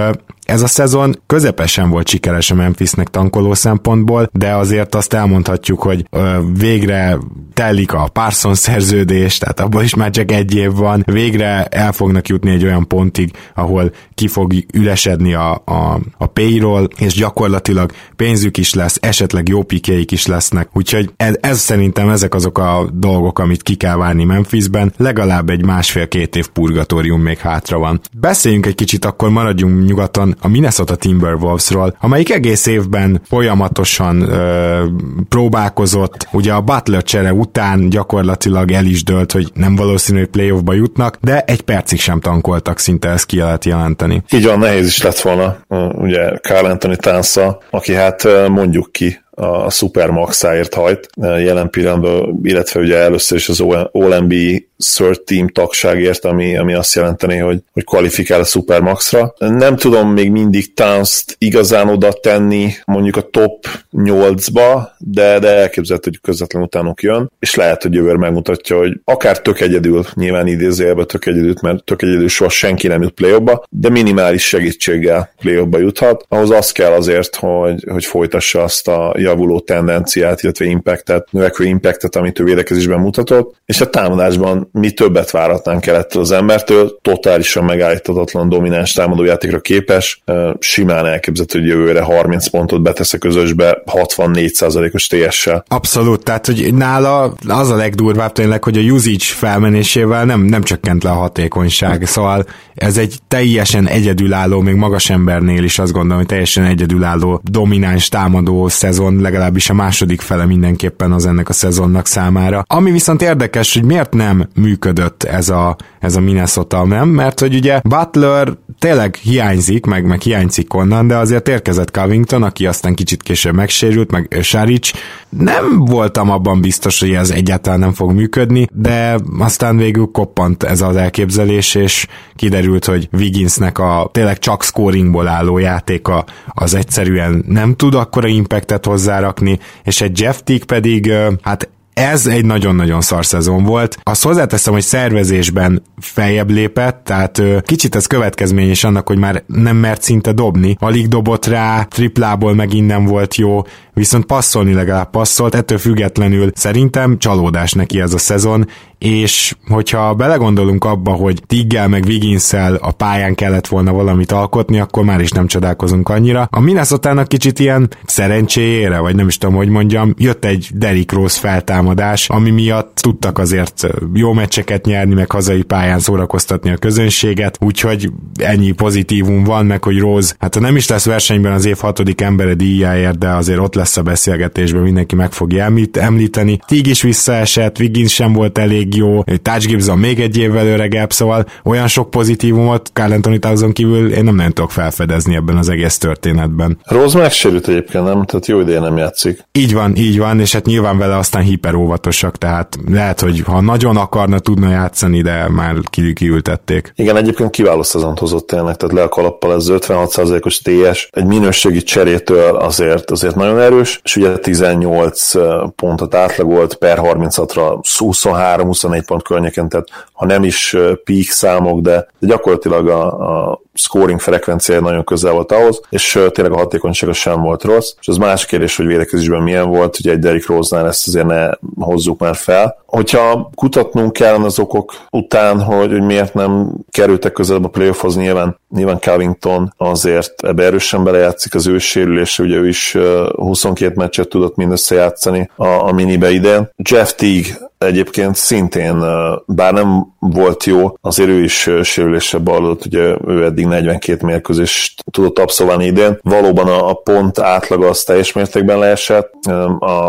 Ez 0.48 0.62
a 0.62 0.68
szezon 0.68 1.22
közepesen 1.26 1.90
volt 1.90 2.08
sikeres 2.08 2.52
a 2.52 2.56
Memphisnek 2.56 3.08
tankoló 3.08 3.54
szempontból, 3.54 4.30
de 4.32 4.56
azért 4.56 4.96
azt 4.96 5.14
elmondhatjuk, 5.14 5.82
hogy 5.82 6.08
ö, 6.10 6.40
végre 6.58 7.18
telik 7.54 7.94
a 7.94 8.10
Parsons 8.14 8.58
szerződés, 8.58 9.38
tehát 9.38 9.60
abban 9.60 9.84
is 9.84 9.96
már 9.96 10.10
csak 10.10 10.32
egy 10.32 10.56
év 10.56 10.72
van, 10.72 11.04
végre 11.06 11.66
el 11.66 11.92
fognak 11.92 12.28
jutni 12.28 12.52
egy 12.52 12.64
olyan 12.64 12.88
pontig, 12.88 13.32
ahol 13.56 13.92
ki 14.16 14.28
fog 14.28 14.54
ülesedni 14.74 15.34
a, 15.34 15.62
a, 15.66 16.00
a 16.18 16.26
payroll, 16.26 16.88
és 16.98 17.14
gyakorlatilag 17.14 17.92
pénzük 18.16 18.58
is 18.58 18.74
lesz, 18.74 18.98
esetleg 19.02 19.48
jó 19.48 19.64
pikéik 19.64 20.12
is 20.12 20.26
lesznek, 20.26 20.70
úgyhogy 20.74 21.14
ez, 21.18 21.36
ez 21.42 21.60
szerintem 21.60 22.10
ezek 22.10 22.34
azok 22.34 22.58
a 22.58 22.90
dolgok, 22.94 23.40
amit 23.40 23.64
ki 23.64 23.76
kell 23.76 23.96
várni 23.96 24.24
Memphisben, 24.24 24.94
legalább 24.98 25.50
egy 25.50 25.66
másfél-két 25.66 26.36
év 26.36 26.48
purgatórium 26.48 27.22
még 27.22 27.38
hátra 27.38 27.78
van. 27.78 28.02
Beszéljünk 28.20 28.66
egy 28.66 28.76
kicsit, 28.76 29.06
akkor 29.06 29.30
maradjunk 29.30 29.88
nyugaton 29.88 30.36
a 30.42 30.48
Minnesota 30.48 30.96
Timberwolvesról, 30.96 31.98
amelyik 32.02 32.32
egész 32.32 32.66
évben 32.66 33.22
folyamatosan 33.28 34.22
ö, 34.22 34.84
próbálkozott, 35.30 36.28
ugye 36.32 36.54
a 36.54 36.62
Butler 36.62 37.04
csere 37.04 37.34
után 37.34 37.90
gyakorlatilag 37.90 38.72
el 38.72 38.86
is 38.86 39.04
dölt, 39.04 39.32
hogy 39.32 39.52
nem 39.54 39.76
valószínű, 39.76 40.20
hogy 40.20 40.28
playoffba 40.28 40.74
jutnak, 40.74 41.18
de 41.22 41.42
egy 41.42 41.62
percig 41.62 42.00
sem 42.00 42.20
tankoltak, 42.20 42.80
szinte 42.80 43.10
ezt 43.10 43.26
ki 43.26 43.38
lehet 43.38 43.66
jelenteni. 43.66 44.24
Így 44.32 44.46
van, 44.46 44.60
nehéz 44.60 44.88
is 44.88 45.02
lett 45.02 45.20
volna, 45.20 45.58
ugye 45.92 46.38
Carl 46.38 46.66
Anthony 46.66 46.96
Tánsa, 46.96 47.60
aki 47.70 47.94
hát 47.94 48.28
mondjuk 48.48 48.92
ki 48.92 49.26
a 49.40 49.70
Supermaxáért 49.70 50.74
hajt 50.74 51.10
jelen 51.22 51.70
pillanatban, 51.70 52.40
illetve 52.44 52.80
ugye 52.80 52.98
először 52.98 53.38
is 53.38 53.50
az 53.50 53.62
All-NBA 53.92 54.58
third 54.78 55.22
team 55.22 55.48
tagságért, 55.48 56.26
ami, 56.26 56.58
ami 56.58 56.74
azt 56.74 56.96
jelenteni, 56.96 57.38
hogy, 57.38 57.60
hogy 57.74 57.84
kvalifikál 57.84 58.40
a 58.40 58.44
Supermaxra. 58.44 59.34
Nem 59.38 59.76
tudom 59.76 60.10
még 60.10 60.32
mindig 60.32 60.74
towns 60.74 61.24
igazán 61.38 61.90
oda 61.90 62.12
tenni 62.14 62.72
mondjuk 62.86 63.16
a 63.16 63.22
top 63.22 63.66
8-ba, 63.94 64.88
de, 64.98 65.40
de 65.40 65.56
elképzelhető, 65.56 66.10
hogy 66.10 66.20
közvetlen 66.22 66.62
utánuk 66.62 67.02
jön, 67.02 67.32
és 67.40 67.56
lehet, 67.56 67.82
hogy 67.82 67.94
jövőre 67.94 68.18
megmutatja, 68.18 68.78
hogy 68.78 69.00
akár 69.04 69.42
tök 69.42 69.60
egyedül, 69.60 70.06
nyilván 70.14 70.48
idézőjelben 70.48 71.08
tök 71.08 71.26
egyedül, 71.26 71.54
mert 71.62 71.84
tök 71.84 72.02
egyedül 72.02 72.28
soha 72.28 72.50
senki 72.50 72.88
nem 72.88 73.02
jut 73.02 73.14
play 73.14 73.36
de 73.70 73.90
minimális 73.90 74.48
segítséggel 74.48 75.34
play 75.40 75.68
juthat. 75.72 76.26
Ahhoz 76.30 76.50
az 76.52 76.72
kell 76.72 76.92
azért, 76.92 77.36
hogy, 77.36 77.86
hogy 77.90 78.06
folytassa 78.06 78.64
azt 78.64 78.88
a 78.88 79.16
javuló 79.18 79.60
tendenciát, 79.60 80.44
illetve 80.44 80.66
impactet, 80.66 81.28
növekvő 81.32 81.66
impactet, 81.66 82.16
amit 82.16 82.40
ő 82.40 82.44
védekezésben 82.44 83.00
mutatott, 83.00 83.56
és 83.66 83.82
a 83.82 83.90
támadásban 83.90 84.67
mi 84.72 84.92
többet 84.92 85.32
váratnánk 85.32 85.86
el 85.86 85.96
ettől 85.96 86.22
az 86.22 86.32
embertől, 86.32 86.98
totálisan 87.02 87.64
megállíthatatlan 87.64 88.50
domináns 88.50 88.94
támadójátékra 88.94 89.60
képes, 89.60 90.22
simán 90.60 91.06
elképzelhető, 91.06 91.60
hogy 91.60 91.68
jövőre 91.68 92.02
30 92.02 92.50
pontot 92.50 92.82
betesz 92.82 93.14
a 93.14 93.18
közösbe 93.18 93.84
64%-os 93.86 95.08
TS-sel. 95.08 95.64
Abszolút, 95.68 96.24
tehát 96.24 96.46
hogy 96.46 96.74
nála 96.74 97.34
az 97.48 97.70
a 97.70 97.76
legdurvább 97.76 98.32
tényleg, 98.32 98.64
hogy 98.64 98.78
a 98.78 98.82
usage 98.82 99.18
felmenésével 99.20 100.26
nem, 100.26 100.42
nem 100.42 100.64
csökkent 100.64 101.04
le 101.04 101.10
a 101.10 101.14
hatékonyság, 101.14 102.06
szóval 102.06 102.46
ez 102.76 102.98
egy 102.98 103.20
teljesen 103.28 103.88
egyedülálló, 103.88 104.62
még 104.62 104.76
magas 104.76 105.10
embernél 105.10 105.64
is 105.64 105.80
azt 105.80 105.92
gondolom, 105.92 106.18
hogy 106.18 106.28
teljesen 106.28 106.64
egyedülálló 106.64 107.42
domináns 107.44 108.10
támadó 108.10 108.68
szezon, 108.68 109.22
legalábbis 109.22 109.70
a 109.70 109.74
második 109.74 110.22
fele 110.22 110.46
mindenképpen 110.46 111.12
az 111.12 111.26
ennek 111.26 111.50
a 111.50 111.54
szezonnak 111.54 112.06
számára. 112.06 112.64
Ami 112.68 112.92
viszont 112.92 113.22
érdekes, 113.22 113.74
hogy 113.74 113.84
miért 113.84 114.14
nem 114.14 114.48
működött 114.58 115.24
ez 115.24 115.50
a, 115.50 115.76
ez 116.00 116.16
a 116.16 116.20
Minnesota, 116.20 116.86
nem? 116.86 117.10
Mert 117.10 117.40
hogy 117.40 117.56
ugye 117.56 117.80
Butler 117.84 118.54
tényleg 118.80 119.16
hiányzik, 119.16 119.86
meg, 119.86 120.06
meg 120.06 120.22
hiányzik 120.22 120.74
onnan, 120.74 121.08
de 121.08 121.16
azért 121.16 121.48
érkezett 121.48 121.92
Covington, 121.92 122.44
aki 122.44 122.66
aztán 122.66 122.96
kicsit 122.96 123.24
később 123.24 123.54
megsérült, 123.54 124.12
meg 124.12 124.38
Saric. 124.42 124.92
Nem 125.30 125.86
voltam 125.86 126.30
abban 126.30 126.62
biztos, 126.62 127.00
hogy 127.00 127.12
ez 127.12 127.30
egyáltalán 127.30 127.80
nem 127.80 127.94
fog 127.94 128.12
működni, 128.12 128.68
de 128.74 129.20
aztán 129.40 129.78
végül 129.78 130.10
koppant 130.12 130.64
ez 130.64 130.82
az 130.82 130.96
elképzelés, 130.96 131.76
és 131.76 132.08
kiderült, 132.36 132.86
hogy 132.86 133.10
Wigginsnek 133.12 133.80
a 133.80 134.10
tényleg 134.12 134.40
csak 134.40 134.64
scoringból 134.64 135.28
álló 135.28 135.58
játéka 135.58 136.26
az 136.48 136.74
egyszerűen 136.74 137.44
nem 137.48 137.76
tud 137.76 137.94
akkora 137.94 138.28
impactet 138.28 138.86
hozzárakni, 138.86 139.60
és 139.84 140.02
egy 140.02 140.20
Jeff 140.20 140.40
Tick 140.44 140.66
pedig 140.66 141.12
hát 141.42 141.70
ez 141.98 142.28
egy 142.28 142.46
nagyon-nagyon 142.46 143.02
szar 143.02 143.26
szezon 143.26 143.64
volt. 143.64 143.98
Azt 144.04 144.24
hozzáteszem, 144.24 144.74
hogy 144.74 144.82
szervezésben 144.82 145.82
feljebb 146.00 146.50
lépett, 146.50 147.04
tehát 147.04 147.42
kicsit 147.62 147.96
ez 147.96 148.06
következmény 148.06 148.70
is 148.70 148.84
annak, 148.84 149.08
hogy 149.08 149.18
már 149.18 149.44
nem 149.46 149.76
mert 149.76 150.02
szinte 150.02 150.32
dobni. 150.32 150.76
Alig 150.80 151.08
dobott 151.08 151.46
rá, 151.46 151.84
triplából 151.84 152.54
megint 152.54 152.88
nem 152.88 153.06
volt 153.06 153.36
jó, 153.36 153.62
viszont 153.98 154.26
passzolni 154.26 154.74
legalább 154.74 155.10
passzolt, 155.10 155.56
ettől 155.56 155.78
függetlenül 155.78 156.52
szerintem 156.56 157.18
csalódás 157.18 157.72
neki 157.72 158.02
ez 158.02 158.14
a 158.14 158.18
szezon, 158.18 158.66
és 158.98 159.56
hogyha 159.68 160.14
belegondolunk 160.14 160.84
abba, 160.84 161.12
hogy 161.12 161.42
Tiggel 161.48 161.88
meg 161.88 162.04
wiggins 162.08 162.54
a 162.80 162.92
pályán 162.92 163.36
kellett 163.36 163.68
volna 163.68 163.92
valamit 163.92 164.32
alkotni, 164.32 164.80
akkor 164.80 165.04
már 165.04 165.22
is 165.22 165.32
nem 165.32 165.48
csodálkozunk 165.48 166.10
annyira. 166.10 166.48
A 166.52 166.60
minnesota 166.60 167.24
kicsit 167.24 167.60
ilyen 167.60 167.90
szerencséjére, 168.06 169.00
vagy 169.00 169.16
nem 169.16 169.28
is 169.28 169.38
tudom, 169.38 169.56
hogy 169.56 169.70
mondjam, 169.70 170.14
jött 170.18 170.46
egy 170.46 170.70
Derrick 170.74 171.12
Rose 171.12 171.40
feltámadás, 171.40 172.30
ami 172.30 172.50
miatt 172.50 172.96
tudtak 172.96 173.38
azért 173.38 173.88
jó 174.14 174.34
meccseket 174.34 174.86
nyerni, 174.86 175.14
meg 175.14 175.32
hazai 175.32 175.62
pályán 175.62 176.00
szórakoztatni 176.00 176.70
a 176.70 176.78
közönséget, 176.78 177.58
úgyhogy 177.62 178.12
ennyi 178.36 178.72
pozitívum 178.72 179.44
van, 179.44 179.66
meg 179.66 179.84
hogy 179.84 180.00
Rose, 180.00 180.36
hát 180.40 180.60
nem 180.60 180.76
is 180.76 180.88
lesz 180.88 181.06
versenyben 181.06 181.52
az 181.52 181.66
év 181.66 181.78
hatodik 181.78 182.22
embere 182.22 182.54
díjáért, 182.54 183.18
de 183.18 183.30
azért 183.30 183.60
ott 183.60 183.76
lesz 183.76 183.87
a 183.96 184.02
beszélgetésben, 184.02 184.82
mindenki 184.82 185.16
meg 185.16 185.32
fogja 185.32 185.72
említeni. 185.92 186.60
Tig 186.68 186.88
is 186.88 187.02
visszaesett, 187.02 187.80
Wiggins 187.80 188.14
sem 188.14 188.34
volt 188.34 188.58
elég 188.58 188.96
jó, 188.96 189.24
Touch 189.24 189.68
Gibson 189.68 189.98
még 189.98 190.20
egy 190.20 190.38
évvel 190.38 190.68
öregebb, 190.68 191.12
szóval 191.12 191.46
olyan 191.64 191.88
sok 191.88 192.10
pozitívumot 192.10 192.90
Carl 192.94 193.12
Anthony 193.12 193.40
Towson 193.40 193.72
kívül 193.74 194.14
én 194.14 194.24
nem 194.24 194.36
nagyon 194.36 194.54
tudok 194.54 194.72
felfedezni 194.72 195.36
ebben 195.36 195.58
az 195.58 195.70
egész 195.70 195.98
történetben. 195.98 196.80
Rose 196.84 197.18
megsérült 197.18 197.68
egyébként, 197.68 198.04
nem? 198.04 198.24
Tehát 198.26 198.46
jó 198.46 198.60
ideje 198.60 198.80
nem 198.80 198.98
játszik. 198.98 199.46
Így 199.52 199.74
van, 199.74 199.96
így 199.96 200.18
van, 200.18 200.40
és 200.40 200.54
hát 200.54 200.66
nyilván 200.66 200.98
vele 200.98 201.18
aztán 201.18 201.42
hiperóvatosak, 201.42 202.38
tehát 202.38 202.78
lehet, 202.92 203.20
hogy 203.20 203.40
ha 203.40 203.62
nagyon 203.62 203.98
akarna, 203.98 204.40
tudna 204.40 204.70
játszani, 204.70 205.22
de 205.22 205.50
már 205.50 205.76
kiültették. 206.14 206.92
Igen, 206.96 207.16
egyébként 207.16 207.50
kiváló 207.50 207.84
szezont 207.84 208.20
hozott 208.20 208.48
tényleg, 208.48 208.76
tehát 208.76 208.96
le 208.96 209.02
a 209.02 209.10
kalappal 209.10 209.54
ez 209.54 209.66
56%-os 209.70 210.58
TS, 210.58 211.10
egy 211.12 211.26
minőségi 211.26 211.84
cserétől 211.84 212.56
azért, 212.56 213.12
azért 213.12 213.36
nagyon 213.36 213.60
erős, 213.60 213.77
és 213.80 214.16
ugye 214.16 214.38
18 214.38 215.32
pontot 215.76 216.16
átlagolt 216.16 216.76
per 216.76 217.00
36-ra 217.02 217.80
23 217.82 218.66
24 218.66 219.06
pont 219.06 219.24
környéken, 219.24 219.70
tehát 219.70 219.88
ha 220.14 220.26
nem 220.26 220.44
is 220.44 220.76
peak 221.04 221.24
számok, 221.24 221.80
de 221.80 222.08
gyakorlatilag 222.20 222.88
a, 222.88 223.06
a 223.50 223.62
scoring 223.78 224.20
frekvenciája 224.20 224.82
nagyon 224.82 225.04
közel 225.04 225.32
volt 225.32 225.52
ahhoz, 225.52 225.82
és 225.90 226.20
tényleg 226.32 226.54
a 226.54 226.58
hatékonysága 226.58 227.14
sem 227.14 227.42
volt 227.42 227.64
rossz, 227.64 227.94
és 228.00 228.08
az 228.08 228.18
más 228.18 228.46
kérdés, 228.46 228.76
hogy 228.76 228.86
védekezésben 228.86 229.42
milyen 229.42 229.70
volt, 229.70 230.00
ugye 230.00 230.12
egy 230.12 230.20
Derrick 230.20 230.48
Rose-nál 230.48 230.88
ezt 230.88 231.08
azért 231.08 231.26
ne 231.26 231.50
hozzuk 231.76 232.20
már 232.20 232.36
fel. 232.36 232.78
Hogyha 232.86 233.50
kutatnunk 233.56 234.14
kellene 234.14 234.46
az 234.46 234.60
okok 234.60 234.94
után, 235.10 235.62
hogy, 235.62 235.92
hogy 235.92 236.02
miért 236.02 236.34
nem 236.34 236.72
kerültek 236.90 237.32
közelebb 237.32 237.66
a 237.66 237.70
playoffhoz, 237.70 238.16
nyilván, 238.16 238.60
nyilván 238.70 239.00
Covington 239.00 239.74
azért 239.78 240.44
ebbe 240.44 240.64
erősen 240.64 241.04
belejátszik 241.04 241.56
az 241.56 241.68
ő 241.68 241.78
sérülése, 241.78 242.44
ugye 242.44 242.56
ő 242.56 242.68
is 242.68 242.98
22 243.36 243.94
meccset 243.96 244.30
tudott 244.30 244.56
mindössze 244.56 244.96
játszani 244.96 245.50
a, 245.56 245.68
a 245.68 245.92
minibe 245.92 246.30
idén. 246.30 246.70
Jeff 246.90 247.14
Teague 247.14 247.70
egyébként 247.78 248.36
szintén, 248.36 249.04
bár 249.46 249.74
nem 249.74 250.16
volt 250.20 250.64
jó, 250.64 250.98
azért 251.02 251.30
ő 251.30 251.44
is 251.44 251.70
sérülése 251.84 252.38
ballott, 252.38 252.86
ugye 252.86 253.16
ő 253.28 253.44
eddig 253.46 253.66
42 253.66 254.26
mérkőzést 254.26 255.04
tudott 255.12 255.40
abszolválni 255.40 255.86
idén. 255.86 256.20
Valóban 256.22 256.68
a, 256.68 256.90
a 256.90 256.94
pont 256.94 257.40
átlaga 257.40 257.88
az 257.88 258.04
teljes 258.04 258.34
mértékben 258.34 258.80
leesett. 258.80 259.34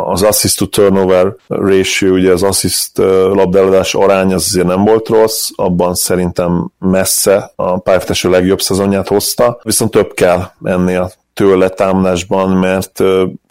Az 0.05 0.23
assist 0.23 0.59
to 0.59 0.67
turnover 0.67 1.35
ratio, 1.47 2.13
ugye 2.13 2.33
az 2.33 2.43
assist 2.43 2.99
labdáladás 3.33 3.95
arány 3.95 4.33
az 4.35 4.45
azért 4.47 4.67
nem 4.67 4.85
volt 4.85 5.09
rossz, 5.09 5.49
abban 5.55 5.95
szerintem 5.95 6.71
messze 6.79 7.53
a 7.57 7.79
pályafutású 7.79 8.31
legjobb 8.31 8.61
szezonját 8.61 9.09
hozta, 9.09 9.61
viszont 9.63 9.91
több 9.91 10.15
kell 10.15 10.51
ennél 10.63 11.13
tőle 11.35 11.69
támadásban, 11.69 12.51
mert 12.51 13.03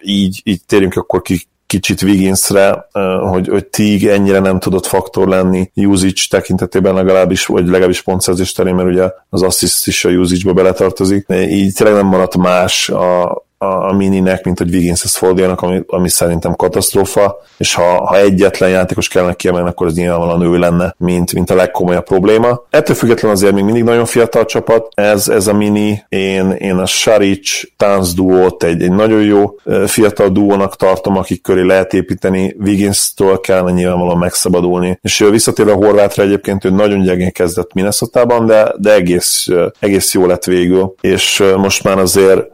így, 0.01 0.41
így 0.43 0.61
térjünk 0.65 0.95
akkor 0.95 1.21
ki 1.21 1.47
kicsit 1.67 2.01
Wigginsre, 2.01 2.87
hogy, 3.29 3.47
hogy 3.47 3.65
Tig 3.65 4.07
ennyire 4.07 4.39
nem 4.39 4.59
tudott 4.59 4.85
faktor 4.85 5.27
lenni 5.27 5.71
usage 5.75 6.21
tekintetében 6.29 6.93
legalábbis, 6.93 7.45
vagy 7.45 7.65
legalábbis 7.65 8.01
pontszerzés 8.01 8.51
terén, 8.51 8.75
mert 8.75 8.89
ugye 8.89 9.11
az 9.29 9.41
assist 9.41 9.87
is 9.87 10.05
a 10.05 10.09
usage-ba 10.09 10.53
beletartozik. 10.53 11.25
Így 11.29 11.73
tényleg 11.73 11.95
nem 11.95 12.05
maradt 12.05 12.37
más 12.37 12.89
a, 12.89 13.45
a, 13.57 13.89
a 13.89 13.93
mininek, 13.93 14.43
mint 14.43 14.57
hogy 14.57 14.73
Wigginshez 14.73 15.15
forduljanak, 15.15 15.61
ami, 15.61 15.83
ami 15.87 16.09
szerintem 16.09 16.55
katasztrófa, 16.55 17.41
és 17.57 17.73
ha, 17.73 18.05
ha 18.05 18.17
egyetlen 18.17 18.69
játékos 18.69 19.07
kellene 19.07 19.33
kiemelni, 19.33 19.69
akkor 19.69 19.87
az 19.87 19.95
nyilvánvalóan 19.95 20.41
ő 20.41 20.57
lenne, 20.57 20.95
mint, 20.97 21.33
mint 21.33 21.49
a 21.49 21.55
legkomolyabb 21.55 22.03
probléma. 22.03 22.61
Ettől 22.69 22.95
függetlenül 22.95 23.37
azért 23.37 23.53
még 23.53 23.63
mindig 23.63 23.83
nagyon 23.83 24.05
fiatal 24.05 24.45
csapat, 24.45 24.87
ez, 24.93 25.27
ez 25.27 25.47
a 25.47 25.53
mini, 25.53 26.05
én, 26.09 26.51
én 26.51 26.75
a 26.75 26.85
Saric 26.85 27.61
Tánc 27.77 28.13
duót 28.13 28.63
egy, 28.63 28.81
egy 28.81 28.91
nagyon 28.91 29.21
jó 29.21 29.55
fiatal 29.85 30.29
duónak 30.29 30.75
tartom, 30.75 31.17
akik 31.17 31.41
köré 31.41 31.61
lehet 31.61 31.93
építeni, 31.93 32.55
Wiggins-től 32.59 33.39
kellene 33.39 33.71
nyilvánvalóan 33.71 34.17
megszabadulni, 34.17 34.99
és 35.01 35.25
visszatérve 35.31 35.71
a 35.71 35.75
Horvátra 35.75 36.23
egyébként, 36.23 36.65
ő 36.65 36.69
nagyon 36.69 37.01
gyengén 37.01 37.31
kezdett 37.31 37.73
minnesota 37.73 38.25
de, 38.45 38.73
de 38.77 38.93
egész, 38.93 39.47
egész 39.79 40.13
jó 40.13 40.25
lett 40.25 40.43
végül, 40.43 40.93
és 41.01 41.43
most 41.57 41.83
már 41.83 41.97
azért 41.97 42.45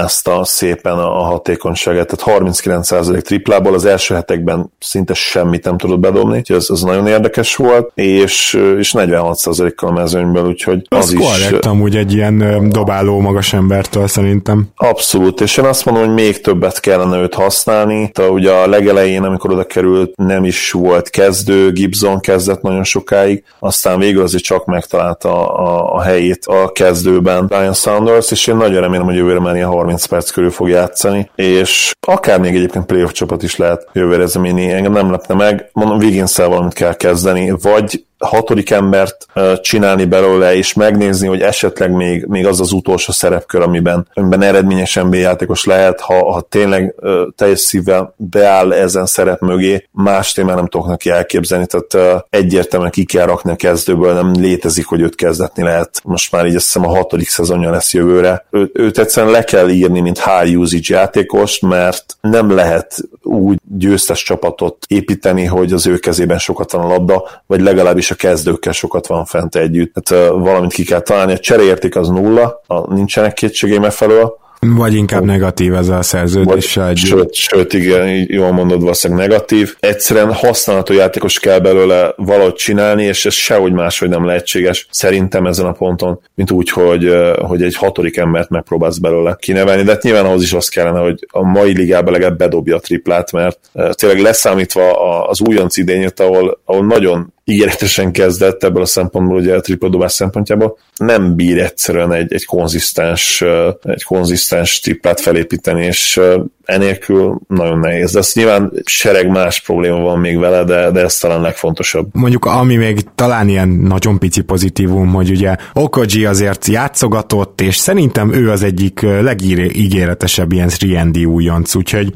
feltornázta 0.00 0.44
szépen 0.44 0.98
a 0.98 1.22
hatékonyságát, 1.22 2.16
tehát 2.16 2.42
39% 2.42 3.20
triplából 3.20 3.74
az 3.74 3.84
első 3.84 4.14
hetekben 4.14 4.72
szinte 4.78 5.14
semmit 5.14 5.64
nem 5.64 5.78
tudott 5.78 5.98
bedobni, 5.98 6.38
úgyhogy 6.38 6.56
ez, 6.56 6.66
ez 6.70 6.80
nagyon 6.80 7.06
érdekes 7.06 7.56
volt, 7.56 7.90
és, 7.94 8.58
és 8.78 8.94
46%-kal 8.96 9.88
a 9.88 9.92
mezőnyből, 9.92 10.46
úgyhogy 10.46 10.86
az, 10.88 10.98
az 10.98 11.12
is... 11.12 11.18
korrekt 11.18 11.66
amúgy 11.66 11.96
egy 11.96 12.12
ilyen 12.12 12.68
dobáló 12.68 13.20
magas 13.20 13.52
embertől 13.52 14.06
szerintem. 14.06 14.68
Abszolút, 14.76 15.40
és 15.40 15.56
én 15.56 15.64
azt 15.64 15.84
mondom, 15.84 16.04
hogy 16.04 16.14
még 16.14 16.40
többet 16.40 16.80
kellene 16.80 17.16
őt 17.16 17.34
használni. 17.34 18.10
Tehát 18.10 18.30
ugye 18.30 18.50
a 18.50 18.66
legelején, 18.66 19.22
amikor 19.22 19.52
oda 19.52 19.64
került, 19.64 20.16
nem 20.16 20.44
is 20.44 20.70
volt 20.70 21.10
kezdő, 21.10 21.72
Gibson 21.72 22.20
kezdett 22.20 22.62
nagyon 22.62 22.84
sokáig, 22.84 23.44
aztán 23.58 23.98
végül 23.98 24.22
azért 24.22 24.42
csak 24.42 24.64
megtalálta 24.64 25.54
a, 25.54 25.94
a 25.94 26.00
helyét 26.00 26.44
a 26.46 26.72
kezdőben 26.72 27.46
Ryan 27.48 27.74
Saunders, 27.74 28.30
és 28.30 28.46
én 28.46 28.56
nagyon 28.56 28.80
remélem, 28.80 29.04
hogy 29.04 29.14
jövőre 29.14 29.40
már 29.40 29.54
ilyen 29.54 29.68
30 29.90 30.04
perc 30.04 30.30
körül 30.30 30.50
fog 30.50 30.68
játszani, 30.68 31.30
és 31.34 31.92
akár 32.06 32.40
még 32.40 32.54
egyébként 32.54 32.86
playoff 32.86 33.10
csapat 33.10 33.42
is 33.42 33.56
lehet 33.56 33.88
jövőre 33.92 34.22
ez 34.22 34.34
engem 34.34 34.92
nem 34.92 35.10
lepne 35.10 35.34
meg. 35.34 35.70
Mondom, 35.72 35.98
wiggins 35.98 36.36
valamit 36.36 36.72
kell 36.72 36.94
kezdeni, 36.94 37.50
vagy 37.62 38.04
hatodik 38.20 38.70
embert 38.70 39.26
csinálni 39.60 40.04
belőle, 40.04 40.54
és 40.54 40.72
megnézni, 40.72 41.26
hogy 41.26 41.40
esetleg 41.40 41.92
még, 41.92 42.24
még 42.24 42.46
az 42.46 42.60
az 42.60 42.72
utolsó 42.72 43.12
szerepkör, 43.12 43.62
amiben, 43.62 44.08
amiben 44.14 44.42
eredményes 44.42 44.94
NBA 44.94 45.16
játékos 45.16 45.64
lehet, 45.64 46.00
ha, 46.00 46.32
ha 46.32 46.40
tényleg 46.40 46.94
teljes 47.36 47.60
szívvel 47.60 48.14
beáll 48.16 48.72
ezen 48.72 49.06
szerep 49.06 49.40
mögé, 49.40 49.88
más 49.92 50.32
témán 50.32 50.56
nem 50.56 50.66
tudok 50.66 50.86
neki 50.86 51.10
elképzelni, 51.10 51.66
tehát 51.66 52.24
egyértelműen 52.30 52.90
ki 52.90 53.04
kell 53.04 53.26
rakni 53.26 53.50
a 53.50 53.56
kezdőből, 53.56 54.12
nem 54.12 54.32
létezik, 54.32 54.86
hogy 54.86 55.00
őt 55.00 55.14
kezdetni 55.14 55.62
lehet. 55.62 56.00
Most 56.04 56.32
már 56.32 56.46
így 56.46 56.54
azt 56.54 56.64
hiszem 56.64 56.84
a 56.84 56.96
hatodik 56.96 57.28
szezonja 57.28 57.70
lesz 57.70 57.94
jövőre. 57.94 58.46
Ő, 58.50 58.70
őt 58.72 58.98
egyszerűen 58.98 59.32
le 59.32 59.44
kell 59.44 59.68
írni, 59.68 60.00
mint 60.00 60.24
high 60.24 60.58
usage 60.58 60.94
játékos, 60.94 61.58
mert 61.58 62.16
nem 62.20 62.50
lehet 62.50 62.96
úgy 63.22 63.58
győztes 63.78 64.22
csapatot 64.22 64.76
építeni, 64.88 65.44
hogy 65.44 65.72
az 65.72 65.86
ő 65.86 65.98
kezében 65.98 66.38
sokat 66.38 66.72
van 66.72 66.84
a 66.84 66.88
labda, 66.88 67.28
vagy 67.46 67.60
legalábbis 67.60 68.09
a 68.10 68.14
kezdőkkel 68.14 68.72
sokat 68.72 69.06
van 69.06 69.24
fent 69.24 69.56
együtt. 69.56 69.94
Tehát 69.94 70.32
valamit 70.32 70.72
ki 70.72 70.84
kell 70.84 71.00
találni, 71.00 71.32
a 71.32 71.38
cseréérték 71.38 71.96
az 71.96 72.08
nulla, 72.08 72.62
a, 72.66 72.94
nincsenek 72.94 73.34
kétségeim 73.34 73.84
e 73.84 73.90
felől, 73.90 74.38
vagy 74.66 74.94
inkább 74.94 75.24
negatív 75.24 75.74
ez 75.74 75.88
a 75.88 76.02
szerződéssel 76.02 76.88
egy. 76.88 76.96
Sőt, 76.96 77.34
sőt, 77.34 77.72
igen, 77.72 78.26
jól 78.28 78.52
mondod, 78.52 78.80
valószínűleg 78.80 79.28
negatív. 79.28 79.76
Egyszerűen 79.80 80.32
használható 80.32 80.94
játékos 80.94 81.38
kell 81.38 81.58
belőle 81.58 82.12
valahogy 82.16 82.54
csinálni, 82.54 83.04
és 83.04 83.26
ez 83.26 83.32
sehogy 83.32 83.72
máshogy 83.72 84.08
nem 84.08 84.24
lehetséges. 84.24 84.86
Szerintem 84.90 85.46
ezen 85.46 85.66
a 85.66 85.72
ponton, 85.72 86.20
mint 86.34 86.50
úgy, 86.50 86.70
hogy, 86.70 87.14
hogy 87.38 87.62
egy 87.62 87.76
hatodik 87.76 88.16
embert 88.16 88.48
megpróbálsz 88.48 88.98
belőle 88.98 89.36
kinevelni, 89.38 89.82
de 89.82 89.90
hát 89.90 90.02
nyilván 90.02 90.24
ahhoz 90.24 90.42
is 90.42 90.52
az 90.52 90.68
kellene, 90.68 90.98
hogy 90.98 91.26
a 91.30 91.42
mai 91.42 91.76
ligában 91.76 92.12
legalább 92.12 92.38
bedobja 92.38 92.76
a 92.76 92.80
triplát, 92.80 93.32
mert 93.32 93.58
tényleg 93.90 94.20
leszámítva 94.20 94.92
az 95.28 95.40
újonc 95.40 95.76
idényét, 95.76 96.20
ahol, 96.20 96.60
ahol 96.64 96.86
nagyon 96.86 97.32
ígéretesen 97.50 98.12
kezdett 98.12 98.64
ebből 98.64 98.82
a 98.82 98.86
szempontból, 98.86 99.36
ugye 99.36 99.54
a 99.54 99.60
tripla 99.60 99.88
dobás 99.88 100.12
szempontjából, 100.12 100.78
nem 100.96 101.34
bír 101.34 101.58
egyszerűen 101.58 102.12
egy, 102.12 102.32
egy 102.32 102.44
konzisztens, 102.44 103.44
egy 103.82 104.02
konzisztens 104.02 104.80
triplát 104.80 105.20
felépíteni, 105.20 105.84
és 105.84 106.20
enélkül 106.70 107.38
nagyon 107.48 107.78
nehéz. 107.78 108.12
De 108.12 108.18
ezt 108.18 108.34
nyilván 108.34 108.72
sereg 108.84 109.28
más 109.28 109.60
probléma 109.60 109.98
van 109.98 110.18
még 110.18 110.38
vele, 110.38 110.64
de, 110.64 110.90
de 110.90 111.00
ez 111.00 111.16
talán 111.16 111.40
legfontosabb. 111.40 112.08
Mondjuk 112.12 112.44
ami 112.44 112.76
még 112.76 113.04
talán 113.14 113.48
ilyen 113.48 113.68
nagyon 113.68 114.18
pici 114.18 114.40
pozitívum, 114.40 115.12
hogy 115.12 115.30
ugye 115.30 115.56
Okoji 115.72 116.24
azért 116.24 116.66
játszogatott, 116.66 117.60
és 117.60 117.76
szerintem 117.76 118.32
ő 118.32 118.50
az 118.50 118.62
egyik 118.62 119.00
legígéretesebb 119.00 120.52
ilyen 120.52 120.70
3 120.80 121.12
újonc, 121.24 121.74
úgyhogy 121.74 122.12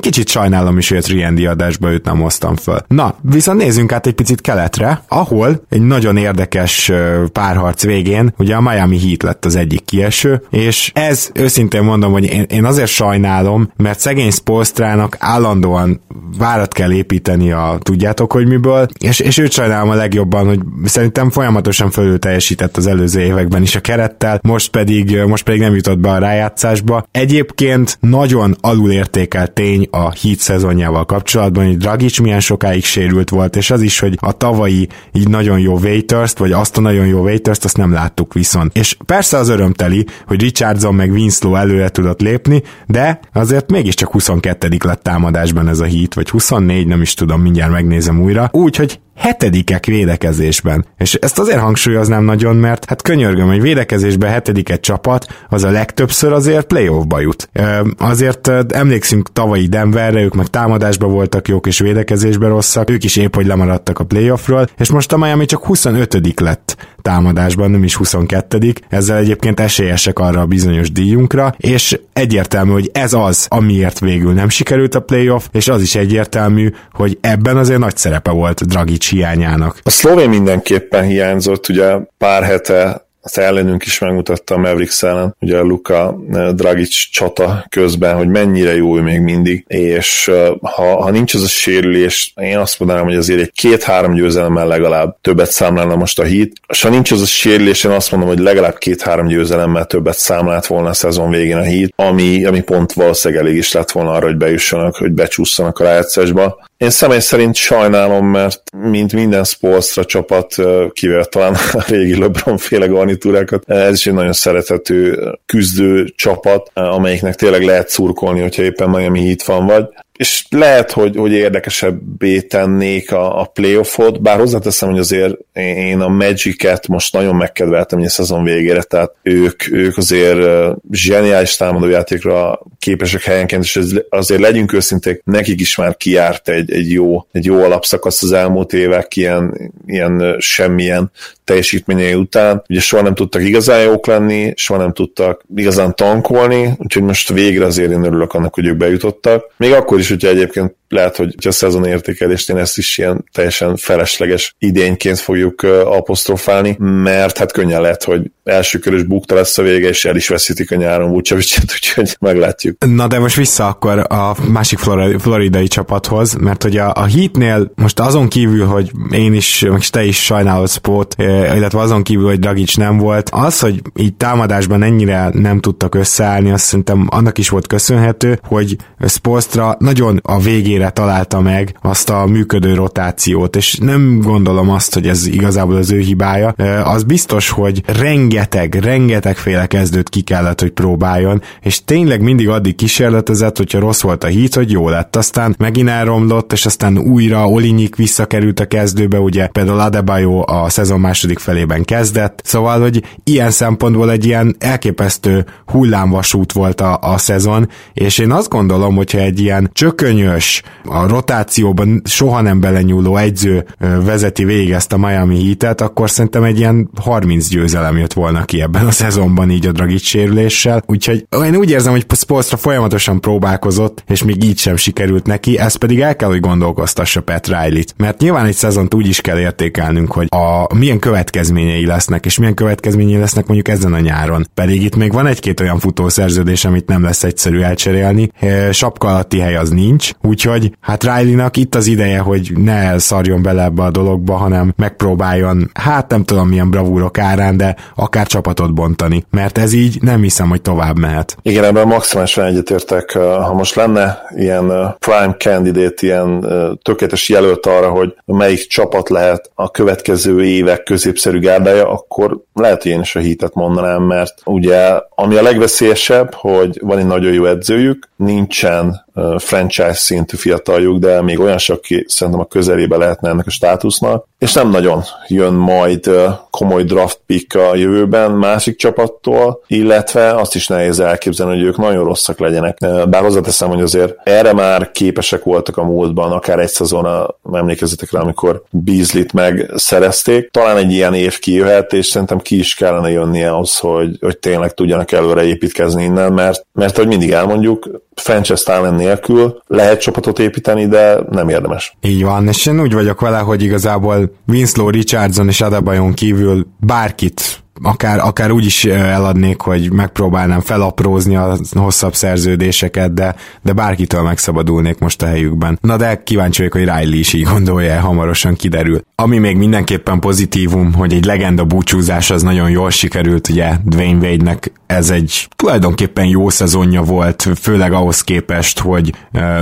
kicsit 0.00 0.28
sajnálom 0.28 0.78
is, 0.78 0.88
hogy 0.88 0.98
a 0.98 1.22
3 1.22 1.46
adásba 1.46 1.90
őt 1.90 2.04
nem 2.04 2.20
hoztam 2.20 2.56
föl. 2.56 2.78
Na, 2.88 3.14
viszont 3.22 3.58
nézzünk 3.58 3.92
át 3.92 4.06
egy 4.06 4.14
picit 4.14 4.40
keletre, 4.40 5.02
ahol 5.08 5.62
egy 5.68 5.82
nagyon 5.82 6.16
érdekes 6.16 6.92
párharc 7.32 7.84
végén, 7.84 8.34
ugye 8.38 8.54
a 8.54 8.60
Miami 8.60 8.98
Heat 8.98 9.22
lett 9.22 9.44
az 9.44 9.56
egyik 9.56 9.84
kieső, 9.84 10.42
és 10.50 10.90
ez 10.94 11.30
őszintén 11.34 11.82
mondom, 11.82 12.12
hogy 12.12 12.24
én, 12.24 12.46
én 12.48 12.64
azért 12.64 12.90
sajnálom, 12.90 13.72
mert 13.76 13.87
mert 13.88 14.00
szegény 14.00 14.30
Spolstrának 14.30 15.16
állandóan 15.18 16.00
várat 16.38 16.72
kell 16.72 16.92
építeni 16.92 17.52
a 17.52 17.78
tudjátok, 17.82 18.32
hogy 18.32 18.46
miből, 18.46 18.88
és, 18.98 19.18
és 19.18 19.38
őt 19.38 19.52
sajnálom 19.52 19.90
a 19.90 19.94
legjobban, 19.94 20.46
hogy 20.46 20.60
szerintem 20.84 21.30
folyamatosan 21.30 21.90
fölül 21.90 22.18
teljesített 22.18 22.76
az 22.76 22.86
előző 22.86 23.20
években 23.20 23.62
is 23.62 23.74
a 23.74 23.80
kerettel, 23.80 24.40
most 24.42 24.70
pedig, 24.70 25.22
most 25.26 25.44
pedig 25.44 25.60
nem 25.60 25.74
jutott 25.74 25.98
be 25.98 26.10
a 26.10 26.18
rájátszásba. 26.18 27.06
Egyébként 27.10 27.98
nagyon 28.00 28.56
alulértékelt 28.60 29.52
tény 29.52 29.88
a 29.90 30.10
hit 30.10 30.38
szezonjával 30.38 31.04
kapcsolatban, 31.04 31.66
hogy 31.66 31.76
Dragic 31.76 32.18
milyen 32.18 32.40
sokáig 32.40 32.84
sérült 32.84 33.30
volt, 33.30 33.56
és 33.56 33.70
az 33.70 33.82
is, 33.82 33.98
hogy 33.98 34.18
a 34.20 34.32
tavalyi 34.32 34.88
így 35.12 35.28
nagyon 35.28 35.58
jó 35.58 35.78
waiters 35.78 36.32
vagy 36.38 36.52
azt 36.52 36.76
a 36.76 36.80
nagyon 36.80 37.06
jó 37.06 37.20
waiters 37.20 37.58
azt 37.62 37.76
nem 37.76 37.92
láttuk 37.92 38.34
viszont. 38.34 38.76
És 38.76 38.96
persze 39.06 39.36
az 39.36 39.48
örömteli, 39.48 40.06
hogy 40.26 40.40
Richardson 40.40 40.94
meg 40.94 41.10
Winslow 41.10 41.54
előre 41.54 41.88
tudott 41.88 42.20
lépni, 42.20 42.62
de 42.86 43.20
azért 43.32 43.67
mégiscsak 43.70 44.10
22. 44.10 44.68
lett 44.84 45.02
támadásban 45.02 45.68
ez 45.68 45.80
a 45.80 45.84
hit, 45.84 46.14
vagy 46.14 46.30
24, 46.30 46.86
nem 46.86 47.00
is 47.00 47.14
tudom, 47.14 47.40
mindjárt 47.40 47.72
megnézem 47.72 48.20
újra. 48.20 48.48
Úgyhogy 48.52 49.00
hetedikek 49.18 49.86
védekezésben. 49.86 50.86
És 50.98 51.14
ezt 51.14 51.38
azért 51.38 51.60
hangsúlyoznám 51.60 52.24
nagyon, 52.24 52.56
mert 52.56 52.84
hát 52.84 53.02
könyörgöm, 53.02 53.46
hogy 53.46 53.60
védekezésben 53.60 54.30
hetediket 54.30 54.80
csapat, 54.80 55.26
az 55.48 55.64
a 55.64 55.70
legtöbbször 55.70 56.32
azért 56.32 56.66
playoffba 56.66 57.20
jut. 57.20 57.50
Azért 57.98 58.50
emlékszünk 58.68 59.32
tavalyi 59.32 59.66
Denverre, 59.66 60.20
ők 60.20 60.34
meg 60.34 60.46
támadásban 60.46 61.12
voltak 61.12 61.48
jók 61.48 61.66
és 61.66 61.78
védekezésben 61.78 62.48
rosszak, 62.48 62.90
ők 62.90 63.04
is 63.04 63.16
épp, 63.16 63.34
hogy 63.34 63.46
lemaradtak 63.46 63.98
a 63.98 64.04
playoffról, 64.04 64.68
és 64.78 64.90
most 64.90 65.12
a 65.12 65.16
Miami 65.16 65.44
csak 65.44 65.64
25 65.64 66.40
lett 66.40 66.76
támadásban, 67.02 67.70
nem 67.70 67.84
is 67.84 67.94
22 67.94 68.72
ezzel 68.88 69.16
egyébként 69.16 69.60
esélyesek 69.60 70.18
arra 70.18 70.40
a 70.40 70.46
bizonyos 70.46 70.92
díjunkra, 70.92 71.54
és 71.56 71.98
egyértelmű, 72.12 72.72
hogy 72.72 72.90
ez 72.92 73.12
az, 73.12 73.46
amiért 73.48 73.98
végül 73.98 74.32
nem 74.32 74.48
sikerült 74.48 74.94
a 74.94 75.00
playoff, 75.00 75.46
és 75.52 75.68
az 75.68 75.82
is 75.82 75.94
egyértelmű, 75.94 76.70
hogy 76.92 77.18
ebben 77.20 77.56
azért 77.56 77.78
nagy 77.78 77.96
szerepe 77.96 78.30
volt 78.30 78.66
Dragic 78.66 79.07
hiányának. 79.08 79.78
A 79.82 79.90
szlovén 79.90 80.28
mindenképpen 80.28 81.04
hiányzott, 81.04 81.68
ugye 81.68 81.96
pár 82.18 82.42
hete 82.42 83.06
az 83.28 83.38
ellenünk 83.38 83.84
is 83.84 83.98
megmutatta 83.98 84.54
a 84.54 84.58
Mavericks 84.58 85.02
ellen, 85.02 85.36
ugye 85.40 85.58
a 85.58 85.62
Luka 85.62 86.18
eh, 86.32 86.48
Dragic 86.48 87.10
csata 87.10 87.66
közben, 87.68 88.16
hogy 88.16 88.28
mennyire 88.28 88.76
jó 88.76 88.96
ő 88.96 89.00
még 89.00 89.20
mindig, 89.20 89.64
és 89.66 90.28
eh, 90.28 90.48
ha, 90.60 91.02
ha 91.02 91.10
nincs 91.10 91.34
ez 91.34 91.42
a 91.42 91.48
sérülés, 91.48 92.32
én 92.40 92.58
azt 92.58 92.78
mondanám, 92.78 93.04
hogy 93.04 93.16
azért 93.16 93.40
egy 93.40 93.52
két-három 93.52 94.14
győzelemmel 94.14 94.66
legalább 94.66 95.16
többet 95.20 95.50
számlálna 95.50 95.96
most 95.96 96.18
a 96.18 96.24
hit, 96.24 96.60
és 96.68 96.82
ha 96.82 96.88
nincs 96.88 97.12
ez 97.12 97.20
a 97.20 97.26
sérülés, 97.26 97.84
én 97.84 97.90
azt 97.90 98.10
mondom, 98.10 98.28
hogy 98.28 98.38
legalább 98.38 98.78
két-három 98.78 99.26
győzelemmel 99.26 99.84
többet 99.84 100.18
számlált 100.18 100.66
volna 100.66 100.88
a 100.88 100.94
szezon 100.94 101.30
végén 101.30 101.56
a 101.56 101.62
hit, 101.62 101.92
ami, 101.96 102.44
ami 102.44 102.60
pont 102.60 102.92
valószínűleg 102.92 103.44
elég 103.44 103.56
is 103.56 103.72
lett 103.72 103.90
volna 103.90 104.10
arra, 104.10 104.26
hogy 104.26 104.36
bejussanak, 104.36 104.96
hogy 104.96 105.12
becsúszanak 105.12 105.78
a 105.78 105.84
rájátszásba. 105.84 106.66
Én 106.78 106.90
személy 106.90 107.18
szerint 107.18 107.54
sajnálom, 107.54 108.26
mert 108.26 108.62
mint 108.76 109.12
minden 109.12 109.44
Spolstra 109.44 110.04
csapat, 110.04 110.54
kivel 110.92 111.24
talán 111.24 111.54
a 111.72 111.84
régi 111.88 112.18
LeBron 112.18 112.58
féle 112.58 112.86
garnitúrákat, 112.86 113.70
ez 113.70 113.94
is 113.94 114.06
egy 114.06 114.12
nagyon 114.12 114.32
szerethető 114.32 115.30
küzdő 115.46 116.04
csapat, 116.16 116.70
amelyiknek 116.74 117.34
tényleg 117.34 117.62
lehet 117.62 117.88
szurkolni, 117.88 118.40
hogyha 118.40 118.62
éppen 118.62 118.90
Miami 118.90 119.24
Heat 119.24 119.42
van 119.42 119.66
vagy 119.66 119.88
és 120.18 120.44
lehet, 120.50 120.92
hogy, 120.92 121.16
hogy 121.16 121.32
érdekesebbé 121.32 122.40
tennék 122.40 123.12
a, 123.12 123.40
a 123.40 123.44
playoffot, 123.44 124.22
bár 124.22 124.38
hozzáteszem, 124.38 124.90
hogy 124.90 124.98
azért 124.98 125.34
én 125.52 126.00
a 126.00 126.08
Magic-et 126.08 126.88
most 126.88 127.12
nagyon 127.12 127.36
megkedveltem 127.36 128.00
a 128.00 128.08
szezon 128.08 128.44
végére, 128.44 128.82
tehát 128.82 129.14
ők, 129.22 129.70
ők 129.70 129.96
azért 129.96 130.74
zseniális 130.90 131.56
támadójátékra 131.56 132.60
képesek 132.78 133.22
helyenként, 133.22 133.62
és 133.62 133.76
ez, 133.76 133.90
azért 134.08 134.40
legyünk 134.40 134.72
őszinték, 134.72 135.22
nekik 135.24 135.60
is 135.60 135.76
már 135.76 135.96
kiárt 135.96 136.48
egy, 136.48 136.72
egy 136.72 136.90
jó, 136.90 137.26
egy 137.32 137.44
jó 137.44 137.62
alapszakasz 137.62 138.22
az 138.22 138.32
elmúlt 138.32 138.72
évek 138.72 139.16
ilyen, 139.16 139.72
ilyen 139.86 140.36
semmilyen 140.38 141.10
teljesítményei 141.44 142.14
után. 142.14 142.62
Ugye 142.68 142.80
soha 142.80 143.02
nem 143.02 143.14
tudtak 143.14 143.42
igazán 143.42 143.82
jók 143.82 144.06
lenni, 144.06 144.52
soha 144.56 144.80
nem 144.80 144.92
tudtak 144.92 145.44
igazán 145.56 145.94
tankolni, 145.94 146.74
úgyhogy 146.76 147.02
most 147.02 147.32
végre 147.32 147.64
azért 147.64 147.90
én 147.90 148.04
örülök 148.04 148.32
annak, 148.32 148.54
hogy 148.54 148.66
ők 148.66 148.76
bejutottak. 148.76 149.52
Még 149.56 149.72
akkor 149.72 149.98
is, 149.98 150.07
hogyha 150.08 150.28
egyébként 150.28 150.76
lehet, 150.88 151.16
hogy 151.16 151.34
a 151.46 151.50
szezon 151.50 151.86
értékelést 151.86 152.50
én 152.50 152.56
ezt 152.56 152.78
is 152.78 152.98
ilyen 152.98 153.24
teljesen 153.32 153.76
felesleges 153.76 154.54
idényként 154.58 155.18
fogjuk 155.18 155.62
apostrofálni, 155.84 156.76
mert 156.78 157.38
hát 157.38 157.52
könnyen 157.52 157.80
lehet, 157.80 158.04
hogy 158.04 158.30
első 158.44 158.78
körös 158.78 159.02
bukta 159.02 159.34
lesz 159.34 159.58
a 159.58 159.62
vége, 159.62 159.88
és 159.88 160.04
el 160.04 160.16
is 160.16 160.28
veszítik 160.28 160.70
a 160.70 160.74
nyáron 160.74 161.10
Vucevicet, 161.10 161.72
úgyhogy 161.74 162.16
meglátjuk. 162.20 162.76
Na 162.86 163.06
de 163.06 163.18
most 163.18 163.36
vissza 163.36 163.66
akkor 163.66 163.98
a 164.08 164.36
másik 164.52 164.78
floridai 165.18 165.66
csapathoz, 165.66 166.34
mert 166.34 166.62
hogy 166.62 166.76
a, 166.76 166.92
a 166.94 167.06
Heatnél 167.06 167.72
most 167.74 168.00
azon 168.00 168.28
kívül, 168.28 168.66
hogy 168.66 168.90
én 169.10 169.34
is, 169.34 169.64
meg 169.70 169.86
te 169.86 170.04
is 170.04 170.24
sajnálod 170.24 170.70
Sport, 170.70 171.14
illetve 171.18 171.80
azon 171.80 172.02
kívül, 172.02 172.26
hogy 172.26 172.38
Dragic 172.38 172.76
nem 172.76 172.96
volt, 172.96 173.30
az, 173.32 173.60
hogy 173.60 173.82
így 173.96 174.14
támadásban 174.14 174.82
ennyire 174.82 175.30
nem 175.32 175.60
tudtak 175.60 175.94
összeállni, 175.94 176.50
azt 176.50 176.64
szerintem 176.64 177.06
annak 177.10 177.38
is 177.38 177.48
volt 177.48 177.66
köszönhető, 177.66 178.40
hogy 178.42 178.76
Spolstra 179.06 179.76
nagyon 179.78 180.20
a 180.22 180.38
végére 180.78 180.92
találta 180.92 181.40
meg 181.40 181.76
azt 181.82 182.10
a 182.10 182.26
működő 182.26 182.74
rotációt, 182.74 183.56
és 183.56 183.74
nem 183.74 184.20
gondolom 184.22 184.70
azt, 184.70 184.94
hogy 184.94 185.08
ez 185.08 185.26
igazából 185.26 185.76
az 185.76 185.90
ő 185.90 185.98
hibája. 185.98 186.48
Az 186.84 187.02
biztos, 187.02 187.48
hogy 187.50 187.82
rengeteg, 187.86 188.74
rengeteg 188.74 189.36
féle 189.36 189.66
kezdőt 189.66 190.08
ki 190.08 190.20
kellett, 190.20 190.60
hogy 190.60 190.70
próbáljon, 190.70 191.42
és 191.60 191.84
tényleg 191.84 192.22
mindig 192.22 192.48
addig 192.48 192.74
kísérletezett, 192.74 193.56
hogyha 193.56 193.78
rossz 193.78 194.00
volt 194.00 194.24
a 194.24 194.26
hit, 194.26 194.54
hogy 194.54 194.70
jó 194.70 194.88
lett. 194.88 195.16
Aztán 195.16 195.54
megint 195.58 195.88
elromlott, 195.88 196.52
és 196.52 196.66
aztán 196.66 196.98
újra 196.98 197.46
Olinyik 197.46 197.96
visszakerült 197.96 198.60
a 198.60 198.66
kezdőbe, 198.66 199.18
ugye 199.18 199.46
például 199.46 199.80
Adebayo 199.80 200.42
a 200.46 200.68
szezon 200.68 201.00
második 201.00 201.38
felében 201.38 201.84
kezdett, 201.84 202.40
szóval, 202.44 202.80
hogy 202.80 203.02
ilyen 203.24 203.50
szempontból 203.50 204.10
egy 204.10 204.24
ilyen 204.24 204.56
elképesztő 204.58 205.44
hullámvasút 205.66 206.52
volt 206.52 206.80
a, 206.80 206.98
a 207.00 207.18
szezon, 207.18 207.68
és 207.92 208.18
én 208.18 208.30
azt 208.30 208.48
gondolom, 208.48 208.96
hogyha 208.96 209.18
egy 209.18 209.40
ilyen 209.40 209.70
csökönyös, 209.72 210.62
a 210.84 211.06
rotációban 211.06 212.02
soha 212.04 212.40
nem 212.40 212.60
belenyúló 212.60 213.16
egyző 213.16 213.64
vezeti 214.04 214.44
végig 214.44 214.70
ezt 214.70 214.92
a 214.92 214.98
Miami 214.98 215.44
Heat-et, 215.44 215.80
akkor 215.80 216.10
szerintem 216.10 216.42
egy 216.42 216.58
ilyen 216.58 216.90
30 217.00 217.48
győzelem 217.48 217.96
jött 217.96 218.12
volna 218.12 218.44
ki 218.44 218.60
ebben 218.60 218.86
a 218.86 218.90
szezonban 218.90 219.50
így 219.50 219.66
a 219.66 219.72
Dragic 219.72 220.02
sérüléssel, 220.02 220.82
úgyhogy 220.86 221.26
én 221.44 221.56
úgy 221.56 221.70
érzem, 221.70 221.92
hogy 221.92 222.06
Spolstra 222.16 222.56
folyamatosan 222.56 223.20
próbálkozott, 223.20 224.04
és 224.08 224.22
még 224.22 224.44
így 224.44 224.58
sem 224.58 224.76
sikerült 224.76 225.26
neki, 225.26 225.58
ez 225.58 225.74
pedig 225.74 226.00
el 226.00 226.16
kell, 226.16 226.28
hogy 226.28 226.40
gondolkoztassa 226.40 227.20
Pat 227.20 227.46
Riley-t, 227.46 227.94
mert 227.96 228.20
nyilván 228.20 228.46
egy 228.46 228.54
szezont 228.54 228.94
úgy 228.94 229.06
is 229.06 229.20
kell 229.20 229.38
értékelnünk, 229.38 230.12
hogy 230.12 230.26
a 230.30 230.74
milyen 230.74 230.98
következményei 230.98 231.86
lesznek, 231.86 232.26
és 232.26 232.38
milyen 232.38 232.54
következményei 232.54 233.16
lesznek 233.16 233.46
mondjuk 233.46 233.68
ezen 233.68 233.92
a 233.92 234.00
nyáron. 234.00 234.46
Pedig 234.54 234.82
itt 234.82 234.96
még 234.96 235.12
van 235.12 235.26
egy-két 235.26 235.60
olyan 235.60 235.78
futószerződés, 235.78 236.64
amit 236.64 236.86
nem 236.86 237.02
lesz 237.02 237.24
egyszerű 237.24 237.60
elcserélni, 237.60 238.30
sapka 238.70 239.08
alatti 239.08 239.38
hely 239.38 239.56
az 239.56 239.70
nincs, 239.70 240.10
úgyhogy 240.22 240.57
hát 240.80 241.04
Riley-nak 241.04 241.56
itt 241.56 241.74
az 241.74 241.86
ideje, 241.86 242.18
hogy 242.18 242.52
ne 242.56 242.72
elszarjon 242.72 243.42
bele 243.42 243.62
ebbe 243.62 243.82
a 243.82 243.90
dologba, 243.90 244.34
hanem 244.34 244.72
megpróbáljon, 244.76 245.70
hát 245.74 246.10
nem 246.10 246.24
tudom 246.24 246.48
milyen 246.48 246.70
bravúrok 246.70 247.18
árán, 247.18 247.56
de 247.56 247.76
akár 247.94 248.26
csapatot 248.26 248.74
bontani, 248.74 249.24
mert 249.30 249.58
ez 249.58 249.72
így 249.72 249.98
nem 250.02 250.22
hiszem, 250.22 250.48
hogy 250.48 250.62
tovább 250.62 250.98
mehet. 250.98 251.36
Igen, 251.42 251.64
ebben 251.64 251.86
maximálisan 251.86 252.44
egyetértek. 252.44 253.12
Ha 253.12 253.54
most 253.54 253.74
lenne 253.74 254.18
ilyen 254.36 254.96
prime 254.98 255.34
candidate, 255.38 256.06
ilyen 256.06 256.46
tökéletes 256.82 257.28
jelölt 257.28 257.66
arra, 257.66 257.90
hogy 257.90 258.14
melyik 258.24 258.66
csapat 258.66 259.08
lehet 259.08 259.50
a 259.54 259.70
következő 259.70 260.44
évek 260.44 260.82
középszerű 260.82 261.38
gárdája, 261.38 261.90
akkor 261.90 262.40
lehet, 262.54 262.82
hogy 262.82 262.90
én 262.90 263.00
is 263.00 263.16
a 263.16 263.20
hitet 263.20 263.54
mondanám, 263.54 264.02
mert 264.02 264.34
ugye 264.44 265.00
ami 265.14 265.36
a 265.36 265.42
legveszélyesebb, 265.42 266.34
hogy 266.34 266.78
van 266.82 266.98
egy 266.98 267.06
nagyon 267.06 267.32
jó 267.32 267.44
edzőjük, 267.44 268.08
nincsen 268.16 269.06
franchise 269.38 269.92
szintű 269.94 270.36
fiataljuk, 270.36 270.98
de 270.98 271.22
még 271.22 271.40
olyan 271.40 271.58
sok, 271.58 271.76
aki 271.76 272.04
szerintem 272.08 272.42
a 272.42 272.46
közelébe 272.46 272.96
lehetne 272.96 273.28
ennek 273.28 273.46
a 273.46 273.50
státusznak, 273.50 274.26
és 274.38 274.52
nem 274.52 274.70
nagyon 274.70 275.02
jön 275.28 275.52
majd 275.52 276.10
komoly 276.50 276.84
draft 276.84 277.20
pick 277.26 277.54
a 277.54 277.74
jövőben 277.74 278.30
másik 278.30 278.76
csapattól, 278.76 279.62
illetve 279.66 280.34
azt 280.34 280.54
is 280.54 280.66
nehéz 280.66 281.00
elképzelni, 281.00 281.54
hogy 281.54 281.64
ők 281.64 281.76
nagyon 281.76 282.04
rosszak 282.04 282.38
legyenek. 282.38 282.78
Bár 283.08 283.22
hozzáteszem, 283.22 283.68
hogy 283.68 283.82
azért 283.82 284.14
erre 284.22 284.52
már 284.52 284.90
képesek 284.90 285.44
voltak 285.44 285.76
a 285.76 285.84
múltban, 285.84 286.32
akár 286.32 286.58
egy 286.58 286.68
szezon, 286.68 287.34
emlékezzetek 287.52 288.10
rá, 288.12 288.20
amikor 288.20 288.62
Beasley-t 288.70 289.32
megszerezték. 289.32 290.50
Talán 290.50 290.76
egy 290.76 290.92
ilyen 290.92 291.14
év 291.14 291.38
kijöhet, 291.38 291.92
és 291.92 292.06
szerintem 292.06 292.38
ki 292.38 292.58
is 292.58 292.74
kellene 292.74 293.10
jönnie 293.10 293.56
az, 293.56 293.78
hogy, 293.78 294.16
hogy 294.20 294.38
tényleg 294.38 294.74
tudjanak 294.74 295.12
előre 295.12 295.44
építkezni 295.44 296.04
innen, 296.04 296.32
mert, 296.32 296.66
mert 296.72 296.96
hogy 296.96 297.06
mindig 297.06 297.30
elmondjuk, 297.30 297.88
franchise 298.14 298.64
talent 298.64 299.00
nélkül 299.08 299.62
lehet 299.66 300.00
csapatot 300.00 300.38
építeni, 300.38 300.86
de 300.86 301.18
nem 301.30 301.48
érdemes. 301.48 301.96
Így 302.00 302.22
van, 302.22 302.48
és 302.48 302.66
én 302.66 302.80
úgy 302.80 302.94
vagyok 302.94 303.20
vele, 303.20 303.38
hogy 303.38 303.62
igazából 303.62 304.30
Winslow, 304.46 304.90
Richardson 304.90 305.48
és 305.48 305.60
Adebayon 305.60 306.12
kívül 306.12 306.66
bárkit 306.78 307.62
akár, 307.82 308.18
akár 308.18 308.50
úgy 308.50 308.64
is 308.64 308.84
eladnék, 308.84 309.60
hogy 309.60 309.92
megpróbálnám 309.92 310.60
felaprózni 310.60 311.36
a 311.36 311.58
hosszabb 311.74 312.14
szerződéseket, 312.14 313.14
de, 313.14 313.34
de 313.62 313.72
bárkitől 313.72 314.22
megszabadulnék 314.22 314.98
most 314.98 315.22
a 315.22 315.26
helyükben. 315.26 315.78
Na 315.80 315.96
de 315.96 316.22
kíváncsi 316.22 316.58
vagyok, 316.58 316.72
hogy 316.72 316.98
Riley 316.98 317.18
is 317.18 317.32
így 317.32 317.42
gondolja, 317.42 318.00
hamarosan 318.00 318.54
kiderül. 318.54 319.00
Ami 319.14 319.38
még 319.38 319.56
mindenképpen 319.56 320.20
pozitívum, 320.20 320.94
hogy 320.94 321.12
egy 321.12 321.24
legenda 321.24 321.64
búcsúzás 321.64 322.30
az 322.30 322.42
nagyon 322.42 322.70
jól 322.70 322.90
sikerült, 322.90 323.48
ugye 323.48 323.76
Dwayne 323.84 324.26
Wade-nek 324.26 324.72
ez 324.88 325.10
egy 325.10 325.48
tulajdonképpen 325.56 326.24
jó 326.24 326.48
szezonja 326.48 327.02
volt, 327.02 327.48
főleg 327.60 327.92
ahhoz 327.92 328.20
képest, 328.22 328.78
hogy 328.78 329.12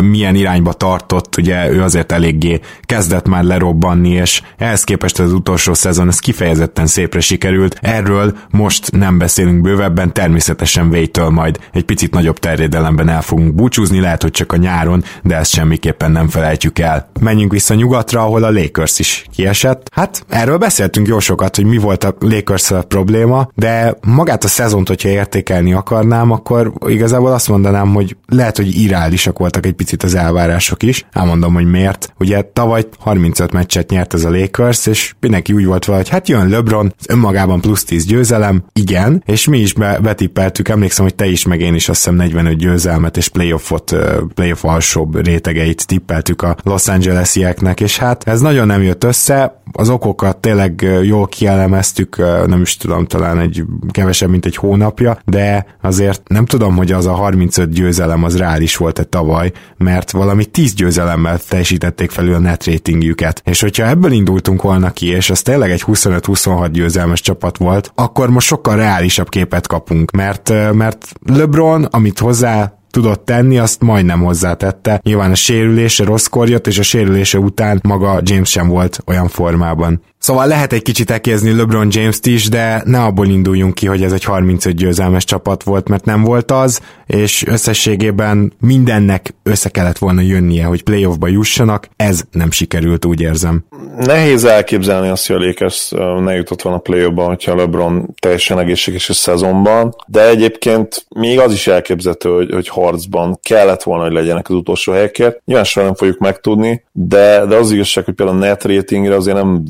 milyen 0.01 0.35
irányba 0.35 0.73
tartott, 0.73 1.37
ugye 1.37 1.71
ő 1.71 1.83
azért 1.83 2.13
eléggé 2.13 2.61
kezdett 2.83 3.29
már 3.29 3.45
lerobbanni, 3.45 4.11
és 4.11 4.43
ehhez 4.57 4.85
képest 4.85 5.19
az 5.19 5.33
utolsó 5.33 5.75
szezon 5.75 6.09
ez 6.09 6.19
kifejezetten 6.19 6.87
szépre 6.87 7.21
sikerült. 7.21 7.79
Erről 7.81 8.06
most 8.51 8.91
nem 8.93 9.19
beszélünk 9.19 9.61
bővebben, 9.61 10.13
természetesen 10.13 10.91
Vétől 10.91 11.29
majd 11.29 11.59
egy 11.73 11.85
picit 11.85 12.15
nagyobb 12.15 12.39
terjedelemben 12.39 13.09
el 13.09 13.23
fogunk 13.23 13.55
búcsúzni, 13.55 14.01
lehet, 14.01 14.23
hogy 14.23 14.31
csak 14.31 14.53
a 14.53 14.57
nyáron, 14.57 15.05
de 15.23 15.37
ezt 15.37 15.53
semmiképpen 15.53 16.11
nem 16.11 16.29
felejtjük 16.29 16.79
el. 16.79 17.11
Menjünk 17.21 17.53
vissza 17.53 17.75
nyugatra, 17.75 18.21
ahol 18.21 18.43
a 18.43 18.51
Lakers 18.51 18.99
is 18.99 19.27
kiesett. 19.35 19.89
Hát 19.93 20.25
erről 20.29 20.59
beszéltünk 20.59 21.07
jó 21.07 21.19
sokat, 21.19 21.57
hogy 21.57 21.65
mi 21.65 21.77
volt 21.77 22.05
a 22.05 22.15
Lakers 22.19 22.73
probléma, 22.89 23.49
de 23.55 23.95
magát 24.07 24.45
a 24.45 24.49
szezont, 24.49 24.89
hogyha 24.89 25.09
értékelni 25.09 25.73
akarnám, 25.73 26.31
akkor 26.31 26.73
igazából 26.87 27.33
azt 27.33 27.49
mondanám, 27.49 27.95
hogy 27.95 28.17
lehet, 28.29 28.57
hogy 28.57 28.81
irreálisak 28.81 29.39
voltak 29.39 29.67
egy 29.67 29.73
picit 29.73 30.03
az 30.03 30.15
elvárások 30.15 30.83
is. 30.83 31.07
Elmondom, 31.13 31.55
hogy 31.55 31.71
miért. 31.71 32.13
Ugye 32.19 32.43
tavaly 32.53 32.85
35 32.99 33.53
meccset 33.53 33.91
nyert 33.91 34.15
ez 34.15 34.25
a 34.25 34.31
Lakers, 34.31 34.87
és 34.87 35.15
mindenki 35.21 35.53
úgy 35.53 35.65
volt 35.65 35.85
vele, 35.85 35.99
hogy 35.99 36.09
hát 36.09 36.29
jön 36.29 36.49
LeBron, 36.49 36.95
önmagában 37.09 37.61
plusz 37.61 37.85
10 37.85 37.96
győzelem, 38.05 38.65
igen, 38.73 39.23
és 39.27 39.47
mi 39.47 39.59
is 39.59 39.73
be, 39.73 39.99
betippeltük, 39.99 40.69
emlékszem, 40.69 41.05
hogy 41.05 41.15
te 41.15 41.27
is, 41.27 41.47
meg 41.47 41.61
én 41.61 41.75
is 41.75 41.89
azt 41.89 41.99
hiszem 41.99 42.15
45 42.15 42.57
győzelmet 42.57 43.17
és 43.17 43.29
playoffot, 43.29 43.97
playoff 44.35 44.65
alsóbb 44.65 45.25
rétegeit 45.25 45.87
tippeltük 45.87 46.43
a 46.43 46.57
Los 46.63 46.89
Angelesieknek, 46.89 47.81
és 47.81 47.99
hát 47.99 48.29
ez 48.29 48.41
nagyon 48.41 48.67
nem 48.67 48.83
jött 48.83 49.05
össze, 49.05 49.61
az 49.73 49.89
okokat 49.89 50.37
tényleg 50.37 50.87
jól 51.03 51.27
kielemeztük, 51.27 52.17
nem 52.47 52.61
is 52.61 52.77
tudom, 52.77 53.07
talán 53.07 53.39
egy 53.39 53.65
kevesebb, 53.91 54.31
mint 54.31 54.47
egy 54.47 54.57
hónapja, 54.57 55.19
de 55.25 55.67
azért 55.83 56.29
nem 56.29 56.47
tudom, 56.47 56.77
hogy 56.77 56.93
az 56.93 57.07
a 57.07 57.13
35 57.13 57.71
győzelem 57.71 58.25
az 58.25 58.37
reális 58.37 58.77
volt-e 58.77 59.05
tavaly, 59.05 59.53
mert 59.77 60.11
valami 60.11 60.45
10 60.45 60.75
győzelemmel 60.75 61.39
teljesítették 61.49 62.11
felül 62.11 62.35
a 62.35 62.39
net 62.39 62.65
ratingjüket. 62.65 63.43
És 63.45 63.61
hogyha 63.61 63.87
ebből 63.87 64.13
indultunk 64.13 64.63
volna 64.63 64.91
ki, 64.91 65.07
és 65.07 65.31
az 65.31 65.43
tényleg 65.43 65.71
egy 65.71 65.83
25-26 65.87 66.69
győzelmes 66.73 67.21
csapat 67.21 67.57
volt, 67.57 67.76
akkor 67.95 68.31
most 68.31 68.47
sokkal 68.47 68.77
reálisabb 68.77 69.29
képet 69.29 69.67
kapunk, 69.67 70.11
mert, 70.11 70.53
mert 70.73 71.13
LeBron, 71.27 71.85
amit 71.85 72.19
hozzá 72.19 72.77
tudott 72.91 73.25
tenni, 73.25 73.59
azt 73.59 73.81
majdnem 73.81 74.23
hozzátette. 74.23 75.01
Nyilván 75.03 75.31
a 75.31 75.35
sérülése 75.35 76.05
rosszkor 76.05 76.49
jött, 76.49 76.67
és 76.67 76.79
a 76.79 76.83
sérülése 76.83 77.39
után 77.39 77.81
maga 77.83 78.21
James 78.23 78.51
sem 78.51 78.69
volt 78.69 78.99
olyan 79.07 79.29
formában. 79.29 80.03
Szóval 80.27 80.47
lehet 80.47 80.73
egy 80.73 80.83
kicsit 80.83 81.11
ekézni 81.11 81.57
LeBron 81.57 81.89
James-t 81.91 82.27
is, 82.27 82.49
de 82.49 82.83
ne 82.85 83.03
abból 83.03 83.27
induljunk 83.27 83.75
ki, 83.75 83.87
hogy 83.87 84.03
ez 84.03 84.13
egy 84.13 84.25
35 84.25 84.75
győzelmes 84.75 85.25
csapat 85.25 85.63
volt, 85.63 85.89
mert 85.89 86.05
nem 86.05 86.23
volt 86.23 86.51
az, 86.51 86.81
és 87.07 87.47
összességében 87.47 88.53
mindennek 88.61 89.35
össze 89.43 89.69
kellett 89.69 89.99
volna 89.99 90.21
jönnie, 90.21 90.65
hogy 90.65 90.83
playoffba 90.83 91.27
jussanak, 91.27 91.89
ez 91.97 92.23
nem 92.31 92.51
sikerült, 92.51 93.05
úgy 93.05 93.21
érzem. 93.21 93.65
Nehéz 93.99 94.45
elképzelni 94.45 95.09
azt, 95.09 95.27
hogy 95.27 95.37
a 95.37 95.47
Lakers 95.47 95.91
ne 96.25 96.35
jutott 96.35 96.63
volna 96.63 96.79
playoffba, 96.79 97.25
hogyha 97.25 97.57
LeBron 97.57 98.15
teljesen 98.21 98.59
egészséges 98.59 99.09
a 99.09 99.15
szezonban, 99.15 99.95
de 100.07 100.29
egyébként 100.29 101.07
még 101.17 101.41
az 101.41 101.53
is 101.53 101.67
elképzelhető, 101.67 102.31
hogy, 102.31 102.51
hogy 102.53 102.69
harcban 102.69 103.39
kellett 103.43 103.83
volna, 103.83 104.03
hogy 104.05 104.13
legyenek 104.13 104.49
az 104.49 104.55
utolsó 104.55 104.93
helyekért. 104.93 105.41
Nyilván 105.45 105.65
soha 105.65 105.87
nem 105.87 105.95
fogjuk 105.95 106.19
megtudni, 106.19 106.85
de, 106.93 107.45
de 107.47 107.57
az 107.57 107.73
igazság, 107.73 108.05
hogy 108.05 108.15
például 108.15 108.39
a 108.39 108.41
net 108.41 108.65
ratingre 108.65 109.15
azért 109.15 109.37
nem 109.37 109.65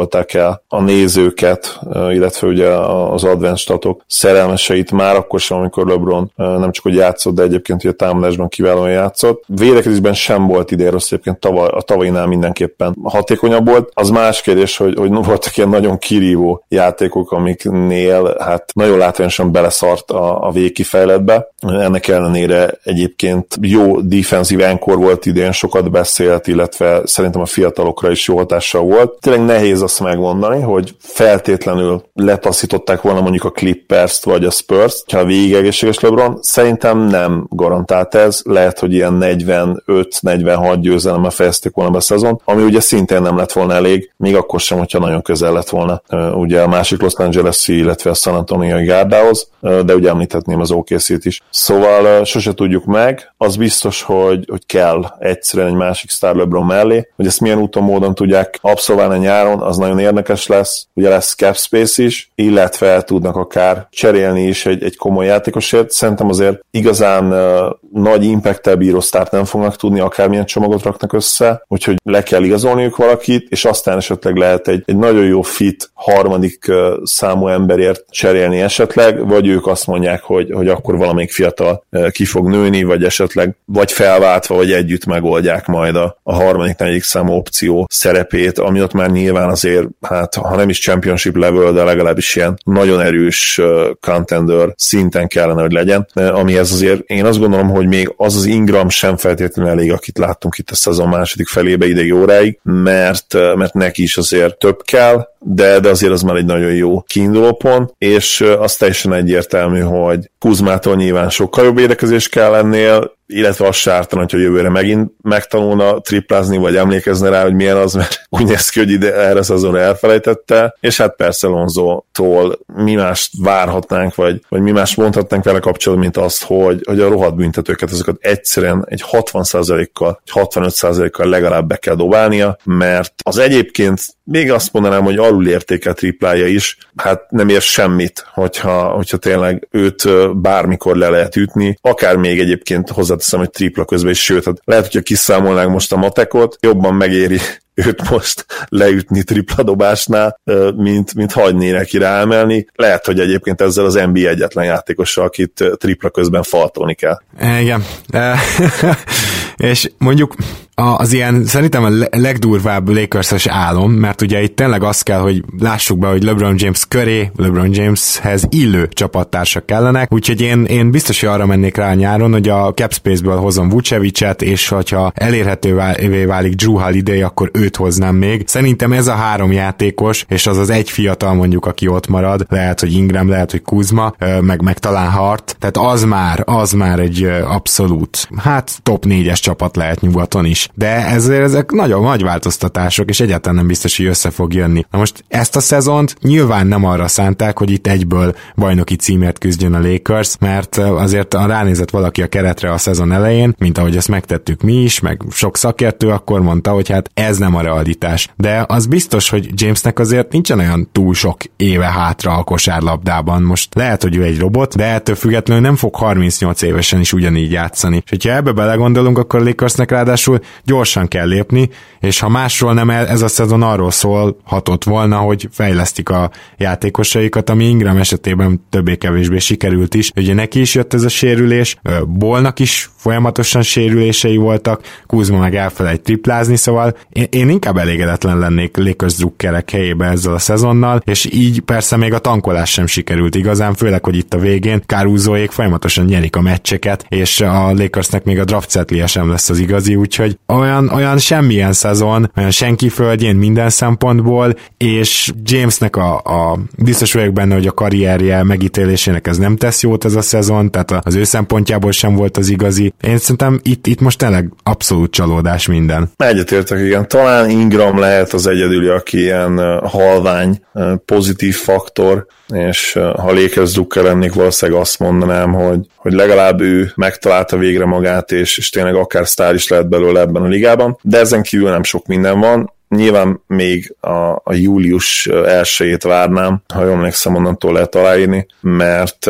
varázsolták 0.00 0.34
el 0.34 0.62
a 0.68 0.80
nézőket, 0.80 1.78
illetve 2.10 2.46
ugye 2.46 2.68
az 2.68 3.24
advanced 3.24 3.56
statok 3.56 4.02
szerelmeseit 4.06 4.92
már 4.92 5.16
akkor 5.16 5.40
sem, 5.40 5.58
amikor 5.58 5.86
LeBron 5.86 6.32
nem 6.36 6.70
csak 6.70 6.84
hogy 6.84 6.94
játszott, 6.94 7.34
de 7.34 7.42
egyébként 7.42 7.84
a 7.84 7.92
támadásban 7.92 8.48
kiválóan 8.48 8.90
játszott. 8.90 9.44
Védekezésben 9.46 10.14
sem 10.14 10.46
volt 10.46 10.70
idén 10.70 10.90
rossz, 10.90 11.12
egyébként 11.12 11.38
tavaly, 11.38 11.68
a 11.68 11.80
tavainál 11.82 12.26
mindenképpen 12.26 12.96
hatékonyabb 13.02 13.68
volt. 13.68 13.90
Az 13.94 14.10
más 14.10 14.40
kérdés, 14.40 14.76
hogy, 14.76 14.94
hogy 14.96 15.10
voltak 15.30 15.56
ilyen 15.56 15.68
nagyon 15.68 15.98
kirívó 15.98 16.64
játékok, 16.68 17.32
amiknél 17.32 18.36
hát 18.38 18.70
nagyon 18.74 18.98
látványosan 18.98 19.52
beleszart 19.52 20.10
a, 20.10 20.46
a 20.46 20.50
végkifejletbe. 20.50 21.48
Ennek 21.60 22.08
ellenére 22.08 22.74
egyébként 22.84 23.46
jó 23.60 24.00
defensív 24.00 24.60
enkor 24.60 24.96
volt 24.96 25.26
idén, 25.26 25.52
sokat 25.52 25.90
beszélt, 25.90 26.46
illetve 26.46 27.00
szerintem 27.04 27.40
a 27.40 27.46
fiatalokra 27.46 28.10
is 28.10 28.28
jó 28.28 28.36
hatással 28.36 28.82
volt. 28.82 29.20
Tényleg 29.20 29.44
nehéz 29.44 29.82
azt 29.90 30.00
megmondani, 30.00 30.60
hogy 30.60 30.94
feltétlenül 30.98 32.02
letaszították 32.14 33.02
volna 33.02 33.20
mondjuk 33.20 33.44
a 33.44 33.50
Clippers-t 33.50 34.24
vagy 34.24 34.44
a 34.44 34.50
Spurs-t, 34.50 35.10
ha 35.10 35.24
végig 35.24 35.54
egészséges 35.54 36.00
LeBron. 36.00 36.38
Szerintem 36.40 36.98
nem 36.98 37.46
garantált 37.48 38.14
ez, 38.14 38.40
lehet, 38.44 38.78
hogy 38.78 38.92
ilyen 38.92 39.18
45-46 39.20 40.76
győzelemmel 40.80 41.30
fejezték 41.30 41.74
volna 41.74 41.90
be 41.90 41.96
a 41.96 42.00
szezon, 42.00 42.40
ami 42.44 42.62
ugye 42.62 42.80
szintén 42.80 43.22
nem 43.22 43.36
lett 43.36 43.52
volna 43.52 43.74
elég, 43.74 44.12
még 44.16 44.36
akkor 44.36 44.60
sem, 44.60 44.78
hogyha 44.78 44.98
nagyon 44.98 45.22
közel 45.22 45.52
lett 45.52 45.68
volna 45.68 46.02
ugye 46.34 46.62
a 46.62 46.68
másik 46.68 47.02
Los 47.02 47.14
angeles 47.14 47.68
illetve 47.68 48.10
a 48.10 48.14
San 48.14 48.34
Antonio 48.34 48.84
gárdához, 48.84 49.50
de 49.60 49.94
ugye 49.94 50.08
említhetném 50.08 50.60
az 50.60 50.70
OKC-t 50.70 51.24
is. 51.24 51.42
Szóval 51.50 52.24
sose 52.24 52.54
tudjuk 52.54 52.84
meg, 52.84 53.32
az 53.36 53.56
biztos, 53.56 54.02
hogy, 54.02 54.44
hogy 54.50 54.66
kell 54.66 55.04
egyszerűen 55.18 55.68
egy 55.68 55.74
másik 55.74 56.10
Star 56.10 56.36
LeBron 56.36 56.66
mellé, 56.66 57.08
hogy 57.16 57.26
ezt 57.26 57.40
milyen 57.40 57.58
úton 57.58 57.82
módon 57.82 58.14
tudják 58.14 58.58
abszolválni 58.60 59.18
nyáron, 59.18 59.60
az 59.60 59.76
nagyon 59.80 59.98
érdekes 59.98 60.46
lesz, 60.46 60.86
ugye 60.94 61.08
lesz 61.08 61.34
cap 61.34 61.56
space 61.56 62.02
is, 62.02 62.30
illetve 62.34 63.02
tudnak 63.02 63.36
akár 63.36 63.86
cserélni 63.90 64.42
is 64.42 64.66
egy, 64.66 64.82
egy 64.82 64.96
komoly 64.96 65.26
játékosért. 65.26 65.90
Szerintem 65.90 66.28
azért 66.28 66.60
igazán 66.70 67.32
uh, 67.32 67.72
nagy 67.92 68.24
impact 68.24 68.78
bíró 68.78 69.00
sztárt 69.00 69.30
nem 69.30 69.44
fognak 69.44 69.76
tudni, 69.76 70.00
akármilyen 70.00 70.44
csomagot 70.44 70.82
raknak 70.82 71.12
össze, 71.12 71.64
úgyhogy 71.68 71.96
le 72.02 72.22
kell 72.22 72.42
igazolniuk 72.42 72.96
valakit, 72.96 73.46
és 73.50 73.64
aztán 73.64 73.96
esetleg 73.96 74.36
lehet 74.36 74.68
egy, 74.68 74.82
egy 74.86 74.96
nagyon 74.96 75.24
jó 75.24 75.42
fit 75.42 75.90
harmadik 75.94 76.64
uh, 76.68 76.76
számú 77.04 77.48
emberért 77.48 78.04
cserélni 78.10 78.60
esetleg, 78.60 79.28
vagy 79.28 79.46
ők 79.46 79.66
azt 79.66 79.86
mondják, 79.86 80.22
hogy, 80.22 80.50
hogy 80.52 80.68
akkor 80.68 80.96
valamelyik 80.96 81.32
fiatal 81.32 81.84
uh, 81.90 82.10
ki 82.10 82.24
fog 82.24 82.48
nőni, 82.48 82.82
vagy 82.82 83.04
esetleg 83.04 83.56
vagy 83.64 83.92
felváltva, 83.92 84.54
vagy 84.54 84.72
együtt 84.72 85.06
megoldják 85.06 85.66
majd 85.66 85.96
a, 85.96 86.18
a 86.22 86.34
harmadik, 86.34 86.76
negyedik 86.76 87.02
számú 87.02 87.32
opció 87.32 87.86
szerepét, 87.90 88.58
ami 88.58 88.82
ott 88.82 88.92
már 88.92 89.10
nyilván 89.10 89.48
azért, 89.64 89.86
hát 90.00 90.34
ha 90.34 90.56
nem 90.56 90.68
is 90.68 90.80
championship 90.80 91.36
level, 91.36 91.72
de 91.72 91.82
legalábbis 91.82 92.36
ilyen 92.36 92.58
nagyon 92.64 93.00
erős 93.00 93.60
contender 94.00 94.72
szinten 94.76 95.28
kellene, 95.28 95.60
hogy 95.60 95.72
legyen, 95.72 96.08
amihez 96.14 96.72
azért 96.72 97.00
én 97.06 97.24
azt 97.24 97.38
gondolom, 97.38 97.68
hogy 97.68 97.86
még 97.86 98.12
az 98.16 98.36
az 98.36 98.44
Ingram 98.44 98.88
sem 98.88 99.16
feltétlenül 99.16 99.72
elég, 99.72 99.92
akit 99.92 100.18
láttunk 100.18 100.58
itt 100.58 100.70
a 100.70 100.74
szezon 100.74 101.08
második 101.08 101.48
felébe 101.48 101.86
idegi 101.86 102.10
óráig, 102.10 102.58
mert, 102.62 103.34
mert 103.54 103.74
neki 103.74 104.02
is 104.02 104.16
azért 104.16 104.58
több 104.58 104.82
kell, 104.82 105.28
de, 105.38 105.80
de 105.80 105.88
azért 105.88 106.12
az 106.12 106.22
már 106.22 106.36
egy 106.36 106.44
nagyon 106.44 106.74
jó 106.74 107.00
kiinduló 107.00 107.52
pont, 107.52 107.94
és 107.98 108.44
az 108.58 108.76
teljesen 108.76 109.12
egyértelmű, 109.12 109.80
hogy 109.80 110.30
Kuzmától 110.38 110.96
nyilván 110.96 111.30
sokkal 111.30 111.64
jobb 111.64 111.78
érdekezés 111.78 112.28
kell 112.28 112.50
lennél, 112.50 113.18
illetve 113.30 113.66
az 113.66 113.76
sártan, 113.76 114.18
hogy 114.18 114.40
jövőre 114.40 114.68
megint 114.68 115.10
megtanulna 115.22 116.00
triplázni, 116.00 116.56
vagy 116.56 116.76
emlékezne 116.76 117.28
rá, 117.28 117.42
hogy 117.42 117.54
milyen 117.54 117.76
az, 117.76 117.94
mert 117.94 118.20
úgy 118.38 118.44
néz 118.46 118.68
ki, 118.68 118.78
hogy 118.78 118.90
ide 118.90 119.14
erre 119.14 119.42
szezonra 119.42 119.78
elfelejtette, 119.78 120.76
és 120.80 120.96
hát 120.96 121.16
persze 121.16 121.46
Lonzo-tól 121.46 122.58
mi 122.74 122.94
mást 122.94 123.32
várhatnánk, 123.42 124.14
vagy, 124.14 124.40
vagy 124.48 124.60
mi 124.60 124.70
mást 124.70 124.96
mondhatnánk 124.96 125.44
vele 125.44 125.58
kapcsolatban, 125.58 126.08
mint 126.08 126.26
azt, 126.26 126.44
hogy, 126.44 126.82
hogy 126.86 127.00
a 127.00 127.08
rohadt 127.08 127.36
büntetőket, 127.36 127.90
azokat 127.90 128.16
egyszerűen 128.20 128.84
egy 128.88 129.04
60%-kal, 129.10 130.20
egy 130.24 130.32
65%-kal 130.34 131.26
legalább 131.26 131.66
be 131.66 131.76
kell 131.76 131.94
dobálnia, 131.94 132.56
mert 132.64 133.12
az 133.22 133.38
egyébként 133.38 134.02
még 134.30 134.50
azt 134.50 134.72
mondanám, 134.72 135.02
hogy 135.02 135.16
alulértékelt 135.16 135.96
triplája 135.96 136.46
is, 136.46 136.76
hát 136.96 137.30
nem 137.30 137.48
ér 137.48 137.60
semmit, 137.60 138.24
hogyha, 138.32 138.88
hogyha 138.88 139.16
tényleg 139.16 139.68
őt 139.70 140.02
bármikor 140.40 140.96
le 140.96 141.08
lehet 141.08 141.36
ütni, 141.36 141.78
akár 141.80 142.16
még 142.16 142.40
egyébként 142.40 142.88
hozzáteszem, 142.88 143.38
hogy 143.38 143.50
tripla 143.50 143.84
közben 143.84 144.10
is, 144.10 144.24
sőt, 144.24 144.44
hát 144.44 144.60
lehet, 144.64 144.84
hogyha 144.84 145.00
kiszámolnánk 145.00 145.70
most 145.70 145.92
a 145.92 145.96
matekot, 145.96 146.56
jobban 146.60 146.94
megéri 146.94 147.38
őt 147.86 148.10
most 148.10 148.46
leütni 148.68 149.22
tripladobásnál, 149.22 150.40
mint, 150.76 151.14
mint 151.14 151.32
hagyni 151.32 151.70
neki 151.70 151.98
ráemelni. 151.98 152.66
Lehet, 152.74 153.06
hogy 153.06 153.20
egyébként 153.20 153.60
ezzel 153.60 153.84
az 153.84 153.94
NBA 153.94 154.28
egyetlen 154.28 154.64
játékossal, 154.64 155.24
akit 155.24 155.64
tripla 155.76 156.10
közben 156.10 156.42
faltolni 156.42 156.94
kell. 156.94 157.20
Igen. 157.60 157.84
és 159.56 159.90
mondjuk 159.98 160.34
az 160.80 161.12
ilyen 161.12 161.44
szerintem 161.44 161.84
a 161.84 162.18
legdurvább 162.18 162.88
lakers 162.88 163.46
álom, 163.46 163.92
mert 163.92 164.22
ugye 164.22 164.42
itt 164.42 164.56
tényleg 164.56 164.82
az 164.82 165.02
kell, 165.02 165.20
hogy 165.20 165.44
lássuk 165.58 165.98
be, 165.98 166.08
hogy 166.08 166.22
LeBron 166.22 166.54
James 166.58 166.84
köré, 166.88 167.30
LeBron 167.36 167.74
Jameshez 167.74 168.44
illő 168.48 168.88
csapattársak 168.88 169.66
kellenek, 169.66 170.12
úgyhogy 170.12 170.40
én, 170.40 170.64
én 170.64 170.90
biztos, 170.90 171.20
hogy 171.20 171.28
arra 171.28 171.46
mennék 171.46 171.76
rá 171.76 171.90
a 171.90 171.94
nyáron, 171.94 172.32
hogy 172.32 172.48
a 172.48 172.74
Capspace-ből 172.74 173.36
hozom 173.36 173.68
Vucevicet, 173.68 174.42
és 174.42 174.68
hogyha 174.68 175.12
elérhetővé 175.14 176.24
válik 176.24 176.54
Drew 176.54 176.78
Holiday, 176.78 177.22
akkor 177.22 177.50
őt 177.52 177.76
hoznám 177.76 178.14
még. 178.14 178.42
Szerintem 178.46 178.92
ez 178.92 179.06
a 179.06 179.14
három 179.14 179.52
játékos, 179.52 180.24
és 180.28 180.46
az 180.46 180.56
az 180.56 180.70
egy 180.70 180.90
fiatal 180.90 181.34
mondjuk, 181.34 181.66
aki 181.66 181.88
ott 181.88 182.06
marad, 182.06 182.46
lehet, 182.48 182.80
hogy 182.80 182.92
Ingram, 182.92 183.28
lehet, 183.28 183.50
hogy 183.50 183.62
Kuzma, 183.62 184.12
meg, 184.40 184.62
meg 184.62 184.78
talán 184.78 185.10
Hart, 185.10 185.56
tehát 185.58 185.76
az 185.76 186.04
már, 186.04 186.42
az 186.44 186.72
már 186.72 186.98
egy 186.98 187.24
abszolút, 187.44 188.28
hát 188.36 188.80
top 188.82 189.04
négyes 189.04 189.40
csapat 189.40 189.76
lehet 189.76 190.00
nyugaton 190.00 190.44
is 190.44 190.68
de 190.74 191.06
ezért 191.06 191.42
ezek 191.42 191.70
nagyon 191.70 192.02
nagy 192.02 192.22
változtatások, 192.22 193.08
és 193.08 193.20
egyáltalán 193.20 193.56
nem 193.56 193.66
biztos, 193.66 193.96
hogy 193.96 194.06
össze 194.06 194.30
fog 194.30 194.54
jönni. 194.54 194.84
Na 194.90 194.98
most 194.98 195.24
ezt 195.28 195.56
a 195.56 195.60
szezont 195.60 196.16
nyilván 196.22 196.66
nem 196.66 196.84
arra 196.84 197.08
szánták, 197.08 197.58
hogy 197.58 197.70
itt 197.70 197.86
egyből 197.86 198.34
bajnoki 198.56 198.96
címért 198.96 199.38
küzdjön 199.38 199.74
a 199.74 199.80
Lakers, 199.80 200.36
mert 200.40 200.76
azért 200.76 201.34
a 201.34 201.46
ránézett 201.46 201.90
valaki 201.90 202.22
a 202.22 202.26
keretre 202.26 202.72
a 202.72 202.78
szezon 202.78 203.12
elején, 203.12 203.54
mint 203.58 203.78
ahogy 203.78 203.96
ezt 203.96 204.08
megtettük 204.08 204.62
mi 204.62 204.82
is, 204.82 205.00
meg 205.00 205.22
sok 205.30 205.56
szakértő 205.56 206.08
akkor 206.08 206.40
mondta, 206.40 206.70
hogy 206.70 206.88
hát 206.88 207.10
ez 207.14 207.38
nem 207.38 207.54
a 207.54 207.60
realitás. 207.60 208.28
De 208.36 208.64
az 208.68 208.86
biztos, 208.86 209.28
hogy 209.28 209.50
Jamesnek 209.54 209.98
azért 209.98 210.32
nincsen 210.32 210.58
olyan 210.58 210.88
túl 210.92 211.14
sok 211.14 211.36
éve 211.56 211.90
hátra 211.90 212.36
a 212.36 212.42
kosárlabdában. 212.42 213.42
Most 213.42 213.74
lehet, 213.74 214.02
hogy 214.02 214.16
ő 214.16 214.22
egy 214.22 214.38
robot, 214.38 214.76
de 214.76 214.84
ettől 214.84 215.14
függetlenül 215.14 215.62
nem 215.62 215.76
fog 215.76 215.94
38 215.94 216.62
évesen 216.62 217.00
is 217.00 217.12
ugyanígy 217.12 217.52
játszani. 217.52 217.96
És 218.04 218.10
hogyha 218.10 218.32
ebbe 218.32 218.52
belegondolunk, 218.52 219.18
akkor 219.18 219.40
a 219.40 219.44
Lakersnek 219.44 219.90
ráadásul 219.90 220.40
gyorsan 220.64 221.08
kell 221.08 221.26
lépni, 221.26 221.68
és 222.00 222.18
ha 222.18 222.28
másról 222.28 222.74
nem 222.74 222.90
ez 222.90 223.22
a 223.22 223.28
szezon 223.28 223.62
arról 223.62 223.90
szólhatott 223.90 224.84
volna, 224.84 225.16
hogy 225.16 225.48
fejlesztik 225.52 226.08
a 226.08 226.30
játékosaikat, 226.56 227.50
ami 227.50 227.64
Ingram 227.64 227.96
esetében 227.96 228.64
többé-kevésbé 228.70 229.38
sikerült 229.38 229.94
is. 229.94 230.10
Ugye 230.16 230.34
neki 230.34 230.60
is 230.60 230.74
jött 230.74 230.94
ez 230.94 231.02
a 231.02 231.08
sérülés, 231.08 231.76
Bolnak 232.06 232.58
is 232.58 232.90
folyamatosan 232.96 233.62
sérülései 233.62 234.36
voltak, 234.36 234.82
Kuzma 235.06 235.38
meg 235.38 235.54
elfelejt 235.54 236.00
triplázni, 236.00 236.56
szóval 236.56 236.96
én, 237.08 237.26
én 237.30 237.48
inkább 237.48 237.76
elégedetlen 237.76 238.38
lennék 238.38 238.76
Lakers 238.76 239.14
drukkerek 239.14 239.70
helyébe 239.70 240.06
ezzel 240.06 240.34
a 240.34 240.38
szezonnal, 240.38 241.02
és 241.04 241.28
így 241.32 241.60
persze 241.60 241.96
még 241.96 242.12
a 242.12 242.18
tankolás 242.18 242.70
sem 242.70 242.86
sikerült 242.86 243.34
igazán, 243.34 243.74
főleg, 243.74 244.04
hogy 244.04 244.16
itt 244.16 244.34
a 244.34 244.38
végén 244.38 244.82
Kárúzóék 244.86 245.50
folyamatosan 245.50 246.04
nyerik 246.04 246.36
a 246.36 246.40
meccseket, 246.40 247.04
és 247.08 247.40
a 247.40 247.72
Lakersnek 247.72 248.24
még 248.24 248.38
a 248.38 248.44
draft 248.44 248.78
sem 249.06 249.30
lesz 249.30 249.48
az 249.48 249.58
igazi, 249.58 249.94
úgyhogy 249.94 250.38
olyan, 250.54 250.88
olyan 250.88 251.18
semmilyen 251.18 251.72
szezon, 251.72 252.32
olyan 252.36 252.50
senki 252.50 252.88
földjén 252.88 253.36
minden 253.36 253.70
szempontból, 253.70 254.54
és 254.76 255.32
Jamesnek 255.44 255.96
a, 255.96 256.16
a 256.16 256.58
biztos 256.76 257.12
vagyok 257.12 257.32
benne, 257.32 257.54
hogy 257.54 257.66
a 257.66 257.72
karrierje 257.72 258.42
megítélésének 258.42 259.26
ez 259.26 259.38
nem 259.38 259.56
tesz 259.56 259.82
jót 259.82 260.04
ez 260.04 260.14
a 260.14 260.20
szezon, 260.20 260.70
tehát 260.70 261.06
az 261.06 261.14
ő 261.14 261.24
szempontjából 261.24 261.92
sem 261.92 262.14
volt 262.14 262.36
az 262.36 262.48
igazi. 262.48 262.92
Én 263.00 263.18
szerintem 263.18 263.60
itt, 263.62 263.86
itt 263.86 264.00
most 264.00 264.18
tényleg 264.18 264.52
abszolút 264.62 265.10
csalódás 265.10 265.66
minden. 265.66 266.10
Egyetértek, 266.16 266.78
igen. 266.78 267.08
Talán 267.08 267.50
Ingram 267.50 267.98
lehet 267.98 268.32
az 268.32 268.46
egyedüli, 268.46 268.88
aki 268.88 269.18
ilyen 269.18 269.80
halvány, 269.84 270.60
pozitív 271.04 271.54
faktor, 271.54 272.26
és 272.48 272.92
ha 272.92 273.32
Lakers 273.32 273.72
Drucker 273.72 274.02
lennék, 274.02 274.32
valószínűleg 274.32 274.80
azt 274.80 274.98
mondanám, 274.98 275.52
hogy, 275.52 275.86
hogy 275.96 276.12
legalább 276.12 276.60
ő 276.60 276.92
megtalálta 276.94 277.56
végre 277.56 277.84
magát, 277.84 278.32
és, 278.32 278.58
és 278.58 278.70
tényleg 278.70 278.94
akár 278.94 279.26
sztár 279.26 279.54
is 279.54 279.68
lehet 279.68 279.88
belőle 279.88 280.20
ebben 280.20 280.39
a 280.42 280.46
ligában, 280.46 280.98
de 281.02 281.18
ezen 281.18 281.42
kívül 281.42 281.70
nem 281.70 281.82
sok 281.82 282.06
minden 282.06 282.40
van. 282.40 282.72
Nyilván 282.88 283.42
még 283.46 283.94
a, 284.00 284.40
a 284.44 284.52
július 284.52 285.26
elsőjét 285.26 286.02
várnám, 286.02 286.62
ha 286.74 286.82
jól 286.82 286.92
emlékszem, 286.92 287.34
onnantól 287.34 287.72
lehet 287.72 287.94
aláírni, 287.94 288.46
mert 288.60 289.26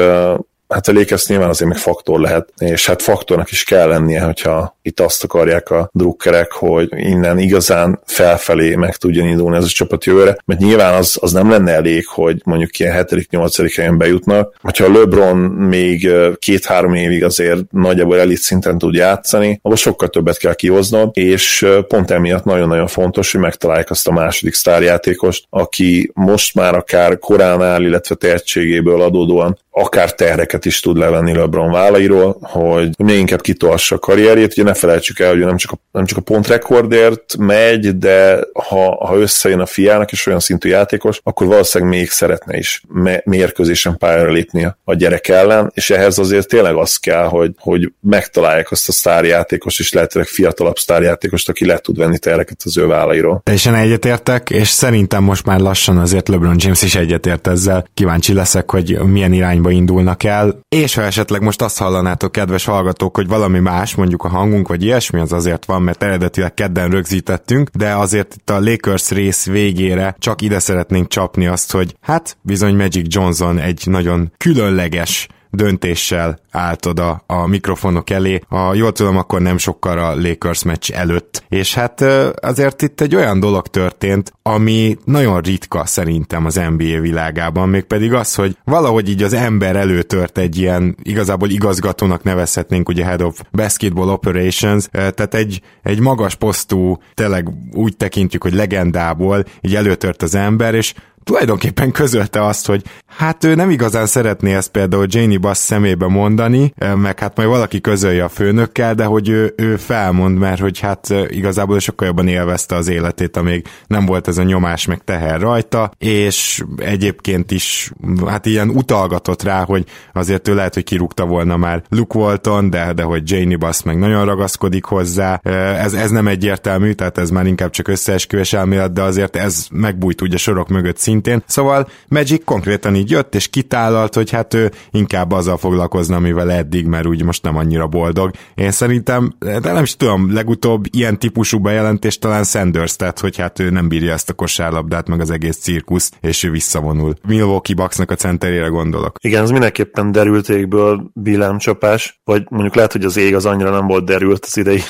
hát 0.71 0.89
a 0.89 0.93
Lakers 0.93 1.27
nyilván 1.27 1.49
azért 1.49 1.71
még 1.71 1.79
faktor 1.79 2.21
lehet, 2.21 2.53
és 2.59 2.87
hát 2.87 3.03
faktornak 3.03 3.51
is 3.51 3.65
kell 3.65 3.89
lennie, 3.89 4.21
hogyha 4.21 4.79
itt 4.83 5.01
azt 5.01 5.25
akarják 5.25 5.71
a 5.71 5.91
drukkerek, 5.93 6.53
hogy 6.53 6.89
innen 6.93 7.39
igazán 7.39 8.01
felfelé 8.07 8.75
meg 8.75 8.97
tudjon 8.97 9.27
indulni 9.27 9.57
ez 9.57 9.65
a 9.65 9.69
csapat 9.69 10.05
jövőre, 10.05 10.37
mert 10.45 10.61
nyilván 10.61 10.95
az, 10.95 11.19
az 11.21 11.33
nem 11.33 11.51
lenne 11.51 11.73
elég, 11.73 12.07
hogy 12.07 12.41
mondjuk 12.45 12.79
ilyen 12.79 13.07
7.-8. 13.09 13.73
helyen 13.77 13.99
bejutnak. 13.99 14.55
Hogyha 14.61 14.93
LeBron 14.93 15.37
még 15.37 16.11
két-három 16.39 16.95
évig 16.95 17.25
azért 17.25 17.71
nagyjából 17.71 18.19
elit 18.19 18.39
szinten 18.39 18.79
tud 18.79 18.95
játszani, 18.95 19.59
abban 19.63 19.77
sokkal 19.77 20.09
többet 20.09 20.39
kell 20.39 20.55
kihoznod, 20.55 21.11
és 21.13 21.67
pont 21.89 22.11
emiatt 22.11 22.45
nagyon-nagyon 22.45 22.87
fontos, 22.87 23.33
hogy 23.33 23.41
megtalálják 23.41 23.91
azt 23.91 24.09
a 24.09 24.13
második 24.13 24.55
sztárjátékost, 24.55 25.45
aki 25.51 26.11
most 26.15 26.55
már 26.55 26.75
akár 26.75 27.19
korán 27.19 27.63
áll, 27.63 27.83
illetve 27.83 28.15
tehetségéből 28.15 29.03
adódóan 29.03 29.59
akár 29.71 30.15
terheket 30.15 30.60
is 30.65 30.81
tud 30.81 30.97
levenni 30.97 31.35
LeBron 31.35 31.71
vállairól, 31.71 32.37
hogy 32.41 32.91
még 32.99 33.19
inkább 33.19 33.41
kitolhassa 33.41 33.95
a 33.95 33.99
karrierjét. 33.99 34.53
Ugye 34.53 34.63
ne 34.63 34.75
felejtsük 34.75 35.19
el, 35.19 35.31
hogy 35.31 35.39
nem 35.39 35.57
csak 35.57 35.73
a, 35.73 35.79
nem 35.93 36.05
csak 36.05 36.19
a 36.19 36.21
pontrekordért 36.21 37.37
megy, 37.39 37.99
de 37.99 38.39
ha, 38.53 39.07
ha 39.07 39.17
összejön 39.17 39.61
a 39.61 39.67
fiának 39.67 40.13
és 40.13 40.27
olyan 40.27 40.41
szintű 40.41 40.69
játékos, 40.69 41.21
akkor 41.23 41.47
valószínűleg 41.47 41.95
még 41.95 42.11
szeretne 42.11 42.57
is 42.57 42.83
mérkőzésen 43.25 43.97
pályára 43.97 44.31
lépni 44.31 44.69
a 44.85 44.95
gyerek 44.95 45.29
ellen, 45.29 45.71
és 45.75 45.91
ehhez 45.91 46.19
azért 46.19 46.49
tényleg 46.49 46.75
az 46.75 46.97
kell, 46.97 47.25
hogy, 47.25 47.53
hogy 47.59 47.93
megtalálják 48.01 48.71
azt 48.71 48.89
a 48.89 48.93
sztárjátékos, 48.93 49.79
és 49.79 49.93
lehetőleg 49.93 50.29
fiatalabb 50.29 50.79
sztárjátékost, 50.79 51.49
aki 51.49 51.67
le 51.67 51.79
tud 51.79 51.97
venni 51.97 52.19
tereket 52.19 52.61
az 52.65 52.79
ő 52.79 52.87
vállairól. 52.87 53.41
Teljesen 53.45 53.75
egyetértek, 53.75 54.51
és 54.51 54.69
szerintem 54.69 55.23
most 55.23 55.47
már 55.47 55.61
lassan 55.61 55.99
azért 55.99 56.29
LeBron 56.29 56.57
James 56.59 56.83
is 56.83 56.95
egyetért 56.95 57.47
ezzel. 57.47 57.87
Kíváncsi 57.95 58.33
leszek, 58.33 58.71
hogy 58.71 58.99
milyen 58.99 59.33
irányba 59.33 59.71
indulnak 59.71 60.25
el, 60.25 60.50
és 60.69 60.95
ha 60.95 61.03
esetleg 61.03 61.43
most 61.43 61.63
azt 61.63 61.79
hallanátok, 61.79 62.33
kedves 62.33 62.65
hallgatók, 62.65 63.17
hogy 63.17 63.27
valami 63.27 63.59
más, 63.59 63.95
mondjuk 63.95 64.25
a 64.25 64.29
hangunk, 64.29 64.69
vagy 64.69 64.85
ilyesmi, 64.85 65.21
az 65.21 65.33
azért 65.33 65.65
van, 65.65 65.83
mert 65.83 66.03
eredetileg 66.03 66.55
kedden 66.55 66.91
rögzítettünk, 66.91 67.69
de 67.69 67.95
azért 67.95 68.35
itt 68.35 68.51
a 68.51 68.61
Lakers 68.61 69.11
rész 69.11 69.47
végére 69.47 70.15
csak 70.19 70.43
ide 70.43 70.59
szeretnénk 70.59 71.09
csapni 71.09 71.47
azt, 71.47 71.73
hogy 71.73 71.97
hát 72.01 72.37
bizony 72.43 72.77
Magic 72.77 73.15
Johnson 73.15 73.59
egy 73.59 73.83
nagyon 73.85 74.33
különleges 74.37 75.29
döntéssel 75.51 76.39
állt 76.51 76.87
oda 76.87 77.23
a 77.27 77.47
mikrofonok 77.47 78.11
elé. 78.11 78.41
A, 78.49 78.75
jól 78.75 78.93
tudom, 78.93 79.17
akkor 79.17 79.41
nem 79.41 79.59
sokkal 79.59 79.99
a 79.99 80.15
Lakers 80.15 80.63
meccs 80.63 80.91
előtt. 80.91 81.45
És 81.49 81.75
hát 81.75 82.01
azért 82.41 82.83
itt 82.83 83.01
egy 83.01 83.15
olyan 83.15 83.41
dolog 83.41 83.67
történt, 83.67 84.33
ami 84.43 84.97
nagyon 85.05 85.41
ritka 85.41 85.87
szerintem 85.87 86.45
az 86.45 86.55
NBA 86.55 87.01
világában, 87.01 87.69
mégpedig 87.69 88.13
az, 88.13 88.35
hogy 88.35 88.57
valahogy 88.65 89.09
így 89.09 89.23
az 89.23 89.33
ember 89.33 89.77
előtört 89.77 90.39
egy 90.39 90.59
ilyen 90.59 90.97
igazából 91.03 91.49
igazgatónak 91.49 92.23
nevezhetnénk 92.23 92.89
ugye 92.89 93.05
Head 93.05 93.23
of 93.23 93.41
Basketball 93.53 94.09
Operations, 94.09 94.89
tehát 94.91 95.35
egy, 95.35 95.61
egy 95.83 96.01
magas 96.01 96.35
posztú, 96.35 96.99
tényleg 97.15 97.49
úgy 97.73 97.97
tekintjük, 97.97 98.43
hogy 98.43 98.55
legendából 98.55 99.45
így 99.61 99.75
előtört 99.75 100.23
az 100.23 100.35
ember, 100.35 100.75
és 100.75 100.95
tulajdonképpen 101.31 101.91
közölte 101.91 102.45
azt, 102.45 102.67
hogy 102.67 102.83
hát 103.07 103.45
ő 103.45 103.55
nem 103.55 103.71
igazán 103.71 104.07
szeretné 104.07 104.55
ezt 104.55 104.71
például 104.71 105.07
Janie 105.09 105.39
Bass 105.39 105.59
szemébe 105.59 106.07
mondani, 106.07 106.73
meg 106.97 107.19
hát 107.19 107.37
majd 107.37 107.49
valaki 107.49 107.81
közölje 107.81 108.25
a 108.25 108.29
főnökkel, 108.29 108.95
de 108.95 109.05
hogy 109.05 109.29
ő, 109.29 109.55
ő 109.57 109.77
felmond, 109.77 110.39
mert 110.39 110.61
hogy 110.61 110.79
hát 110.79 111.15
igazából 111.29 111.79
sokkal 111.79 112.07
jobban 112.07 112.29
élvezte 112.29 112.75
az 112.75 112.89
életét, 112.89 113.37
amíg 113.37 113.67
nem 113.87 114.07
volt 114.07 114.29
ez 114.29 114.39
a 114.39 114.43
nyomás 114.43 114.87
meg 114.87 115.05
teher 115.05 115.41
rajta, 115.41 115.91
és 115.99 116.65
egyébként 116.77 117.51
is 117.51 117.93
hát 118.27 118.47
ilyen 118.47 118.69
utalgatott 118.69 119.43
rá, 119.43 119.65
hogy 119.65 119.85
azért 120.13 120.49
ő 120.49 120.55
lehet, 120.55 120.75
hogy 120.75 120.85
kirúgta 120.85 121.27
volna 121.27 121.57
már 121.57 121.83
Luke 121.89 122.19
Walton, 122.19 122.71
de, 122.71 122.93
de 122.93 123.03
hogy 123.03 123.31
Janie 123.31 123.57
Bass 123.57 123.83
meg 123.83 123.99
nagyon 123.99 124.25
ragaszkodik 124.25 124.85
hozzá. 124.85 125.41
Ez, 125.83 125.93
ez 125.93 126.11
nem 126.11 126.29
egyértelmű, 126.29 126.93
tehát 126.93 127.19
ez 127.19 127.31
már 127.31 127.47
inkább 127.47 127.71
csak 127.71 127.89
összeesküvés 127.89 128.53
elmélet, 128.53 128.93
de 128.93 129.03
azért 129.03 129.37
ez 129.37 129.67
megbújt 129.73 130.21
ugye 130.21 130.37
sorok 130.37 130.69
mögött 130.69 130.99
szintén. 131.23 131.43
Szóval 131.47 131.89
Magic 132.09 132.45
konkrétan 132.45 132.95
így 132.95 133.11
jött, 133.11 133.35
és 133.35 133.49
kitálalt, 133.49 134.15
hogy 134.15 134.31
hát 134.31 134.55
ő 134.55 134.71
inkább 134.91 135.33
azzal 135.33 135.57
foglalkozna, 135.57 136.17
amivel 136.17 136.53
eddig, 136.53 136.87
mert 136.87 137.07
úgy 137.07 137.25
most 137.25 137.43
nem 137.43 137.57
annyira 137.57 137.87
boldog. 137.87 138.31
Én 138.55 138.71
szerintem, 138.71 139.33
de 139.39 139.73
nem 139.73 139.83
is 139.83 139.97
tudom, 139.97 140.33
legutóbb 140.33 140.85
ilyen 140.91 141.19
típusú 141.19 141.59
bejelentés 141.59 142.19
talán 142.19 142.45
Sanders 142.45 142.97
tett, 142.97 143.21
hogy 143.21 143.37
hát 143.37 143.59
ő 143.59 143.71
nem 143.71 143.89
bírja 143.89 144.13
ezt 144.13 144.31
a 144.31 144.33
kosárlabdát, 144.33 145.09
meg 145.09 145.21
az 145.21 145.31
egész 145.31 145.57
cirkuszt, 145.57 146.17
és 146.21 146.43
ő 146.43 146.51
visszavonul. 146.51 147.15
Milwaukee 147.27 147.75
Bucksnak 147.75 148.11
a 148.11 148.15
centerére 148.15 148.67
gondolok. 148.67 149.17
Igen, 149.23 149.43
ez 149.43 149.51
mindenképpen 149.51 150.13
derült 150.13 150.49
égből 150.49 151.11
villámcsapás, 151.15 152.21
vagy 152.25 152.43
mondjuk 152.49 152.75
lehet, 152.75 152.93
hogy 152.93 153.05
az 153.05 153.17
ég 153.17 153.35
az 153.35 153.47
annyira 153.47 153.71
nem 153.71 153.87
volt 153.87 154.05
derült 154.05 154.45
az 154.45 154.57
idei 154.57 154.83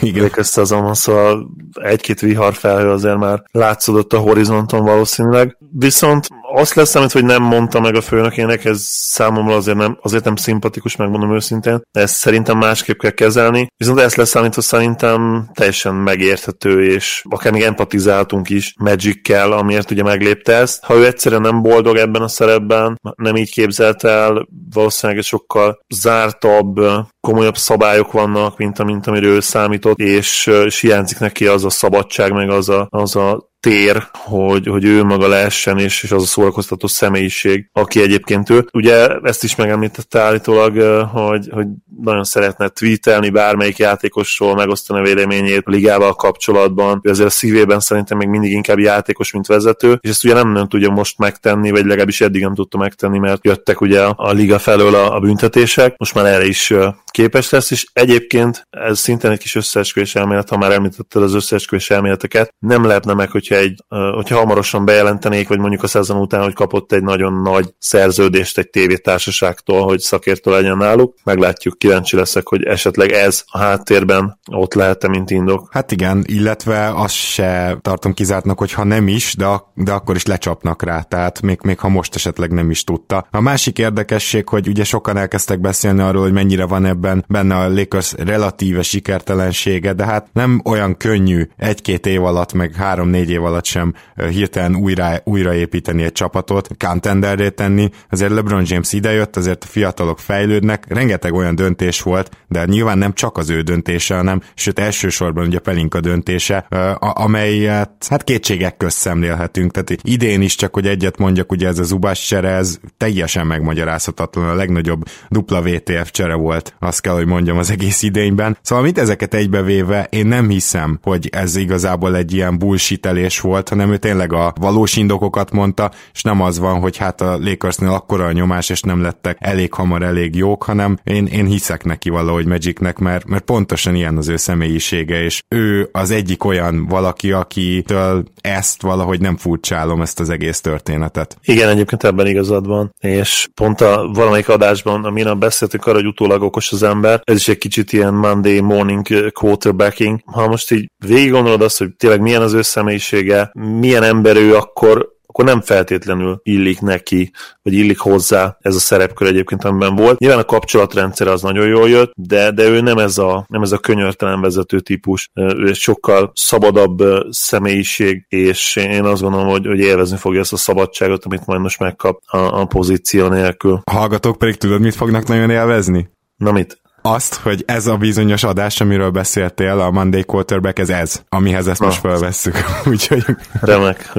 Lakers 0.22 0.46
szezonban, 0.46 0.94
szóval 0.94 1.50
egy-két 1.72 2.20
vihar 2.20 2.54
felhő 2.54 2.90
azért 2.90 3.18
már 3.18 3.42
látszódott 3.50 4.12
a 4.12 4.18
horizonton 4.18 4.77
Boston 4.78 4.94
valószínűleg. 4.94 5.56
Viszont 5.72 6.26
azt 6.54 6.74
lesz 6.74 6.94
amit 6.94 7.12
hogy 7.12 7.24
nem 7.24 7.42
mondta 7.42 7.80
meg 7.80 7.94
a 7.94 8.00
főnökének, 8.00 8.64
ez 8.64 8.80
számomra 8.82 9.54
azért 9.54 9.76
nem, 9.76 9.98
azért 10.02 10.24
nem 10.24 10.36
szimpatikus, 10.36 10.96
megmondom 10.96 11.34
őszintén, 11.34 11.80
ezt 11.92 12.14
szerintem 12.14 12.58
másképp 12.58 12.98
kell 12.98 13.10
kezelni. 13.10 13.66
Viszont 13.76 13.98
ezt 13.98 14.16
lesz 14.16 14.32
hogy 14.32 14.52
szerintem 14.52 15.50
teljesen 15.54 15.94
megérthető, 15.94 16.84
és 16.84 17.22
akár 17.28 17.52
még 17.52 17.62
empatizáltunk 17.62 18.50
is 18.50 18.74
Magic-kel, 18.78 19.52
amiért 19.52 19.90
ugye 19.90 20.02
meglépte 20.02 20.52
ezt. 20.52 20.84
Ha 20.84 20.94
ő 20.94 21.06
egyszerűen 21.06 21.40
nem 21.40 21.62
boldog 21.62 21.96
ebben 21.96 22.22
a 22.22 22.28
szerepben, 22.28 23.00
nem 23.16 23.36
így 23.36 23.50
képzelt 23.50 24.04
el, 24.04 24.48
valószínűleg 24.72 25.22
sokkal 25.22 25.78
zártabb, 25.88 26.80
komolyabb 27.20 27.56
szabályok 27.56 28.12
vannak, 28.12 28.56
mint, 28.56 28.84
mint 28.84 29.06
amiről 29.06 29.34
ő 29.34 29.40
számított, 29.40 29.98
és, 29.98 30.46
és 30.64 30.80
hiányzik 30.80 31.18
neki 31.18 31.46
az 31.46 31.64
a 31.64 31.70
szabadság, 31.70 32.32
meg 32.32 32.50
az 32.50 32.68
a, 32.68 32.86
az 32.90 33.16
a 33.16 33.47
tér, 33.60 34.02
hogy, 34.12 34.66
hogy 34.66 34.84
ő 34.84 35.04
maga 35.04 35.28
lehessen, 35.28 35.78
és, 35.78 36.02
és 36.02 36.12
az 36.12 36.22
a 36.22 36.26
szórakoztató 36.26 36.86
személyiség, 36.86 37.68
aki 37.72 38.00
egyébként 38.00 38.50
ő. 38.50 38.68
Ugye 38.72 39.08
ezt 39.22 39.44
is 39.44 39.54
megemlítette 39.54 40.20
állítólag, 40.20 40.80
hogy, 41.12 41.48
hogy 41.50 41.66
nagyon 42.02 42.24
szeretne 42.24 42.68
tweetelni 42.68 43.30
bármelyik 43.30 43.76
játékosról, 43.76 44.54
megosztani 44.54 45.00
a 45.00 45.02
véleményét 45.02 45.62
a 45.64 45.70
ligával 45.70 46.14
kapcsolatban. 46.14 47.00
Ő 47.02 47.10
azért 47.10 47.28
a 47.28 47.30
szívében 47.30 47.80
szerintem 47.80 48.18
még 48.18 48.28
mindig 48.28 48.52
inkább 48.52 48.78
játékos, 48.78 49.32
mint 49.32 49.46
vezető, 49.46 49.98
és 50.00 50.10
ezt 50.10 50.24
ugye 50.24 50.34
nem, 50.34 50.52
nem 50.52 50.68
tudja 50.68 50.90
most 50.90 51.18
megtenni, 51.18 51.70
vagy 51.70 51.84
legalábbis 51.84 52.20
eddig 52.20 52.42
nem 52.42 52.54
tudta 52.54 52.78
megtenni, 52.78 53.18
mert 53.18 53.44
jöttek 53.44 53.80
ugye 53.80 54.02
a 54.02 54.32
liga 54.32 54.58
felől 54.58 54.94
a, 54.94 55.14
a 55.14 55.20
büntetések. 55.20 55.94
Most 55.96 56.14
már 56.14 56.26
erre 56.26 56.46
is 56.46 56.74
képes 57.18 57.50
lesz, 57.50 57.70
és 57.70 57.86
egyébként 57.92 58.66
ez 58.70 58.98
szintén 58.98 59.30
egy 59.30 59.38
kis 59.38 59.54
összeesküvés 59.54 60.14
elmélet, 60.14 60.48
ha 60.48 60.56
már 60.56 60.72
említetted 60.72 61.22
az 61.22 61.34
összeesküvés 61.34 61.90
elméleteket, 61.90 62.54
nem 62.58 62.84
lehetne 62.84 63.14
meg, 63.14 63.30
hogyha, 63.30 63.54
egy, 63.54 63.84
hogyha 63.88 64.36
hamarosan 64.36 64.84
bejelentenék, 64.84 65.48
vagy 65.48 65.58
mondjuk 65.58 65.82
a 65.82 65.86
szezon 65.86 66.20
után, 66.20 66.42
hogy 66.42 66.54
kapott 66.54 66.92
egy 66.92 67.02
nagyon 67.02 67.32
nagy 67.42 67.74
szerződést 67.78 68.58
egy 68.58 68.70
tévétársaságtól, 68.70 69.82
hogy 69.82 69.98
szakértő 69.98 70.50
legyen 70.50 70.76
náluk. 70.76 71.14
Meglátjuk, 71.24 71.78
kíváncsi 71.78 72.16
leszek, 72.16 72.48
hogy 72.48 72.62
esetleg 72.62 73.12
ez 73.12 73.44
a 73.46 73.58
háttérben 73.58 74.38
ott 74.52 74.74
lehet-e, 74.74 75.08
mint 75.08 75.30
indok. 75.30 75.68
Hát 75.70 75.92
igen, 75.92 76.24
illetve 76.26 76.92
azt 76.94 77.14
se 77.14 77.78
tartom 77.80 78.14
kizártnak, 78.14 78.58
hogy 78.58 78.72
ha 78.72 78.84
nem 78.84 79.08
is, 79.08 79.34
de, 79.36 79.46
de 79.74 79.92
akkor 79.92 80.16
is 80.16 80.26
lecsapnak 80.26 80.82
rá, 80.82 81.00
tehát 81.00 81.40
még, 81.40 81.58
még 81.62 81.78
ha 81.78 81.88
most 81.88 82.14
esetleg 82.14 82.52
nem 82.52 82.70
is 82.70 82.84
tudta. 82.84 83.26
A 83.30 83.40
másik 83.40 83.78
érdekesség, 83.78 84.48
hogy 84.48 84.68
ugye 84.68 84.84
sokan 84.84 85.16
elkezdtek 85.16 85.60
beszélni 85.60 86.00
arról, 86.00 86.22
hogy 86.22 86.32
mennyire 86.32 86.64
van 86.64 86.84
ebben 86.84 87.06
ebben 87.08 87.24
benne 87.28 87.56
a 87.56 87.68
Lakers 87.68 88.12
relatíve 88.12 88.82
sikertelensége, 88.82 89.92
de 89.92 90.04
hát 90.04 90.28
nem 90.32 90.60
olyan 90.64 90.96
könnyű 90.96 91.48
egy-két 91.56 92.06
év 92.06 92.24
alatt, 92.24 92.52
meg 92.52 92.74
három-négy 92.74 93.30
év 93.30 93.44
alatt 93.44 93.64
sem 93.64 93.94
hirtelen 94.30 94.76
újra, 94.76 95.12
újraépíteni 95.24 96.02
egy 96.02 96.12
csapatot, 96.12 96.68
contenderré 96.78 97.48
tenni. 97.48 97.90
Azért 98.10 98.32
LeBron 98.32 98.64
James 98.66 98.92
idejött, 98.92 99.36
azért 99.36 99.64
a 99.64 99.66
fiatalok 99.66 100.18
fejlődnek, 100.18 100.84
rengeteg 100.88 101.34
olyan 101.34 101.54
döntés 101.54 102.02
volt, 102.02 102.30
de 102.48 102.64
nyilván 102.64 102.98
nem 102.98 103.12
csak 103.12 103.36
az 103.36 103.50
ő 103.50 103.60
döntése, 103.60 104.14
hanem 104.14 104.40
sőt 104.54 104.78
elsősorban 104.78 105.46
ugye 105.46 105.58
Pelinka 105.58 106.00
döntése, 106.00 106.66
amelyet 106.98 108.06
hát 108.08 108.24
kétségek 108.24 108.76
közt 108.76 108.98
szemlélhetünk. 108.98 109.70
Tehát 109.70 109.96
idén 110.02 110.42
is 110.42 110.54
csak, 110.54 110.74
hogy 110.74 110.86
egyet 110.86 111.18
mondjak, 111.18 111.52
ugye 111.52 111.66
ez 111.66 111.78
a 111.78 111.82
Zubás 111.82 112.26
csere, 112.26 112.48
ez 112.48 112.78
teljesen 112.96 113.46
megmagyarázhatatlan, 113.46 114.48
a 114.48 114.54
legnagyobb 114.54 115.04
dupla 115.28 115.62
VTF 115.62 116.10
csere 116.10 116.34
volt, 116.34 116.74
azt 116.88 117.00
kell, 117.00 117.14
hogy 117.14 117.26
mondjam 117.26 117.58
az 117.58 117.70
egész 117.70 118.02
idényben. 118.02 118.58
Szóval 118.62 118.84
mit 118.84 118.98
ezeket 118.98 119.34
egybevéve, 119.34 120.06
én 120.10 120.26
nem 120.26 120.48
hiszem, 120.48 120.98
hogy 121.02 121.28
ez 121.32 121.56
igazából 121.56 122.16
egy 122.16 122.32
ilyen 122.32 122.58
bullshitelés 122.58 123.40
volt, 123.40 123.68
hanem 123.68 123.92
ő 123.92 123.96
tényleg 123.96 124.32
a 124.32 124.52
valós 124.60 124.96
indokokat 124.96 125.50
mondta, 125.50 125.90
és 126.14 126.22
nem 126.22 126.40
az 126.40 126.58
van, 126.58 126.80
hogy 126.80 126.96
hát 126.96 127.20
a 127.20 127.38
Lakersnél 127.38 127.90
akkora 127.90 128.24
a 128.24 128.32
nyomás, 128.32 128.70
és 128.70 128.80
nem 128.80 129.02
lettek 129.02 129.36
elég 129.40 129.72
hamar 129.72 130.02
elég 130.02 130.34
jók, 130.34 130.62
hanem 130.62 130.98
én, 131.04 131.26
én 131.26 131.46
hiszek 131.46 131.84
neki 131.84 132.10
valahogy 132.10 132.46
Magicnek, 132.46 132.98
mert, 132.98 133.26
mert 133.26 133.44
pontosan 133.44 133.94
ilyen 133.94 134.16
az 134.16 134.28
ő 134.28 134.36
személyisége, 134.36 135.22
és 135.22 135.42
ő 135.48 135.88
az 135.92 136.10
egyik 136.10 136.44
olyan 136.44 136.86
valaki, 136.86 137.32
akitől 137.32 138.24
ezt 138.40 138.82
valahogy 138.82 139.20
nem 139.20 139.36
furcsálom, 139.36 140.00
ezt 140.00 140.20
az 140.20 140.30
egész 140.30 140.60
történetet. 140.60 141.36
Igen, 141.42 141.68
egyébként 141.68 142.04
ebben 142.04 142.26
igazad 142.26 142.66
van, 142.66 142.94
és 143.00 143.48
pont 143.54 143.80
a 143.80 144.10
valamelyik 144.12 144.48
adásban, 144.48 145.04
amin 145.04 145.38
beszéltünk 145.38 145.86
arra, 145.86 145.96
hogy 145.96 146.06
utólag 146.06 146.42
okos 146.42 146.72
az 146.72 146.77
ember, 146.82 147.20
ez 147.24 147.36
is 147.36 147.48
egy 147.48 147.58
kicsit 147.58 147.92
ilyen 147.92 148.14
Monday 148.14 148.60
morning 148.60 149.32
quarterbacking. 149.32 150.20
Ha 150.24 150.48
most 150.48 150.70
így 150.70 150.90
végig 151.06 151.30
gondolod 151.30 151.62
azt, 151.62 151.78
hogy 151.78 151.94
tényleg 151.96 152.20
milyen 152.20 152.42
az 152.42 152.52
ő 152.52 152.62
személyisége, 152.62 153.50
milyen 153.80 154.02
ember 154.02 154.36
ő, 154.36 154.54
akkor 154.54 155.16
akkor 155.38 155.50
nem 155.50 155.60
feltétlenül 155.60 156.40
illik 156.42 156.80
neki, 156.80 157.32
vagy 157.62 157.72
illik 157.72 157.98
hozzá 157.98 158.56
ez 158.60 158.74
a 158.74 158.78
szerepkör 158.78 159.28
egyébként, 159.28 159.64
amiben 159.64 159.94
volt. 159.94 160.18
Nyilván 160.18 160.38
a 160.38 160.44
kapcsolatrendszer 160.44 161.26
az 161.26 161.42
nagyon 161.42 161.66
jól 161.66 161.88
jött, 161.88 162.12
de, 162.16 162.50
de 162.50 162.62
ő 162.62 162.80
nem 162.80 162.98
ez, 162.98 163.18
a, 163.18 163.46
nem 163.48 163.62
ez 163.62 163.72
a 163.72 163.78
könyörtelen 163.78 164.40
vezető 164.40 164.80
típus, 164.80 165.30
ő 165.34 165.68
egy 165.68 165.76
sokkal 165.76 166.32
szabadabb 166.34 167.02
személyiség, 167.30 168.24
és 168.28 168.76
én 168.76 169.04
azt 169.04 169.22
gondolom, 169.22 169.48
hogy, 169.48 169.66
hogy 169.66 169.78
élvezni 169.78 170.16
fogja 170.16 170.40
ezt 170.40 170.52
a 170.52 170.56
szabadságot, 170.56 171.24
amit 171.24 171.46
majd 171.46 171.60
most 171.60 171.78
megkap 171.78 172.20
a, 172.26 172.38
a 172.38 172.64
pozíció 172.64 173.28
nélkül. 173.28 173.80
A 173.84 173.92
hallgatók 173.92 174.38
pedig 174.38 174.56
tudod, 174.56 174.80
mit 174.80 174.94
fognak 174.94 175.26
nagyon 175.26 175.50
élvezni? 175.50 176.08
Na 176.38 176.52
mit? 176.52 176.78
Azt, 177.12 177.34
hogy 177.34 177.62
ez 177.66 177.86
a 177.86 177.96
bizonyos 177.96 178.42
adás, 178.42 178.80
amiről 178.80 179.10
beszéltél, 179.10 179.80
a 179.80 179.90
Monday 179.90 180.24
Quarterback, 180.24 180.78
ez 180.78 180.90
ez, 180.90 181.22
amihez 181.28 181.66
ezt 181.68 181.80
Na. 181.80 181.86
most 181.86 182.00
felvesszük. 182.00 182.56
Úgyhogy 182.90 183.24
Remek. 183.60 184.12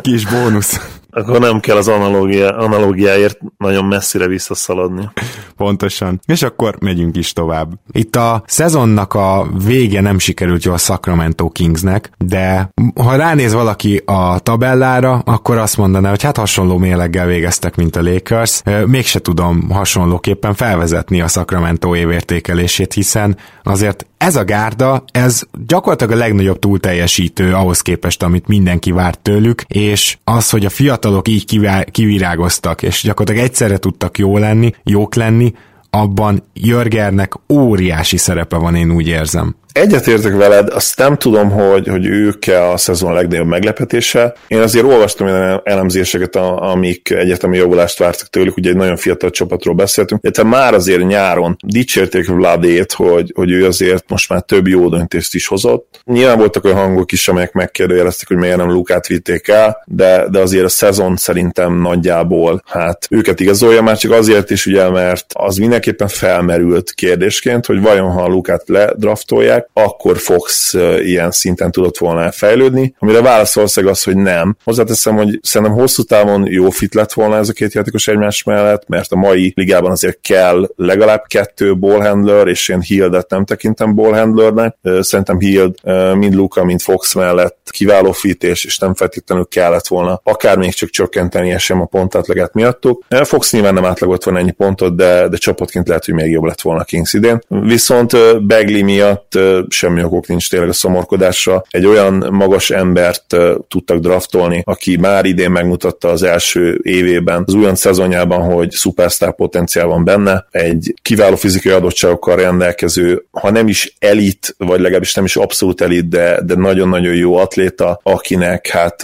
Kis 0.00 0.26
bónusz. 0.26 0.80
Akkor 1.10 1.40
nem 1.40 1.60
kell 1.60 1.76
az 1.76 1.88
analógia, 1.88 2.56
analógiáért 2.56 3.38
nagyon 3.58 3.84
messzire 3.84 4.26
visszaszaladni. 4.26 5.10
Pontosan. 5.56 6.20
És 6.26 6.42
akkor 6.42 6.76
megyünk 6.80 7.16
is 7.16 7.32
tovább. 7.32 7.72
Itt 7.92 8.16
a 8.16 8.42
szezonnak 8.46 9.14
a 9.14 9.46
vége 9.64 10.00
nem 10.00 10.18
sikerült 10.18 10.64
jó 10.64 10.72
a 10.72 10.78
Sacramento 10.78 11.48
Kingsnek, 11.48 12.10
de 12.18 12.70
ha 12.94 13.16
ránéz 13.16 13.52
valaki 13.52 14.02
a 14.04 14.38
tabellára, 14.38 15.22
akkor 15.24 15.56
azt 15.56 15.76
mondaná, 15.76 16.08
hogy 16.08 16.22
hát 16.22 16.36
hasonló 16.36 16.78
méleggel 16.78 17.26
végeztek, 17.26 17.76
mint 17.76 17.96
a 17.96 18.02
Lakers. 18.02 18.62
Mégse 18.86 19.18
tudom 19.18 19.70
hasonlóképpen 19.70 20.54
felvezetni 20.54 21.20
a 21.20 21.28
Sacramento 21.28 21.94
évértékelését, 22.30 22.92
hiszen 22.92 23.36
azért 23.62 24.06
ez 24.18 24.36
a 24.36 24.44
gárda, 24.44 25.04
ez 25.12 25.42
gyakorlatilag 25.66 26.12
a 26.12 26.16
legnagyobb 26.16 26.58
túlteljesítő 26.58 27.54
ahhoz 27.54 27.80
képest, 27.80 28.22
amit 28.22 28.46
mindenki 28.46 28.90
várt 28.90 29.18
tőlük, 29.20 29.62
és 29.68 30.18
az, 30.24 30.50
hogy 30.50 30.64
a 30.64 30.70
fiatalok 30.70 31.28
így 31.28 31.60
kivirágoztak, 31.90 32.82
és 32.82 33.02
gyakorlatilag 33.02 33.48
egyszerre 33.48 33.76
tudtak 33.76 34.18
jó 34.18 34.38
lenni, 34.38 34.70
jók 34.84 35.14
lenni, 35.14 35.52
abban 35.90 36.42
Jörgernek 36.54 37.32
óriási 37.48 38.16
szerepe 38.16 38.56
van, 38.56 38.74
én 38.74 38.90
úgy 38.90 39.08
érzem. 39.08 39.54
Egyetértek 39.72 40.36
veled, 40.36 40.68
azt 40.68 40.98
nem 40.98 41.16
tudom, 41.16 41.50
hogy, 41.50 41.88
hogy 41.88 42.06
ők-e 42.06 42.68
a 42.70 42.76
szezon 42.76 43.12
legnagyobb 43.12 43.46
meglepetése. 43.46 44.34
Én 44.48 44.60
azért 44.60 44.84
olvastam 44.84 45.26
olyan 45.26 45.60
elemzéseket, 45.64 46.36
amik 46.36 47.10
egyetemi 47.10 47.56
javulást 47.56 47.98
vártak 47.98 48.28
tőlük, 48.28 48.56
ugye 48.56 48.70
egy 48.70 48.76
nagyon 48.76 48.96
fiatal 48.96 49.30
csapatról 49.30 49.74
beszéltünk, 49.74 50.22
de 50.22 50.42
már 50.42 50.74
azért 50.74 51.06
nyáron 51.06 51.56
dicsérték 51.64 52.26
Vladét, 52.26 52.92
hogy, 52.92 53.32
hogy 53.34 53.50
ő 53.50 53.66
azért 53.66 54.04
most 54.08 54.28
már 54.28 54.40
több 54.40 54.66
jó 54.66 54.88
döntést 54.88 55.34
is 55.34 55.46
hozott. 55.46 56.00
Nyilván 56.04 56.38
voltak 56.38 56.64
olyan 56.64 56.76
hangok 56.76 57.12
is, 57.12 57.28
amelyek 57.28 57.52
megkérdőjelezték, 57.52 58.28
hogy 58.28 58.36
miért 58.36 58.56
nem 58.56 58.70
Lukát 58.70 59.06
vitték 59.06 59.48
el, 59.48 59.82
de, 59.86 60.26
de 60.30 60.38
azért 60.38 60.64
a 60.64 60.68
szezon 60.68 61.16
szerintem 61.16 61.80
nagyjából 61.80 62.62
hát 62.66 63.06
őket 63.10 63.40
igazolja, 63.40 63.82
már 63.82 63.98
csak 63.98 64.12
azért 64.12 64.50
is 64.50 64.66
ugye, 64.66 64.90
mert 64.90 65.24
az 65.32 65.56
mindenképpen 65.56 66.08
felmerült 66.08 66.92
kérdésként, 66.92 67.66
hogy 67.66 67.80
vajon 67.80 68.10
ha 68.10 68.26
Lukát 68.26 68.62
ledraftolják, 68.66 69.59
akkor 69.72 70.18
Fox 70.18 70.74
ilyen 70.98 71.30
szinten 71.30 71.70
tudott 71.70 71.98
volna 71.98 72.32
fejlődni, 72.32 72.94
amire 72.98 73.22
válasz 73.22 73.54
valószínűleg 73.54 73.94
az, 73.94 74.02
hogy 74.02 74.16
nem. 74.16 74.56
Hozzáteszem, 74.64 75.16
hogy 75.16 75.38
szerintem 75.42 75.76
hosszú 75.76 76.02
távon 76.02 76.46
jó 76.46 76.70
fit 76.70 76.94
lett 76.94 77.12
volna 77.12 77.36
ez 77.36 77.48
a 77.48 77.52
két 77.52 77.72
játékos 77.72 78.08
egymás 78.08 78.42
mellett, 78.42 78.88
mert 78.88 79.12
a 79.12 79.16
mai 79.16 79.52
ligában 79.56 79.90
azért 79.90 80.20
kell 80.20 80.68
legalább 80.76 81.24
kettő 81.26 81.78
ballhandler, 81.78 82.46
és 82.46 82.68
én 82.68 82.80
Hildet 82.80 83.30
nem 83.30 83.44
tekintem 83.44 83.94
ballhandlernek. 83.94 84.76
Szerintem 85.00 85.38
Hild 85.38 85.74
mind 86.14 86.34
Luka, 86.34 86.64
mind 86.64 86.80
Fox 86.80 87.14
mellett 87.14 87.58
kiváló 87.70 88.12
fit, 88.12 88.44
és, 88.44 88.64
és 88.64 88.78
nem 88.78 88.94
feltétlenül 88.94 89.46
kellett 89.48 89.86
volna 89.86 90.20
akár 90.22 90.58
még 90.58 90.72
csak 90.72 90.90
csökkenteni 90.90 91.58
sem 91.58 91.80
a 91.80 91.84
pontátlegát 91.84 92.54
miattuk. 92.54 93.04
Fox 93.22 93.52
nyilván 93.52 93.74
nem 93.74 93.84
átlagolt 93.84 94.24
volna 94.24 94.40
ennyi 94.40 94.50
pontot, 94.50 94.96
de, 94.96 95.28
de 95.28 95.36
csapatként 95.36 95.88
lehet, 95.88 96.04
hogy 96.04 96.14
még 96.14 96.30
jobb 96.30 96.44
lett 96.44 96.60
volna 96.60 96.84
Kings 96.84 97.12
idén. 97.12 97.40
Viszont 97.48 98.12
Bagley 98.46 98.84
miatt 98.84 99.38
semmi 99.68 100.02
okok 100.02 100.26
nincs 100.26 100.50
tényleg 100.50 100.68
a 100.68 100.72
szomorkodásra. 100.72 101.62
Egy 101.70 101.86
olyan 101.86 102.28
magas 102.30 102.70
embert 102.70 103.36
tudtak 103.68 103.98
draftolni, 103.98 104.62
aki 104.64 104.96
már 104.96 105.24
idén 105.24 105.50
megmutatta 105.50 106.08
az 106.08 106.22
első 106.22 106.80
évében, 106.82 107.42
az 107.46 107.54
újon 107.54 107.74
szezonjában, 107.74 108.52
hogy 108.52 108.70
szupersztár 108.70 109.34
potenciál 109.34 109.86
van 109.86 110.04
benne, 110.04 110.46
egy 110.50 110.94
kiváló 111.02 111.36
fizikai 111.36 111.72
adottságokkal 111.72 112.36
rendelkező, 112.36 113.24
ha 113.30 113.50
nem 113.50 113.68
is 113.68 113.94
elit, 113.98 114.54
vagy 114.58 114.80
legalábbis 114.80 115.14
nem 115.14 115.24
is 115.24 115.36
abszolút 115.36 115.80
elit, 115.80 116.08
de, 116.08 116.40
de 116.44 116.54
nagyon-nagyon 116.54 117.14
jó 117.14 117.36
atléta, 117.36 118.00
akinek 118.02 118.68
hát 118.68 119.02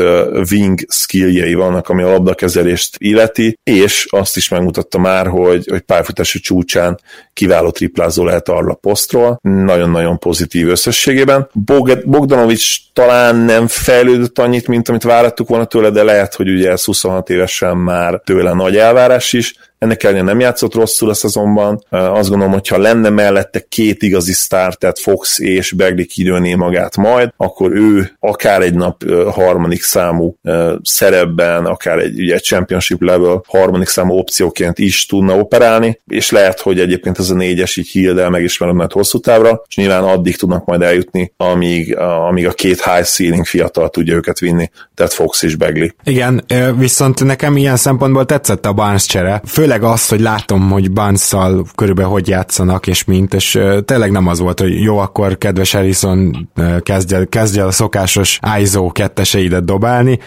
wing 0.50 0.80
skilljei 0.88 1.54
vannak, 1.54 1.88
ami 1.88 2.02
a 2.02 2.10
labdakezelést 2.10 2.96
illeti, 2.98 3.58
és 3.64 4.06
azt 4.10 4.36
is 4.36 4.48
megmutatta 4.48 4.98
már, 4.98 5.26
hogy, 5.26 5.66
hogy 5.70 5.80
pályafutási 5.80 6.38
csúcsán 6.38 7.00
kiváló 7.32 7.70
triplázó 7.70 8.24
lehet 8.24 8.48
arra 8.48 8.70
a 8.70 8.74
posztról. 8.74 9.38
Nagyon-nagyon 9.42 10.18
pozitív 10.18 10.35
összességében. 10.52 11.48
Bogdanovics 12.04 12.78
talán 12.92 13.36
nem 13.36 13.66
fejlődött 13.66 14.38
annyit, 14.38 14.68
mint 14.68 14.88
amit 14.88 15.02
várattuk 15.02 15.48
volna 15.48 15.64
tőle, 15.64 15.90
de 15.90 16.02
lehet, 16.02 16.34
hogy 16.34 16.48
ugye 16.48 16.70
ez 16.70 16.84
26 16.84 17.30
évesen 17.30 17.76
már 17.76 18.20
tőle 18.24 18.52
nagy 18.52 18.76
elvárás 18.76 19.32
is, 19.32 19.54
ennek 19.78 20.02
ellenére 20.02 20.24
nem 20.24 20.40
játszott 20.40 20.74
rosszul 20.74 21.10
a 21.10 21.14
szezonban. 21.14 21.84
Azt 21.90 22.28
gondolom, 22.28 22.52
hogy 22.52 22.68
ha 22.68 22.78
lenne 22.78 23.08
mellette 23.08 23.60
két 23.68 24.02
igazi 24.02 24.32
sztár, 24.32 24.74
tehát 24.74 24.98
Fox 24.98 25.38
és 25.38 25.72
Bagley 25.72 26.06
kidőné 26.06 26.54
magát 26.54 26.96
majd, 26.96 27.30
akkor 27.36 27.72
ő 27.72 28.16
akár 28.20 28.62
egy 28.62 28.74
nap 28.74 29.02
harmadik 29.30 29.82
számú 29.82 30.36
szerepben, 30.82 31.64
akár 31.64 31.98
egy 31.98 32.20
ugye, 32.20 32.38
championship 32.38 33.02
level 33.02 33.42
harmadik 33.46 33.88
számú 33.88 34.14
opcióként 34.18 34.78
is 34.78 35.06
tudna 35.06 35.36
operálni, 35.36 36.00
és 36.06 36.30
lehet, 36.30 36.60
hogy 36.60 36.80
egyébként 36.80 37.18
ez 37.18 37.30
a 37.30 37.34
négyes 37.34 37.76
így 37.76 37.88
Hill, 37.88 38.28
meg 38.28 38.42
is 38.42 38.58
mert 38.58 38.92
hosszú 38.92 39.18
távra, 39.18 39.62
és 39.68 39.76
nyilván 39.76 40.02
addig 40.02 40.36
tudnak 40.36 40.64
majd 40.64 40.82
eljutni, 40.82 41.32
amíg, 41.36 41.96
amíg 41.96 42.46
a 42.46 42.52
két 42.52 42.84
high 42.84 43.04
ceiling 43.04 43.46
fiatal 43.46 43.88
tudja 43.88 44.14
őket 44.14 44.38
vinni, 44.38 44.70
tehát 44.94 45.12
Fox 45.12 45.42
és 45.42 45.56
Bagley. 45.56 45.88
Igen, 46.04 46.44
viszont 46.78 47.24
nekem 47.24 47.56
ilyen 47.56 47.76
szempontból 47.76 48.24
tetszett 48.24 48.66
a 48.66 48.72
Barnes 48.72 49.06
csere, 49.06 49.40
főleg 49.46 49.75
tényleg 49.76 49.94
azt, 49.94 50.10
hogy 50.10 50.20
látom, 50.20 50.70
hogy 50.70 50.92
Banszal 50.92 51.66
körülbelül 51.74 52.10
hogy 52.10 52.28
játszanak, 52.28 52.86
és 52.86 53.04
mint, 53.04 53.34
és 53.34 53.58
tényleg 53.84 54.10
nem 54.10 54.26
az 54.26 54.38
volt, 54.38 54.60
hogy 54.60 54.82
jó, 54.82 54.98
akkor 54.98 55.38
kedves 55.38 55.72
Harrison 55.72 56.48
kezdj 56.82 57.14
el, 57.14 57.26
kezdj 57.26 57.60
el 57.60 57.66
a 57.66 57.70
szokásos 57.70 58.40
ISO 58.60 58.92
ketteseidet 58.92 59.64
dobálni, 59.64 60.18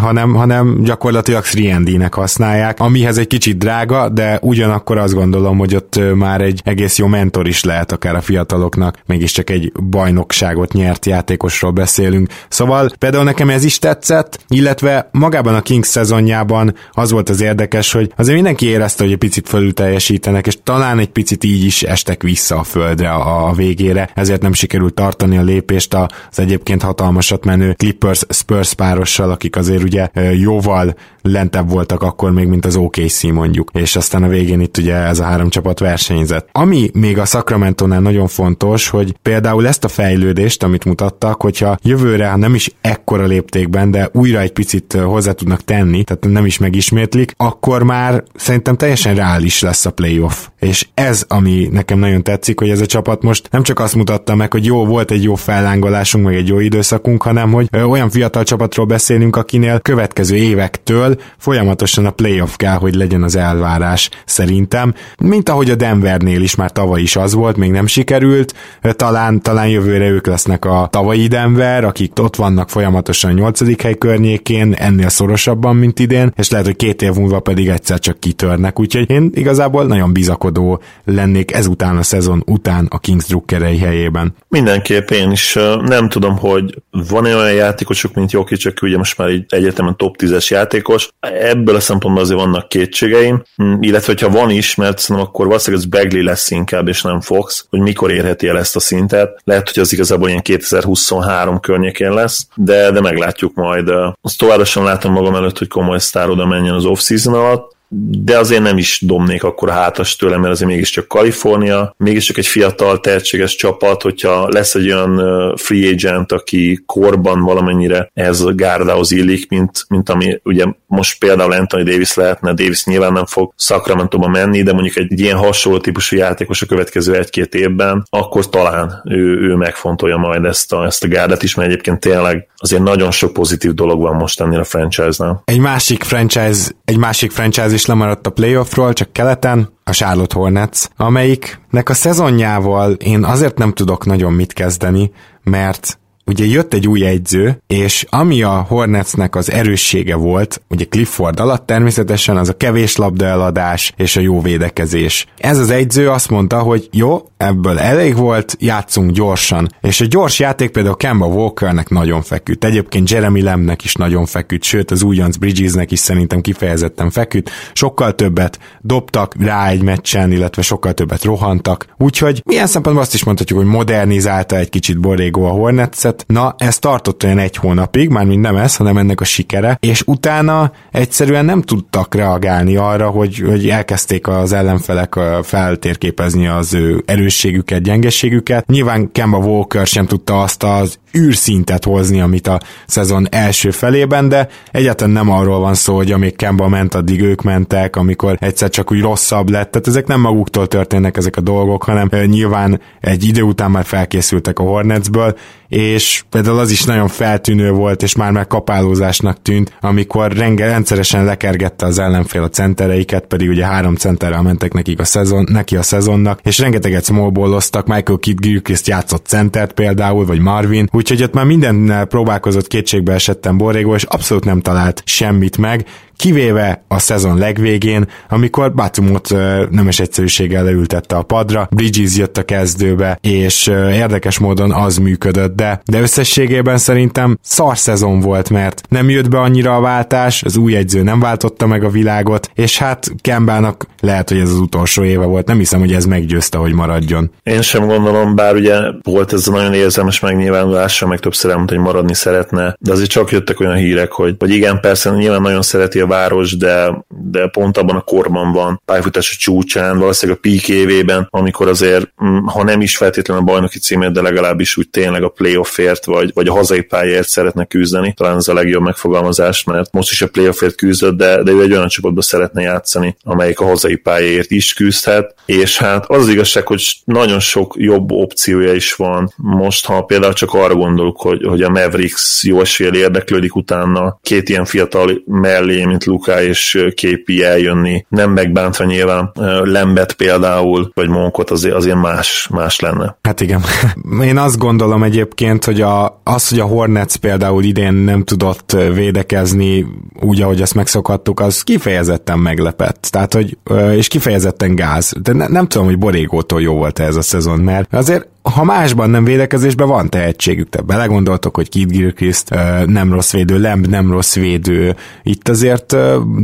hanem, 0.00 0.34
hanem 0.34 0.82
gyakorlatilag 0.82 1.44
3 1.44 1.84
használják, 2.10 2.80
amihez 2.80 3.18
egy 3.18 3.26
kicsit 3.26 3.58
drága, 3.58 4.08
de 4.08 4.38
ugyanakkor 4.42 4.98
azt 4.98 5.14
gondolom, 5.14 5.58
hogy 5.58 5.74
ott 5.74 6.00
már 6.14 6.40
egy 6.40 6.60
egész 6.64 6.98
jó 6.98 7.06
mentor 7.06 7.48
is 7.48 7.64
lehet 7.64 7.92
akár 7.92 8.14
a 8.14 8.20
fiataloknak, 8.20 8.98
mégiscsak 9.06 9.50
egy 9.50 9.72
bajnokságot 9.90 10.72
nyert 10.72 11.06
játékosról 11.06 11.70
beszélünk. 11.70 12.28
Szóval 12.48 12.90
például 12.98 13.24
nekem 13.24 13.50
ez 13.50 13.64
is 13.64 13.78
tetszett, 13.78 14.38
illetve 14.48 15.08
magában 15.12 15.54
a 15.54 15.62
Kings 15.62 15.88
szezonjában 15.88 16.74
az 16.92 17.10
volt 17.10 17.28
az 17.28 17.40
érdekes, 17.40 17.92
hogy 17.92 18.12
azért 18.16 18.34
mindenki 18.34 18.66
érez 18.66 18.85
érezte, 18.86 19.04
hogy 19.04 19.12
egy 19.12 19.18
picit 19.18 19.48
fölül 19.48 19.72
teljesítenek, 19.72 20.46
és 20.46 20.58
talán 20.62 20.98
egy 20.98 21.08
picit 21.08 21.44
így 21.44 21.64
is 21.64 21.82
estek 21.82 22.22
vissza 22.22 22.58
a 22.58 22.62
földre 22.62 23.10
a, 23.10 23.48
a 23.48 23.52
végére, 23.52 24.10
ezért 24.14 24.42
nem 24.42 24.52
sikerült 24.52 24.94
tartani 24.94 25.38
a 25.38 25.42
lépést 25.42 25.94
az 25.94 26.38
egyébként 26.38 26.82
hatalmasat 26.82 27.44
menő 27.44 27.72
Clippers-Spurs 27.72 28.74
párossal, 28.74 29.30
akik 29.30 29.56
azért 29.56 29.82
ugye 29.82 30.08
jóval 30.32 30.94
lentebb 31.30 31.70
voltak 31.70 32.02
akkor 32.02 32.30
még, 32.30 32.46
mint 32.46 32.64
az 32.64 32.76
OKC 32.76 33.22
mondjuk, 33.22 33.70
és 33.72 33.96
aztán 33.96 34.22
a 34.22 34.28
végén 34.28 34.60
itt 34.60 34.76
ugye 34.76 34.94
ez 34.94 35.18
a 35.18 35.24
három 35.24 35.48
csapat 35.48 35.78
versenyzett. 35.78 36.48
Ami 36.52 36.90
még 36.92 37.18
a 37.18 37.24
Sacramento-nál 37.24 38.00
nagyon 38.00 38.26
fontos, 38.26 38.88
hogy 38.88 39.14
például 39.22 39.66
ezt 39.66 39.84
a 39.84 39.88
fejlődést, 39.88 40.62
amit 40.62 40.84
mutattak, 40.84 41.42
hogyha 41.42 41.78
jövőre 41.82 42.36
nem 42.36 42.54
is 42.54 42.70
ekkora 42.80 43.24
léptékben, 43.24 43.90
de 43.90 44.10
újra 44.12 44.40
egy 44.40 44.52
picit 44.52 44.92
hozzá 44.92 45.32
tudnak 45.32 45.64
tenni, 45.64 46.04
tehát 46.04 46.26
nem 46.28 46.46
is 46.46 46.58
megismétlik, 46.58 47.32
akkor 47.36 47.82
már 47.82 48.24
szerintem 48.34 48.76
teljesen 48.76 49.14
reális 49.14 49.60
lesz 49.60 49.86
a 49.86 49.90
playoff. 49.90 50.46
És 50.60 50.86
ez, 50.94 51.24
ami 51.28 51.68
nekem 51.72 51.98
nagyon 51.98 52.22
tetszik, 52.22 52.58
hogy 52.58 52.70
ez 52.70 52.80
a 52.80 52.86
csapat 52.86 53.22
most 53.22 53.48
nem 53.50 53.62
csak 53.62 53.78
azt 53.78 53.94
mutatta 53.94 54.34
meg, 54.34 54.52
hogy 54.52 54.64
jó, 54.64 54.84
volt 54.84 55.10
egy 55.10 55.22
jó 55.22 55.34
fellángolásunk, 55.34 56.24
meg 56.24 56.34
egy 56.34 56.48
jó 56.48 56.58
időszakunk, 56.58 57.22
hanem 57.22 57.52
hogy 57.52 57.68
olyan 57.86 58.10
fiatal 58.10 58.44
csapatról 58.44 58.86
beszélünk, 58.86 59.36
akinél 59.36 59.80
következő 59.80 60.36
évektől 60.36 61.15
folyamatosan 61.38 62.06
a 62.06 62.10
playoff 62.10 62.56
kell, 62.56 62.76
hogy 62.76 62.94
legyen 62.94 63.22
az 63.22 63.36
elvárás 63.36 64.10
szerintem, 64.24 64.94
mint 65.18 65.48
ahogy 65.48 65.70
a 65.70 65.74
Denvernél 65.74 66.42
is 66.42 66.54
már 66.54 66.72
tavaly 66.72 67.00
is 67.00 67.16
az 67.16 67.34
volt, 67.34 67.56
még 67.56 67.70
nem 67.70 67.86
sikerült, 67.86 68.54
talán, 68.80 69.42
talán 69.42 69.68
jövőre 69.68 70.08
ők 70.08 70.26
lesznek 70.26 70.64
a 70.64 70.88
tavalyi 70.90 71.26
Denver, 71.26 71.84
akik 71.84 72.12
ott 72.20 72.36
vannak 72.36 72.70
folyamatosan 72.70 73.32
nyolcadik 73.32 73.82
hely 73.82 73.98
környékén, 73.98 74.72
ennél 74.72 75.08
szorosabban, 75.08 75.76
mint 75.76 75.98
idén, 75.98 76.32
és 76.36 76.50
lehet, 76.50 76.66
hogy 76.66 76.76
két 76.76 77.02
év 77.02 77.12
múlva 77.12 77.40
pedig 77.40 77.68
egyszer 77.68 77.98
csak 77.98 78.20
kitörnek, 78.20 78.80
úgyhogy 78.80 79.10
én 79.10 79.30
igazából 79.34 79.84
nagyon 79.84 80.12
bizakodó 80.12 80.80
lennék 81.04 81.52
ezután 81.52 81.96
a 81.96 82.02
szezon 82.02 82.42
után 82.46 82.86
a 82.90 82.98
Kings 82.98 83.26
drukkerei 83.26 83.78
helyében. 83.78 84.34
Mindenképp 84.48 85.10
én 85.10 85.30
is 85.30 85.58
nem 85.84 86.08
tudom, 86.08 86.36
hogy 86.36 86.74
van-e 86.90 87.36
olyan 87.36 87.52
játékosok, 87.52 88.14
mint 88.14 88.32
Jokic, 88.32 88.58
csak 88.58 88.78
ugye 88.82 88.96
most 88.96 89.18
már 89.18 89.28
egy 89.28 89.44
egyetemen 89.48 89.96
top 89.96 90.16
10-es 90.18 90.48
játékos, 90.48 91.05
ebből 91.20 91.74
a 91.74 91.80
szempontból 91.80 92.22
azért 92.22 92.40
vannak 92.40 92.68
kétségeim, 92.68 93.42
hm, 93.56 93.74
illetve 93.80 94.12
hogyha 94.12 94.38
van 94.38 94.50
is, 94.50 94.74
mert 94.74 94.98
szerintem 94.98 95.26
akkor 95.26 95.46
valószínűleg 95.46 95.84
ez 95.84 95.90
Bagley 95.90 96.24
lesz 96.24 96.50
inkább, 96.50 96.88
és 96.88 97.02
nem 97.02 97.20
Fox, 97.20 97.66
hogy 97.70 97.80
mikor 97.80 98.10
érheti 98.10 98.48
el 98.48 98.58
ezt 98.58 98.76
a 98.76 98.80
szintet. 98.80 99.40
Lehet, 99.44 99.70
hogy 99.70 99.82
az 99.82 99.92
igazából 99.92 100.28
ilyen 100.28 100.42
2023 100.42 101.60
környékén 101.60 102.12
lesz, 102.12 102.46
de, 102.54 102.90
de 102.90 103.00
meglátjuk 103.00 103.54
majd. 103.54 103.88
Azt 104.20 104.38
továbbra 104.38 104.82
látom 104.82 105.12
magam 105.12 105.34
előtt, 105.34 105.58
hogy 105.58 105.68
komoly 105.68 105.98
sztár 105.98 106.28
oda 106.28 106.46
menjen 106.46 106.74
az 106.74 106.84
off-season 106.84 107.34
alatt, 107.34 107.76
de 107.98 108.38
azért 108.38 108.62
nem 108.62 108.78
is 108.78 109.02
domnék 109.06 109.44
akkor 109.44 109.70
hátas 109.70 110.16
tőlem, 110.16 110.40
mert 110.40 110.52
azért 110.52 110.70
mégiscsak 110.70 111.08
Kalifornia, 111.08 111.94
mégiscsak 111.98 112.36
egy 112.38 112.46
fiatal, 112.46 113.00
tehetséges 113.00 113.54
csapat, 113.54 114.02
hogyha 114.02 114.48
lesz 114.48 114.74
egy 114.74 114.92
olyan 114.92 115.16
free 115.56 115.90
agent, 115.90 116.32
aki 116.32 116.82
korban 116.86 117.42
valamennyire 117.42 118.10
ez 118.14 118.40
a 118.40 118.54
gárdához 118.54 119.10
illik, 119.10 119.48
mint, 119.48 119.84
mint 119.88 120.08
ami 120.08 120.40
ugye 120.42 120.64
most 120.86 121.18
például 121.18 121.52
Anthony 121.52 121.84
Davis 121.84 122.14
lehetne, 122.14 122.52
Davis 122.52 122.84
nyilván 122.84 123.12
nem 123.12 123.26
fog 123.26 123.52
sacramento 123.56 124.28
menni, 124.28 124.62
de 124.62 124.72
mondjuk 124.72 124.96
egy 124.96 125.20
ilyen 125.20 125.36
hasonló 125.36 125.78
típusú 125.78 126.16
játékos 126.16 126.62
a 126.62 126.66
következő 126.66 127.14
egy-két 127.14 127.54
évben, 127.54 128.06
akkor 128.10 128.48
talán 128.48 129.02
ő, 129.04 129.40
ő 129.40 129.54
megfontolja 129.54 130.16
majd 130.16 130.44
ezt 130.44 130.72
a, 130.72 130.84
ezt 130.84 131.04
a 131.04 131.08
gárdát 131.08 131.42
is, 131.42 131.54
mert 131.54 131.68
egyébként 131.68 132.00
tényleg 132.00 132.48
azért 132.56 132.82
nagyon 132.82 133.10
sok 133.10 133.32
pozitív 133.32 133.74
dolog 133.74 134.00
van 134.00 134.16
most 134.16 134.40
ennél 134.40 134.60
a 134.60 134.64
franchise-nál. 134.64 135.42
Egy 135.44 135.60
másik 135.60 136.02
franchise, 136.02 136.70
egy 136.84 136.96
másik 136.98 137.30
franchise 137.30 137.72
is 137.72 137.86
lemaradt 137.86 138.26
a 138.26 138.30
playoffról, 138.30 138.92
csak 138.92 139.12
keleten, 139.12 139.74
a 139.84 139.92
Charlotte 139.92 140.34
Hornets, 140.34 140.84
amelyiknek 140.96 141.88
a 141.88 141.94
szezonjával 141.94 142.92
én 142.92 143.24
azért 143.24 143.58
nem 143.58 143.72
tudok 143.72 144.06
nagyon 144.06 144.32
mit 144.32 144.52
kezdeni, 144.52 145.12
mert 145.42 145.98
ugye 146.26 146.44
jött 146.44 146.74
egy 146.74 146.88
új 146.88 147.04
egyző, 147.04 147.62
és 147.66 148.06
ami 148.08 148.42
a 148.42 148.64
Hornetsnek 148.68 149.36
az 149.36 149.50
erőssége 149.50 150.14
volt, 150.14 150.62
ugye 150.68 150.84
Clifford 150.84 151.40
alatt 151.40 151.66
természetesen 151.66 152.36
az 152.36 152.48
a 152.48 152.56
kevés 152.56 152.96
labdaeladás 152.96 153.92
és 153.96 154.16
a 154.16 154.20
jó 154.20 154.40
védekezés. 154.40 155.26
Ez 155.38 155.58
az 155.58 155.70
egyző 155.70 156.10
azt 156.10 156.30
mondta, 156.30 156.58
hogy 156.58 156.88
jó, 156.92 157.28
ebből 157.36 157.78
elég 157.78 158.16
volt, 158.16 158.56
játszunk 158.60 159.10
gyorsan. 159.10 159.68
És 159.80 160.00
a 160.00 160.04
gyors 160.04 160.38
játék 160.38 160.70
például 160.70 160.96
Kemba 160.96 161.26
Walkernek 161.26 161.88
nagyon 161.88 162.22
feküdt. 162.22 162.64
Egyébként 162.64 163.10
Jeremy 163.10 163.42
Lemnek 163.42 163.84
is 163.84 163.94
nagyon 163.94 164.26
feküdt, 164.26 164.62
sőt 164.62 164.90
az 164.90 165.02
újonc 165.02 165.36
Bridgesnek 165.36 165.90
is 165.90 165.98
szerintem 165.98 166.40
kifejezetten 166.40 167.10
feküdt. 167.10 167.50
Sokkal 167.72 168.14
többet 168.14 168.58
dobtak 168.80 169.34
rá 169.38 169.68
egy 169.68 169.82
meccsen, 169.82 170.32
illetve 170.32 170.62
sokkal 170.62 170.92
többet 170.92 171.24
rohantak. 171.24 171.86
Úgyhogy 171.98 172.42
milyen 172.44 172.66
szempontból 172.66 173.04
azt 173.04 173.14
is 173.14 173.24
mondhatjuk, 173.24 173.58
hogy 173.58 173.68
modernizálta 173.68 174.56
egy 174.56 174.68
kicsit 174.68 175.00
Borrego 175.00 175.42
a 175.42 175.50
Hornetset, 175.50 176.15
Na, 176.26 176.54
ez 176.58 176.78
tartott 176.78 177.24
olyan 177.24 177.38
egy 177.38 177.56
hónapig, 177.56 178.08
már 178.08 178.24
mind 178.24 178.40
nem 178.40 178.56
ez, 178.56 178.76
hanem 178.76 178.96
ennek 178.96 179.20
a 179.20 179.24
sikere, 179.24 179.78
és 179.80 180.02
utána 180.06 180.72
egyszerűen 180.92 181.44
nem 181.44 181.62
tudtak 181.62 182.14
reagálni 182.14 182.76
arra, 182.76 183.08
hogy, 183.08 183.38
hogy 183.38 183.68
elkezdték 183.68 184.26
az 184.28 184.52
ellenfelek 184.52 185.18
feltérképezni 185.42 186.46
az 186.46 186.74
ő 186.74 187.02
erősségüket, 187.06 187.82
gyengeségüket. 187.82 188.66
Nyilván 188.66 189.12
Kemba 189.12 189.38
Walker 189.38 189.86
sem 189.86 190.06
tudta 190.06 190.42
azt 190.42 190.62
az 190.62 190.98
űrszintet 191.16 191.84
hozni, 191.84 192.20
amit 192.20 192.46
a 192.46 192.60
szezon 192.86 193.26
első 193.30 193.70
felében, 193.70 194.28
de 194.28 194.48
egyáltalán 194.70 195.12
nem 195.12 195.30
arról 195.30 195.60
van 195.60 195.74
szó, 195.74 195.96
hogy 195.96 196.12
amíg 196.12 196.36
Kemba 196.36 196.68
ment, 196.68 196.94
addig 196.94 197.22
ők 197.22 197.42
mentek, 197.42 197.96
amikor 197.96 198.36
egyszer 198.40 198.68
csak 198.68 198.92
úgy 198.92 199.00
rosszabb 199.00 199.50
lett. 199.50 199.70
Tehát 199.70 199.86
ezek 199.86 200.06
nem 200.06 200.20
maguktól 200.20 200.66
történnek 200.66 201.16
ezek 201.16 201.36
a 201.36 201.40
dolgok, 201.40 201.84
hanem 201.84 202.08
nyilván 202.26 202.80
egy 203.00 203.24
idő 203.24 203.42
után 203.42 203.70
már 203.70 203.84
felkészültek 203.84 204.58
a 204.58 204.62
Hornetsből, 204.62 205.36
és 205.68 206.24
például 206.30 206.58
az 206.58 206.70
is 206.70 206.84
nagyon 206.84 207.08
feltűnő 207.08 207.70
volt, 207.70 208.02
és 208.02 208.16
már 208.16 208.30
már 208.30 208.46
kapálózásnak 208.46 209.42
tűnt, 209.42 209.76
amikor 209.80 210.32
renge, 210.32 210.66
rendszeresen 210.66 211.24
lekergette 211.24 211.86
az 211.86 211.98
ellenfél 211.98 212.42
a 212.42 212.48
centereiket, 212.48 213.26
pedig 213.26 213.48
ugye 213.48 213.66
három 213.66 213.94
centerrel 213.94 214.42
mentek 214.42 214.72
nekik 214.72 215.00
a 215.00 215.04
szezon, 215.04 215.46
neki 215.50 215.76
a 215.76 215.82
szezonnak, 215.82 216.40
és 216.42 216.58
rengeteget 216.58 217.04
smallballoztak, 217.04 217.86
Michael 217.86 218.18
Kidd 218.18 218.36
Gilchrist 218.40 218.86
játszott 218.86 219.26
centert 219.26 219.72
például, 219.72 220.26
vagy 220.26 220.40
Marvin, 220.40 220.88
úgyhogy 221.10 221.22
ott 221.22 221.34
már 221.34 221.44
mindennel 221.44 222.04
próbálkozott 222.04 222.66
kétségbe 222.66 223.12
esettem 223.12 223.56
Borrego, 223.56 223.94
és 223.94 224.02
abszolút 224.02 224.44
nem 224.44 224.60
talált 224.60 225.02
semmit 225.04 225.58
meg, 225.58 225.86
kivéve 226.16 226.84
a 226.88 226.98
szezon 226.98 227.38
legvégén, 227.38 228.08
amikor 228.28 228.74
Batumot 228.74 229.28
nemes 229.70 230.00
egyszerűséggel 230.00 230.64
leültette 230.64 231.16
a 231.16 231.22
padra, 231.22 231.68
Bridges 231.70 232.16
jött 232.16 232.36
a 232.36 232.42
kezdőbe, 232.42 233.18
és 233.20 233.66
érdekes 233.92 234.38
módon 234.38 234.72
az 234.72 234.96
működött, 234.96 235.56
de, 235.56 235.80
de 235.84 236.00
összességében 236.00 236.78
szerintem 236.78 237.38
szar 237.42 237.78
szezon 237.78 238.20
volt, 238.20 238.50
mert 238.50 238.82
nem 238.88 239.10
jött 239.10 239.28
be 239.28 239.38
annyira 239.38 239.76
a 239.76 239.80
váltás, 239.80 240.42
az 240.42 240.56
új 240.56 240.76
egyző 240.76 241.02
nem 241.02 241.20
váltotta 241.20 241.66
meg 241.66 241.84
a 241.84 241.88
világot, 241.88 242.50
és 242.54 242.78
hát 242.78 243.06
Kembának 243.20 243.86
lehet, 244.00 244.28
hogy 244.28 244.38
ez 244.38 244.50
az 244.50 244.58
utolsó 244.58 245.04
éve 245.04 245.24
volt, 245.24 245.46
nem 245.46 245.58
hiszem, 245.58 245.80
hogy 245.80 245.92
ez 245.92 246.04
meggyőzte, 246.04 246.58
hogy 246.58 246.72
maradjon. 246.72 247.30
Én 247.42 247.62
sem 247.62 247.86
gondolom, 247.86 248.34
bár 248.34 248.54
ugye 248.54 248.74
volt 249.02 249.32
ez 249.32 249.48
a 249.48 249.50
nagyon 249.50 249.74
érzelmes 249.74 250.20
megnyilvánulása, 250.20 251.06
meg 251.06 251.18
többször 251.18 251.50
elmondta, 251.50 251.74
hogy 251.74 251.84
maradni 251.84 252.14
szeretne, 252.14 252.76
de 252.78 252.92
azért 252.92 253.10
csak 253.10 253.30
jöttek 253.30 253.60
olyan 253.60 253.74
hírek, 253.74 254.12
hogy, 254.12 254.34
hogy 254.38 254.50
igen, 254.50 254.80
persze 254.80 255.10
nyilván 255.10 255.42
nagyon 255.42 255.62
szereti 255.62 256.00
a 256.00 256.05
város, 256.06 256.56
de, 256.56 257.04
de 257.08 257.48
pont 257.48 257.78
abban 257.78 257.96
a 257.96 258.00
korban 258.00 258.52
van 258.52 258.82
pályafutása 258.84 259.36
csúcsán, 259.38 259.98
valószínűleg 259.98 260.40
a 260.42 260.48
peak 260.48 260.68
évében, 260.68 261.26
amikor 261.30 261.68
azért, 261.68 262.12
mm, 262.24 262.44
ha 262.46 262.64
nem 262.64 262.80
is 262.80 262.96
feltétlenül 262.96 263.42
a 263.42 263.46
bajnoki 263.46 263.78
címét, 263.78 264.12
de 264.12 264.22
legalábbis 264.22 264.76
úgy 264.76 264.90
tényleg 264.90 265.22
a 265.22 265.28
playoffért, 265.28 266.04
vagy, 266.04 266.30
vagy 266.34 266.48
a 266.48 266.52
hazai 266.52 266.82
pályáért 266.82 267.28
szeretne 267.28 267.64
küzdeni. 267.64 268.14
Talán 268.16 268.36
ez 268.36 268.48
a 268.48 268.54
legjobb 268.54 268.82
megfogalmazás, 268.82 269.64
mert 269.64 269.92
most 269.92 270.10
is 270.10 270.22
a 270.22 270.28
playoffért 270.28 270.74
küzdött, 270.74 271.16
de, 271.16 271.42
de 271.42 271.50
ő 271.50 271.62
egy 271.62 271.72
olyan 271.72 271.88
csapatban 271.88 272.22
szeretne 272.22 272.62
játszani, 272.62 273.16
amelyik 273.24 273.60
a 273.60 273.66
hazai 273.66 273.96
pályáért 273.96 274.50
is 274.50 274.72
küzdhet, 274.74 275.34
és 275.46 275.78
hát 275.78 276.04
az, 276.08 276.26
az 276.26 276.32
igazság, 276.32 276.66
hogy 276.66 276.82
nagyon 277.04 277.40
sok 277.40 277.74
jobb 277.78 278.10
opciója 278.10 278.72
is 278.72 278.94
van. 278.94 279.32
Most, 279.36 279.86
ha 279.86 280.02
például 280.02 280.32
csak 280.32 280.54
arra 280.54 280.74
gondolok, 280.74 281.20
hogy, 281.20 281.44
hogy 281.44 281.62
a 281.62 281.70
Mavericks 281.70 282.44
jó 282.44 282.60
esélye 282.60 282.90
érdeklődik 282.92 283.56
utána 283.56 284.18
két 284.22 284.48
ilyen 284.48 284.64
fiatal 284.64 285.22
mellé, 285.26 285.84
mint 285.96 286.04
Luka 286.04 286.42
és 286.42 286.86
képi 286.94 287.44
eljönni, 287.44 288.06
nem 288.08 288.30
megbántva 288.30 288.84
nyilván 288.84 289.32
Lembet 289.62 290.12
például, 290.12 290.90
vagy 290.94 291.08
Monkot 291.08 291.50
azért, 291.50 291.74
azért 291.74 291.96
más, 291.96 292.48
más 292.52 292.80
lenne. 292.80 293.18
Hát 293.22 293.40
igen. 293.40 293.62
Én 294.22 294.38
azt 294.38 294.58
gondolom 294.58 295.02
egyébként, 295.02 295.64
hogy 295.64 295.80
a, 295.80 296.20
az, 296.24 296.48
hogy 296.48 296.60
a 296.60 296.64
Hornets 296.64 297.16
például 297.16 297.64
idén 297.64 297.92
nem 297.92 298.24
tudott 298.24 298.76
védekezni 298.94 299.86
úgy, 300.20 300.42
ahogy 300.42 300.62
azt 300.62 300.74
megszokhattuk, 300.74 301.40
az 301.40 301.62
kifejezetten 301.62 302.38
meglepett. 302.38 303.06
Tehát, 303.10 303.34
hogy, 303.34 303.58
és 303.96 304.08
kifejezetten 304.08 304.74
gáz. 304.74 305.12
De 305.22 305.32
ne, 305.32 305.46
nem 305.46 305.66
tudom, 305.66 305.86
hogy 305.86 305.98
Borégótól 305.98 306.62
jó 306.62 306.74
volt 306.74 306.98
ez 306.98 307.16
a 307.16 307.22
szezon, 307.22 307.60
mert 307.60 307.94
azért 307.94 308.28
ha 308.54 308.64
másban 308.64 309.10
nem 309.10 309.24
védekezésben 309.24 309.88
van 309.88 310.10
tehetségük, 310.10 310.68
te 310.68 310.80
belegondoltok, 310.80 311.54
hogy 311.56 311.68
Kid 311.68 311.90
Gilchrist 311.90 312.50
nem 312.86 313.12
rossz 313.12 313.32
védő, 313.32 313.58
Lemb 313.58 313.86
nem 313.86 314.10
rossz 314.10 314.34
védő, 314.34 314.96
itt 315.22 315.48
azért 315.48 315.96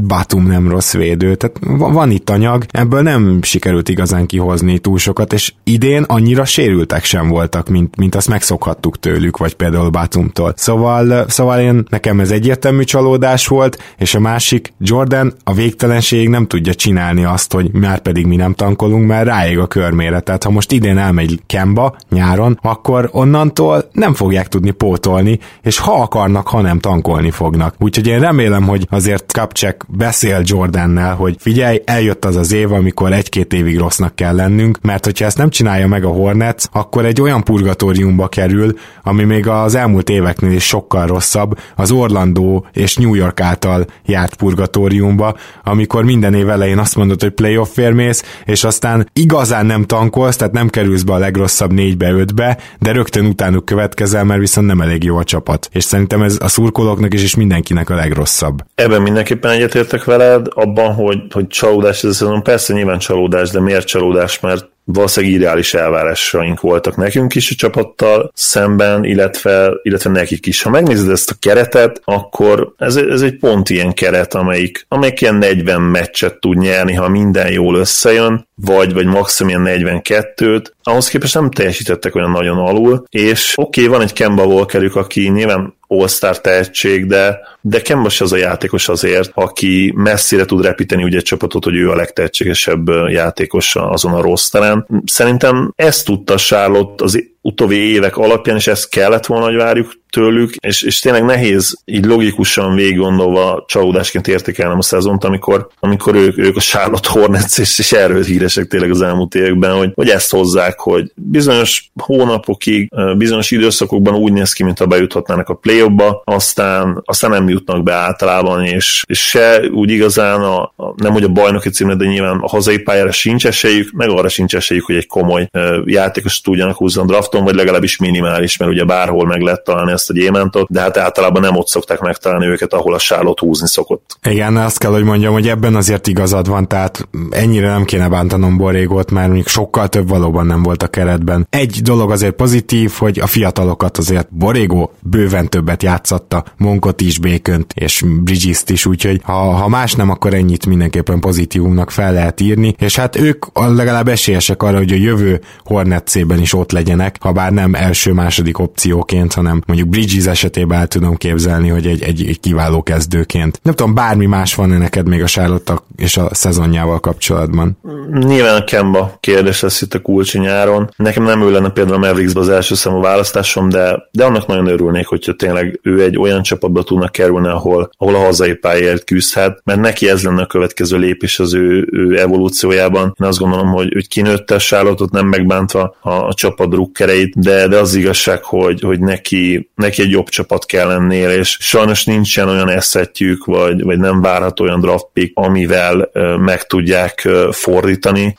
Batum 0.07 0.47
nem 0.47 0.69
rossz 0.69 0.93
védő, 0.93 1.35
tehát 1.35 1.59
van 1.93 2.11
itt 2.11 2.31
anyag, 2.31 2.65
ebből 2.71 3.03
nem 3.03 3.39
sikerült 3.43 3.89
igazán 3.89 4.27
kihozni 4.27 4.79
túl 4.79 4.99
sokat, 4.99 5.33
és 5.33 5.53
idén 5.65 6.03
annyira 6.03 6.45
sérültek 6.45 7.05
sem 7.05 7.29
voltak, 7.29 7.69
mint, 7.69 7.97
mint 7.97 8.15
azt 8.15 8.29
megszokhattuk 8.29 8.99
tőlük, 9.01 9.37
vagy 9.37 9.55
például 9.55 9.91
Batumtól. 9.91 10.53
Szóval, 10.57 11.29
szóval 11.29 11.61
én, 11.61 11.85
nekem 11.89 12.21
ez 12.21 12.31
egyértelmű 12.31 12.83
csalódás 12.83 13.47
volt, 13.47 13.83
és 13.99 14.15
a 14.15 14.21
másik, 14.21 14.73
Jordan 14.79 15.35
a 15.45 15.53
végtelenség 15.53 16.29
nem 16.29 16.47
tudja 16.47 16.75
csinálni 16.75 17.25
azt, 17.25 17.53
hogy 17.53 17.73
már 17.73 17.99
pedig 17.99 18.27
mi 18.27 18.37
nem 18.37 18.55
tankolunk, 18.55 19.07
mert 19.07 19.27
ráég 19.27 19.59
a 19.59 19.67
körmére. 19.67 20.21
Tehát 20.21 20.45
ha 20.45 20.51
most 20.51 20.73
idén 20.73 20.99
elmegy 20.99 21.41
Kemba 21.47 21.92
nyáron, 22.11 22.59
akkor 22.63 23.09
onnantól 23.13 23.89
nem 23.93 24.15
fogják 24.15 24.49
tudni 24.49 24.71
pótolni, 24.71 25.39
és 25.63 25.79
ha 25.79 26.03
akarnak, 26.03 26.49
ha 26.49 26.61
nem 26.61 26.79
tankolni 26.79 27.31
fognak. 27.31 27.75
Úgyhogy 27.79 28.07
én 28.07 28.21
remélem, 28.21 28.63
hogy 28.63 28.87
azért 28.91 29.33
Kapcsek 29.33 29.85
beszél 29.89 30.43
Jordannel, 30.45 31.15
hogy 31.15 31.37
figyelj, 31.39 31.83
eljött 31.85 32.25
az 32.25 32.37
az 32.37 32.53
év, 32.53 32.73
amikor 32.73 33.13
egy-két 33.13 33.53
évig 33.53 33.79
rossznak 33.79 34.15
kell 34.15 34.35
lennünk, 34.35 34.79
mert 34.83 35.05
hogyha 35.05 35.25
ezt 35.25 35.37
nem 35.37 35.51
csinálja 35.51 35.89
meg 35.89 36.05
a 36.05 36.09
Hornets, 36.09 36.65
akkor 36.73 37.05
egy 37.05 37.21
olyan 37.21 37.43
purgatóriumba 37.43 38.29
kerül, 38.29 38.79
ami 39.03 39.25
még 39.25 39.49
az 39.49 39.75
elmúlt 39.75 40.11
éveknél 40.11 40.53
is 40.53 40.65
sokkal 40.65 41.07
rosszabb, 41.07 41.59
az 41.77 41.91
Orlandó 41.91 42.67
és 42.73 42.97
New 42.97 43.15
York 43.15 43.41
által 43.41 43.87
járt 44.07 44.35
purgatóriumba, 44.35 45.37
amikor 45.65 46.05
minden 46.05 46.35
év 46.35 46.49
elején 46.49 46.79
azt 46.79 46.97
mondod, 46.97 47.21
hogy 47.23 47.31
playoff 47.31 47.69
férmész, 47.73 48.23
és 48.45 48.65
aztán 48.65 49.09
igazán 49.13 49.67
nem 49.67 49.85
tankolsz, 49.85 50.37
tehát 50.37 50.53
nem 50.53 50.69
kerülsz 50.69 51.03
be 51.03 51.13
a 51.13 51.19
legrosszabb 51.19 51.73
négybe, 51.83 52.11
ötbe, 52.11 52.59
de 52.79 52.93
rögtön 52.93 53.27
utánuk 53.27 53.65
következel, 53.65 54.25
mert 54.25 54.41
viszont 54.41 54.67
nem 54.67 54.81
elég 54.81 55.05
jó 55.05 55.17
a 55.17 55.25
csapat. 55.25 55.69
És 55.73 55.85
szerintem 55.85 56.23
ez 56.23 56.37
a 56.41 56.49
szurkolóknak 56.49 57.15
is 57.15 57.23
és 57.23 57.35
mindenkinek 57.35 57.91
a 57.91 57.95
legrosszabb. 57.95 58.65
Ebben 58.75 59.03
mindenképpen 59.03 59.51
egyetértek 59.51 60.05
veled, 60.05 60.47
abban, 60.51 60.95
hogy, 60.95 61.19
hogy 61.31 61.47
csalódás 61.47 62.03
ez 62.03 62.11
a 62.11 62.13
szezon, 62.13 62.43
persze 62.43 62.73
nyilván 62.73 62.99
csalódás, 62.99 63.51
de 63.51 63.61
miért 63.61 63.87
csalódás, 63.87 64.41
mert 64.41 64.72
valószínűleg 64.85 65.35
ideális 65.35 65.75
elvárásaink 65.75 66.61
voltak 66.61 66.97
nekünk 66.97 67.35
is 67.35 67.51
a 67.51 67.55
csapattal 67.55 68.31
szemben, 68.35 69.05
illetve, 69.05 69.73
illetve 69.83 70.11
nekik 70.11 70.47
is. 70.47 70.63
Ha 70.63 70.71
megnézed 70.71 71.11
ezt 71.11 71.31
a 71.31 71.37
keretet, 71.39 72.01
akkor 72.05 72.75
ez, 72.79 72.97
ez 72.97 73.23
egy 73.23 73.37
pont 73.37 73.71
ilyen 73.71 73.93
keret, 73.93 74.35
amelyik, 74.35 74.85
amelyik 74.89 75.21
ilyen 75.21 75.35
40 75.35 75.81
meccset 75.81 76.41
tud 76.41 76.57
nyerni, 76.57 76.95
ha 76.95 77.09
minden 77.09 77.53
jól 77.53 77.77
összejön, 77.77 78.47
vagy, 78.55 78.93
vagy 78.93 79.07
maximum 79.07 79.67
ilyen 79.67 80.03
42-t, 80.03 80.65
ahhoz 80.83 81.09
képest 81.09 81.35
nem 81.35 81.51
teljesítettek 81.51 82.15
olyan 82.15 82.31
nagyon 82.31 82.59
alul, 82.59 83.05
és 83.11 83.53
oké, 83.57 83.81
okay, 83.81 83.93
van 83.93 84.03
egy 84.03 84.13
Kemba 84.13 84.45
Walkerük, 84.45 84.97
aki 84.97 85.29
nyilván 85.29 85.75
all-star 86.01 86.41
tehetség, 86.41 87.07
de, 87.07 87.41
de 87.61 87.81
Kemba 87.81 88.09
se 88.09 88.25
az 88.25 88.33
a 88.33 88.37
játékos 88.37 88.89
azért, 88.89 89.31
aki 89.35 89.93
messzire 89.97 90.45
tud 90.45 90.65
repíteni 90.65 91.03
ugye 91.03 91.17
egy 91.17 91.25
csapatot, 91.25 91.65
hogy 91.65 91.77
ő 91.77 91.91
a 91.91 91.97
legtehetségesebb 91.97 92.89
játékos 93.09 93.77
azon 93.77 94.13
a 94.13 94.21
rossz 94.21 94.49
terem. 94.49 94.87
Szerintem 95.05 95.73
ezt 95.77 96.05
tudta 96.05 96.37
Charlotte 96.37 97.05
az 97.05 97.31
utóbbi 97.43 97.77
évek 97.77 98.17
alapján, 98.17 98.57
és 98.57 98.67
ezt 98.67 98.89
kellett 98.89 99.27
volna, 99.27 99.45
hogy 99.45 99.57
várjuk 99.57 100.01
tőlük, 100.13 100.55
és, 100.55 100.83
és 100.83 101.01
tényleg 101.01 101.25
nehéz 101.25 101.81
így 101.85 102.05
logikusan 102.05 102.75
végig 102.75 102.97
gondolva 102.97 103.65
csalódásként 103.69 104.29
értékelnem 104.29 104.79
a 104.79 104.83
szezont, 104.83 105.25
amikor, 105.25 105.69
amikor 105.81 106.15
ők, 106.15 106.39
ők 106.39 106.57
a 106.57 106.61
Charlotte 106.61 107.09
Hornets, 107.11 107.59
és, 107.59 107.79
és 107.79 107.93
erről 107.93 108.23
híresek 108.23 108.67
tényleg 108.67 108.91
az 108.91 109.03
elmúlt 109.03 109.35
években, 109.35 109.77
hogy, 109.77 109.91
hogy 109.95 110.09
ezt 110.09 110.31
hozzák, 110.31 110.79
hogy 110.79 111.13
bizonyos 111.15 111.91
hónapokig, 111.97 112.89
bizonyos 113.17 113.51
időszakokban 113.51 114.15
úgy 114.15 114.33
néz 114.33 114.53
ki, 114.53 114.63
mintha 114.63 114.87
bejuthatnának 114.87 115.49
a 115.49 115.55
play 115.55 115.89
ba 115.89 116.23
aztán, 116.25 117.03
aztán 117.05 117.31
nem 117.31 117.49
jutnak 117.49 117.83
be 117.83 117.93
általában, 117.93 118.65
és, 118.65 119.05
és 119.07 119.29
se 119.29 119.61
úgy 119.73 119.91
igazán, 119.91 120.41
a, 120.41 120.63
a, 120.63 120.95
nem 120.97 121.13
hogy 121.13 121.25
a 121.25 121.29
bajnoki 121.29 121.71
címre, 121.71 121.95
de 121.95 122.05
nyilván 122.05 122.39
a 122.41 122.49
hazai 122.49 122.79
pályára 122.79 123.13
sincs 123.13 123.47
esélyük, 123.47 123.93
meg 123.93 124.09
arra 124.09 124.29
sincs 124.29 124.55
esélyük, 124.55 124.85
hogy 124.85 124.97
egy 124.97 125.07
komoly 125.07 125.49
játékos 125.85 126.41
tudjanak 126.41 126.77
húzni 126.77 127.03
a 127.03 127.05
drafton, 127.33 127.45
vagy 127.45 127.55
legalábbis 127.55 127.97
minimális, 127.97 128.57
mert 128.57 128.71
ugye 128.71 128.85
bárhol 128.85 129.27
meg 129.27 129.41
lehet 129.41 129.65
találni 129.65 129.93
ezt 129.93 130.11
a 130.11 130.13
gyémántot, 130.13 130.69
de 130.71 130.81
hát 130.81 130.97
általában 130.97 131.43
nem 131.43 131.57
ott 131.57 131.69
szokták 131.69 132.01
megtalálni 132.01 132.47
őket, 132.47 132.73
ahol 132.73 132.95
a 132.95 132.99
sálot 132.99 133.39
húzni 133.39 133.69
szokott. 133.69 134.17
Igen, 134.29 134.57
azt 134.57 134.79
kell, 134.79 134.91
hogy 134.91 135.05
mondjam, 135.05 135.33
hogy 135.33 135.49
ebben 135.49 135.75
azért 135.75 136.07
igazad 136.07 136.49
van, 136.49 136.69
tehát 136.69 137.09
ennyire 137.31 137.69
nem 137.69 137.85
kéne 137.85 138.09
bántanom 138.09 138.57
Borégót, 138.57 139.11
mert 139.11 139.31
még 139.31 139.47
sokkal 139.47 139.89
több 139.89 140.09
valóban 140.09 140.47
nem 140.47 140.63
volt 140.63 140.83
a 140.83 140.87
keretben. 140.87 141.47
Egy 141.51 141.81
dolog 141.83 142.11
azért 142.11 142.35
pozitív, 142.35 142.93
hogy 142.99 143.19
a 143.19 143.27
fiatalokat 143.27 143.99
azért 143.99 144.35
Borégó 144.35 144.93
bőven 145.01 145.49
többet 145.49 145.83
játszatta, 145.83 146.45
Monkot 146.57 147.01
is, 147.01 147.19
Békönt 147.19 147.73
és 147.75 148.05
Bridges-t 148.23 148.71
is, 148.71 148.87
úgyhogy 148.87 149.21
ha, 149.25 149.33
ha 149.33 149.69
más 149.69 149.95
nem, 149.95 150.11
akkor 150.11 150.35
ennyit 150.35 150.67
mindenképpen 150.67 151.21
pozitívumnak 151.21 151.91
fel 151.91 152.13
lehet 152.13 152.41
írni, 152.41 152.75
és 152.79 152.97
hát 152.97 153.17
ők 153.17 153.45
legalább 153.55 154.09
esélyesek 154.09 154.63
arra, 154.63 154.77
hogy 154.77 154.93
a 154.93 154.97
jövő 154.97 155.41
Hornetszében 155.65 156.41
is 156.41 156.55
ott 156.55 156.73
legyenek, 156.73 157.17
ha 157.23 157.33
bár 157.33 157.53
nem 157.53 157.75
első-második 157.75 158.59
opcióként, 158.59 159.33
hanem 159.33 159.63
mondjuk 159.67 159.89
Bridges 159.89 160.27
esetében 160.27 160.79
el 160.79 160.87
tudom 160.87 161.17
képzelni, 161.17 161.69
hogy 161.69 161.87
egy, 161.87 162.03
egy, 162.03 162.27
egy 162.27 162.41
kiváló 162.41 162.83
kezdőként. 162.83 163.61
Nem 163.63 163.75
tudom, 163.75 163.95
bármi 163.95 164.27
más 164.27 164.55
van-e 164.55 164.79
neked 164.79 165.09
még 165.09 165.23
a 165.23 165.27
Charlotte 165.27 165.75
és 165.97 166.17
a 166.17 166.29
szezonjával 166.35 167.01
kapcsolatban? 167.01 167.79
Nyilván 168.11 168.57
a 168.57 168.65
Kemba 168.65 169.17
kérdés 169.21 169.61
lesz 169.61 169.81
itt 169.81 169.95
a 169.95 170.01
kulcsi 170.01 170.39
nyáron. 170.39 170.91
Nekem 170.97 171.23
nem 171.23 171.43
ő 171.43 171.51
lenne 171.51 171.71
például 171.71 171.97
a 171.97 171.99
Mavericksbe 171.99 172.41
az 172.41 172.49
első 172.49 172.75
számú 172.75 173.01
választásom, 173.01 173.69
de, 173.69 174.09
de 174.11 174.25
annak 174.25 174.47
nagyon 174.47 174.67
örülnék, 174.67 175.07
hogyha 175.07 175.33
tényleg 175.33 175.81
ő 175.83 176.03
egy 176.03 176.19
olyan 176.19 176.43
csapatba 176.43 176.83
tudna 176.83 177.09
kerülni, 177.09 177.49
ahol, 177.49 177.91
ahol 177.97 178.15
a 178.15 178.19
hazai 178.19 178.55
pályáért 178.55 179.05
küzdhet, 179.05 179.61
mert 179.65 179.81
neki 179.81 180.09
ez 180.09 180.23
lenne 180.23 180.43
a 180.43 180.47
következő 180.47 180.99
lépés 180.99 181.39
az 181.39 181.55
ő, 181.55 181.89
ő 181.93 182.19
evolúciójában. 182.19 183.15
Én 183.21 183.27
azt 183.27 183.39
gondolom, 183.39 183.69
hogy, 183.69 183.93
hogy 183.93 184.09
kinőtte 184.09 184.55
a 184.55 184.59
Charlotte-ot, 184.59 185.11
nem 185.11 185.27
megbántva 185.27 185.97
a, 186.01 186.11
a 186.11 186.35
csapat 186.35 186.69
drukkereit, 187.13 187.39
de, 187.41 187.69
de 187.69 187.79
az 187.79 187.95
igazság, 187.95 188.45
hogy, 188.45 188.81
hogy 188.81 189.01
neki, 189.01 189.71
neki 189.75 190.03
egy 190.03 190.11
jobb 190.11 190.29
csapat 190.29 190.67
kell 190.67 190.87
lennél, 190.87 191.31
és 191.31 191.57
sajnos 191.61 192.05
nincsen 192.05 192.49
olyan 192.49 192.69
eszetjük, 192.69 193.45
vagy, 193.45 193.83
vagy 193.83 193.99
nem 193.99 194.21
várható 194.21 194.65
olyan 194.65 194.81
draft 194.81 195.07
pick, 195.13 195.39
amivel 195.39 196.11
meg 196.39 196.67
tudják 196.67 197.29
fordítani 197.51 198.39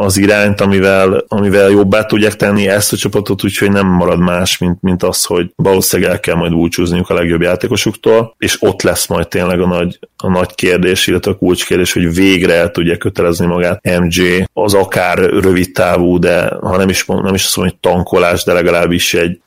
az 0.00 0.16
irányt, 0.16 0.60
amivel, 0.60 1.24
amivel 1.28 1.70
jobbá 1.70 2.04
tudják 2.04 2.36
tenni 2.36 2.68
ezt 2.68 2.92
a 2.92 2.96
csapatot, 2.96 3.44
úgyhogy 3.44 3.70
nem 3.70 3.86
marad 3.86 4.18
más, 4.18 4.58
mint, 4.58 4.82
mint 4.82 5.02
az, 5.02 5.24
hogy 5.24 5.52
valószínűleg 5.56 6.12
el 6.12 6.20
kell 6.20 6.34
majd 6.34 6.52
búcsúzniuk 6.52 7.10
a 7.10 7.14
legjobb 7.14 7.40
játékosuktól, 7.40 8.34
és 8.38 8.56
ott 8.60 8.82
lesz 8.82 9.06
majd 9.06 9.28
tényleg 9.28 9.60
a 9.60 9.66
nagy, 9.66 9.98
a 10.16 10.28
nagy 10.28 10.54
kérdés, 10.54 11.06
illetve 11.06 11.30
a 11.30 11.36
kulcskérdés, 11.36 11.92
hogy 11.92 12.14
végre 12.14 12.54
el 12.54 12.70
tudja 12.70 12.96
kötelezni 12.96 13.46
magát 13.46 14.00
MJ, 14.00 14.44
az 14.52 14.74
akár 14.74 15.18
rövid 15.18 15.72
távú, 15.72 16.18
de 16.18 16.56
ha 16.60 16.76
nem 16.76 16.88
is, 16.88 17.04
nem 17.06 17.34
is 17.34 17.44
azt 17.44 17.56
mondom, 17.56 17.74
hogy 17.74 17.89
tankolás, 17.90 18.44
de 18.44 18.52
legalábbis 18.52 19.14
egy 19.14 19.40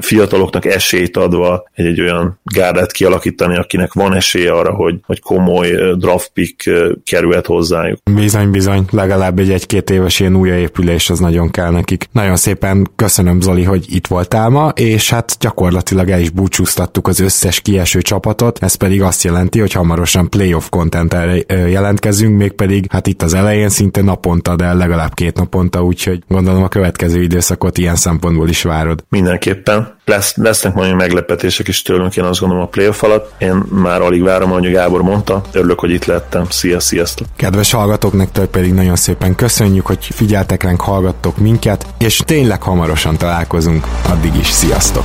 fiataloknak 0.00 0.64
esélyt 0.64 1.16
adva 1.16 1.68
egy, 1.72 1.86
egy 1.86 2.00
olyan 2.00 2.40
gárdát 2.44 2.92
kialakítani, 2.92 3.56
akinek 3.56 3.92
van 3.92 4.14
esélye 4.14 4.52
arra, 4.52 4.74
hogy, 4.74 4.94
hogy 5.06 5.20
komoly 5.20 5.70
draft 5.96 6.30
pick 6.34 6.70
kerülhet 7.04 7.46
hozzájuk. 7.46 7.98
Bizony, 8.14 8.50
bizony, 8.50 8.84
legalább 8.90 9.38
egy 9.38 9.50
egy-két 9.50 9.90
éves 9.90 10.20
ilyen 10.20 10.36
újjáépülés 10.36 11.10
az 11.10 11.18
nagyon 11.18 11.50
kell 11.50 11.70
nekik. 11.70 12.08
Nagyon 12.12 12.36
szépen 12.36 12.88
köszönöm 12.96 13.40
Zoli, 13.40 13.62
hogy 13.62 13.84
itt 13.88 14.06
voltál 14.06 14.48
ma, 14.48 14.68
és 14.68 15.10
hát 15.10 15.36
gyakorlatilag 15.40 16.10
el 16.10 16.20
is 16.20 16.30
búcsúztattuk 16.30 17.08
az 17.08 17.20
összes 17.20 17.60
kieső 17.60 18.02
csapatot, 18.02 18.58
ez 18.62 18.74
pedig 18.74 19.02
azt 19.02 19.22
jelenti, 19.22 19.60
hogy 19.60 19.72
hamarosan 19.72 20.30
playoff 20.30 20.68
content 20.68 21.16
jelentkezünk, 21.48 22.36
mégpedig 22.38 22.86
hát 22.90 23.06
itt 23.06 23.22
az 23.22 23.34
elején 23.34 23.68
szinte 23.68 24.02
naponta, 24.02 24.56
de 24.56 24.72
legalább 24.72 25.14
két 25.14 25.36
naponta, 25.36 25.84
úgyhogy 25.84 26.22
gondolom 26.28 26.62
a 26.62 26.68
következő 26.68 27.22
időszakot 27.22 27.75
ilyen 27.78 27.96
szempontból 27.96 28.48
is 28.48 28.62
várod. 28.62 29.04
Mindenképpen. 29.08 29.94
Lesz, 30.04 30.36
lesznek 30.36 30.74
majd 30.74 30.94
meglepetések 30.94 31.68
is 31.68 31.82
tőlünk, 31.82 32.16
én 32.16 32.24
azt 32.24 32.40
gondolom 32.40 32.64
a 32.64 32.68
playoff 32.68 33.02
alatt. 33.02 33.34
Én 33.38 33.62
már 33.70 34.00
alig 34.00 34.22
várom, 34.22 34.50
ahogy 34.50 34.70
Gábor 34.70 35.02
mondta. 35.02 35.42
Örülök, 35.52 35.80
hogy 35.80 35.90
itt 35.90 36.04
lettem. 36.04 36.46
Szia, 36.50 36.80
sziasztok! 36.80 37.26
Kedves 37.36 37.70
hallgatóknak 37.70 38.30
pedig 38.50 38.72
nagyon 38.72 38.96
szépen 38.96 39.34
köszönjük, 39.34 39.86
hogy 39.86 39.98
figyeltek 40.00 40.62
ránk, 40.62 40.80
hallgattok 40.80 41.38
minket, 41.38 41.86
és 41.98 42.22
tényleg 42.24 42.62
hamarosan 42.62 43.16
találkozunk. 43.16 43.86
Addig 44.08 44.34
is 44.34 44.50
sziasztok! 44.50 45.04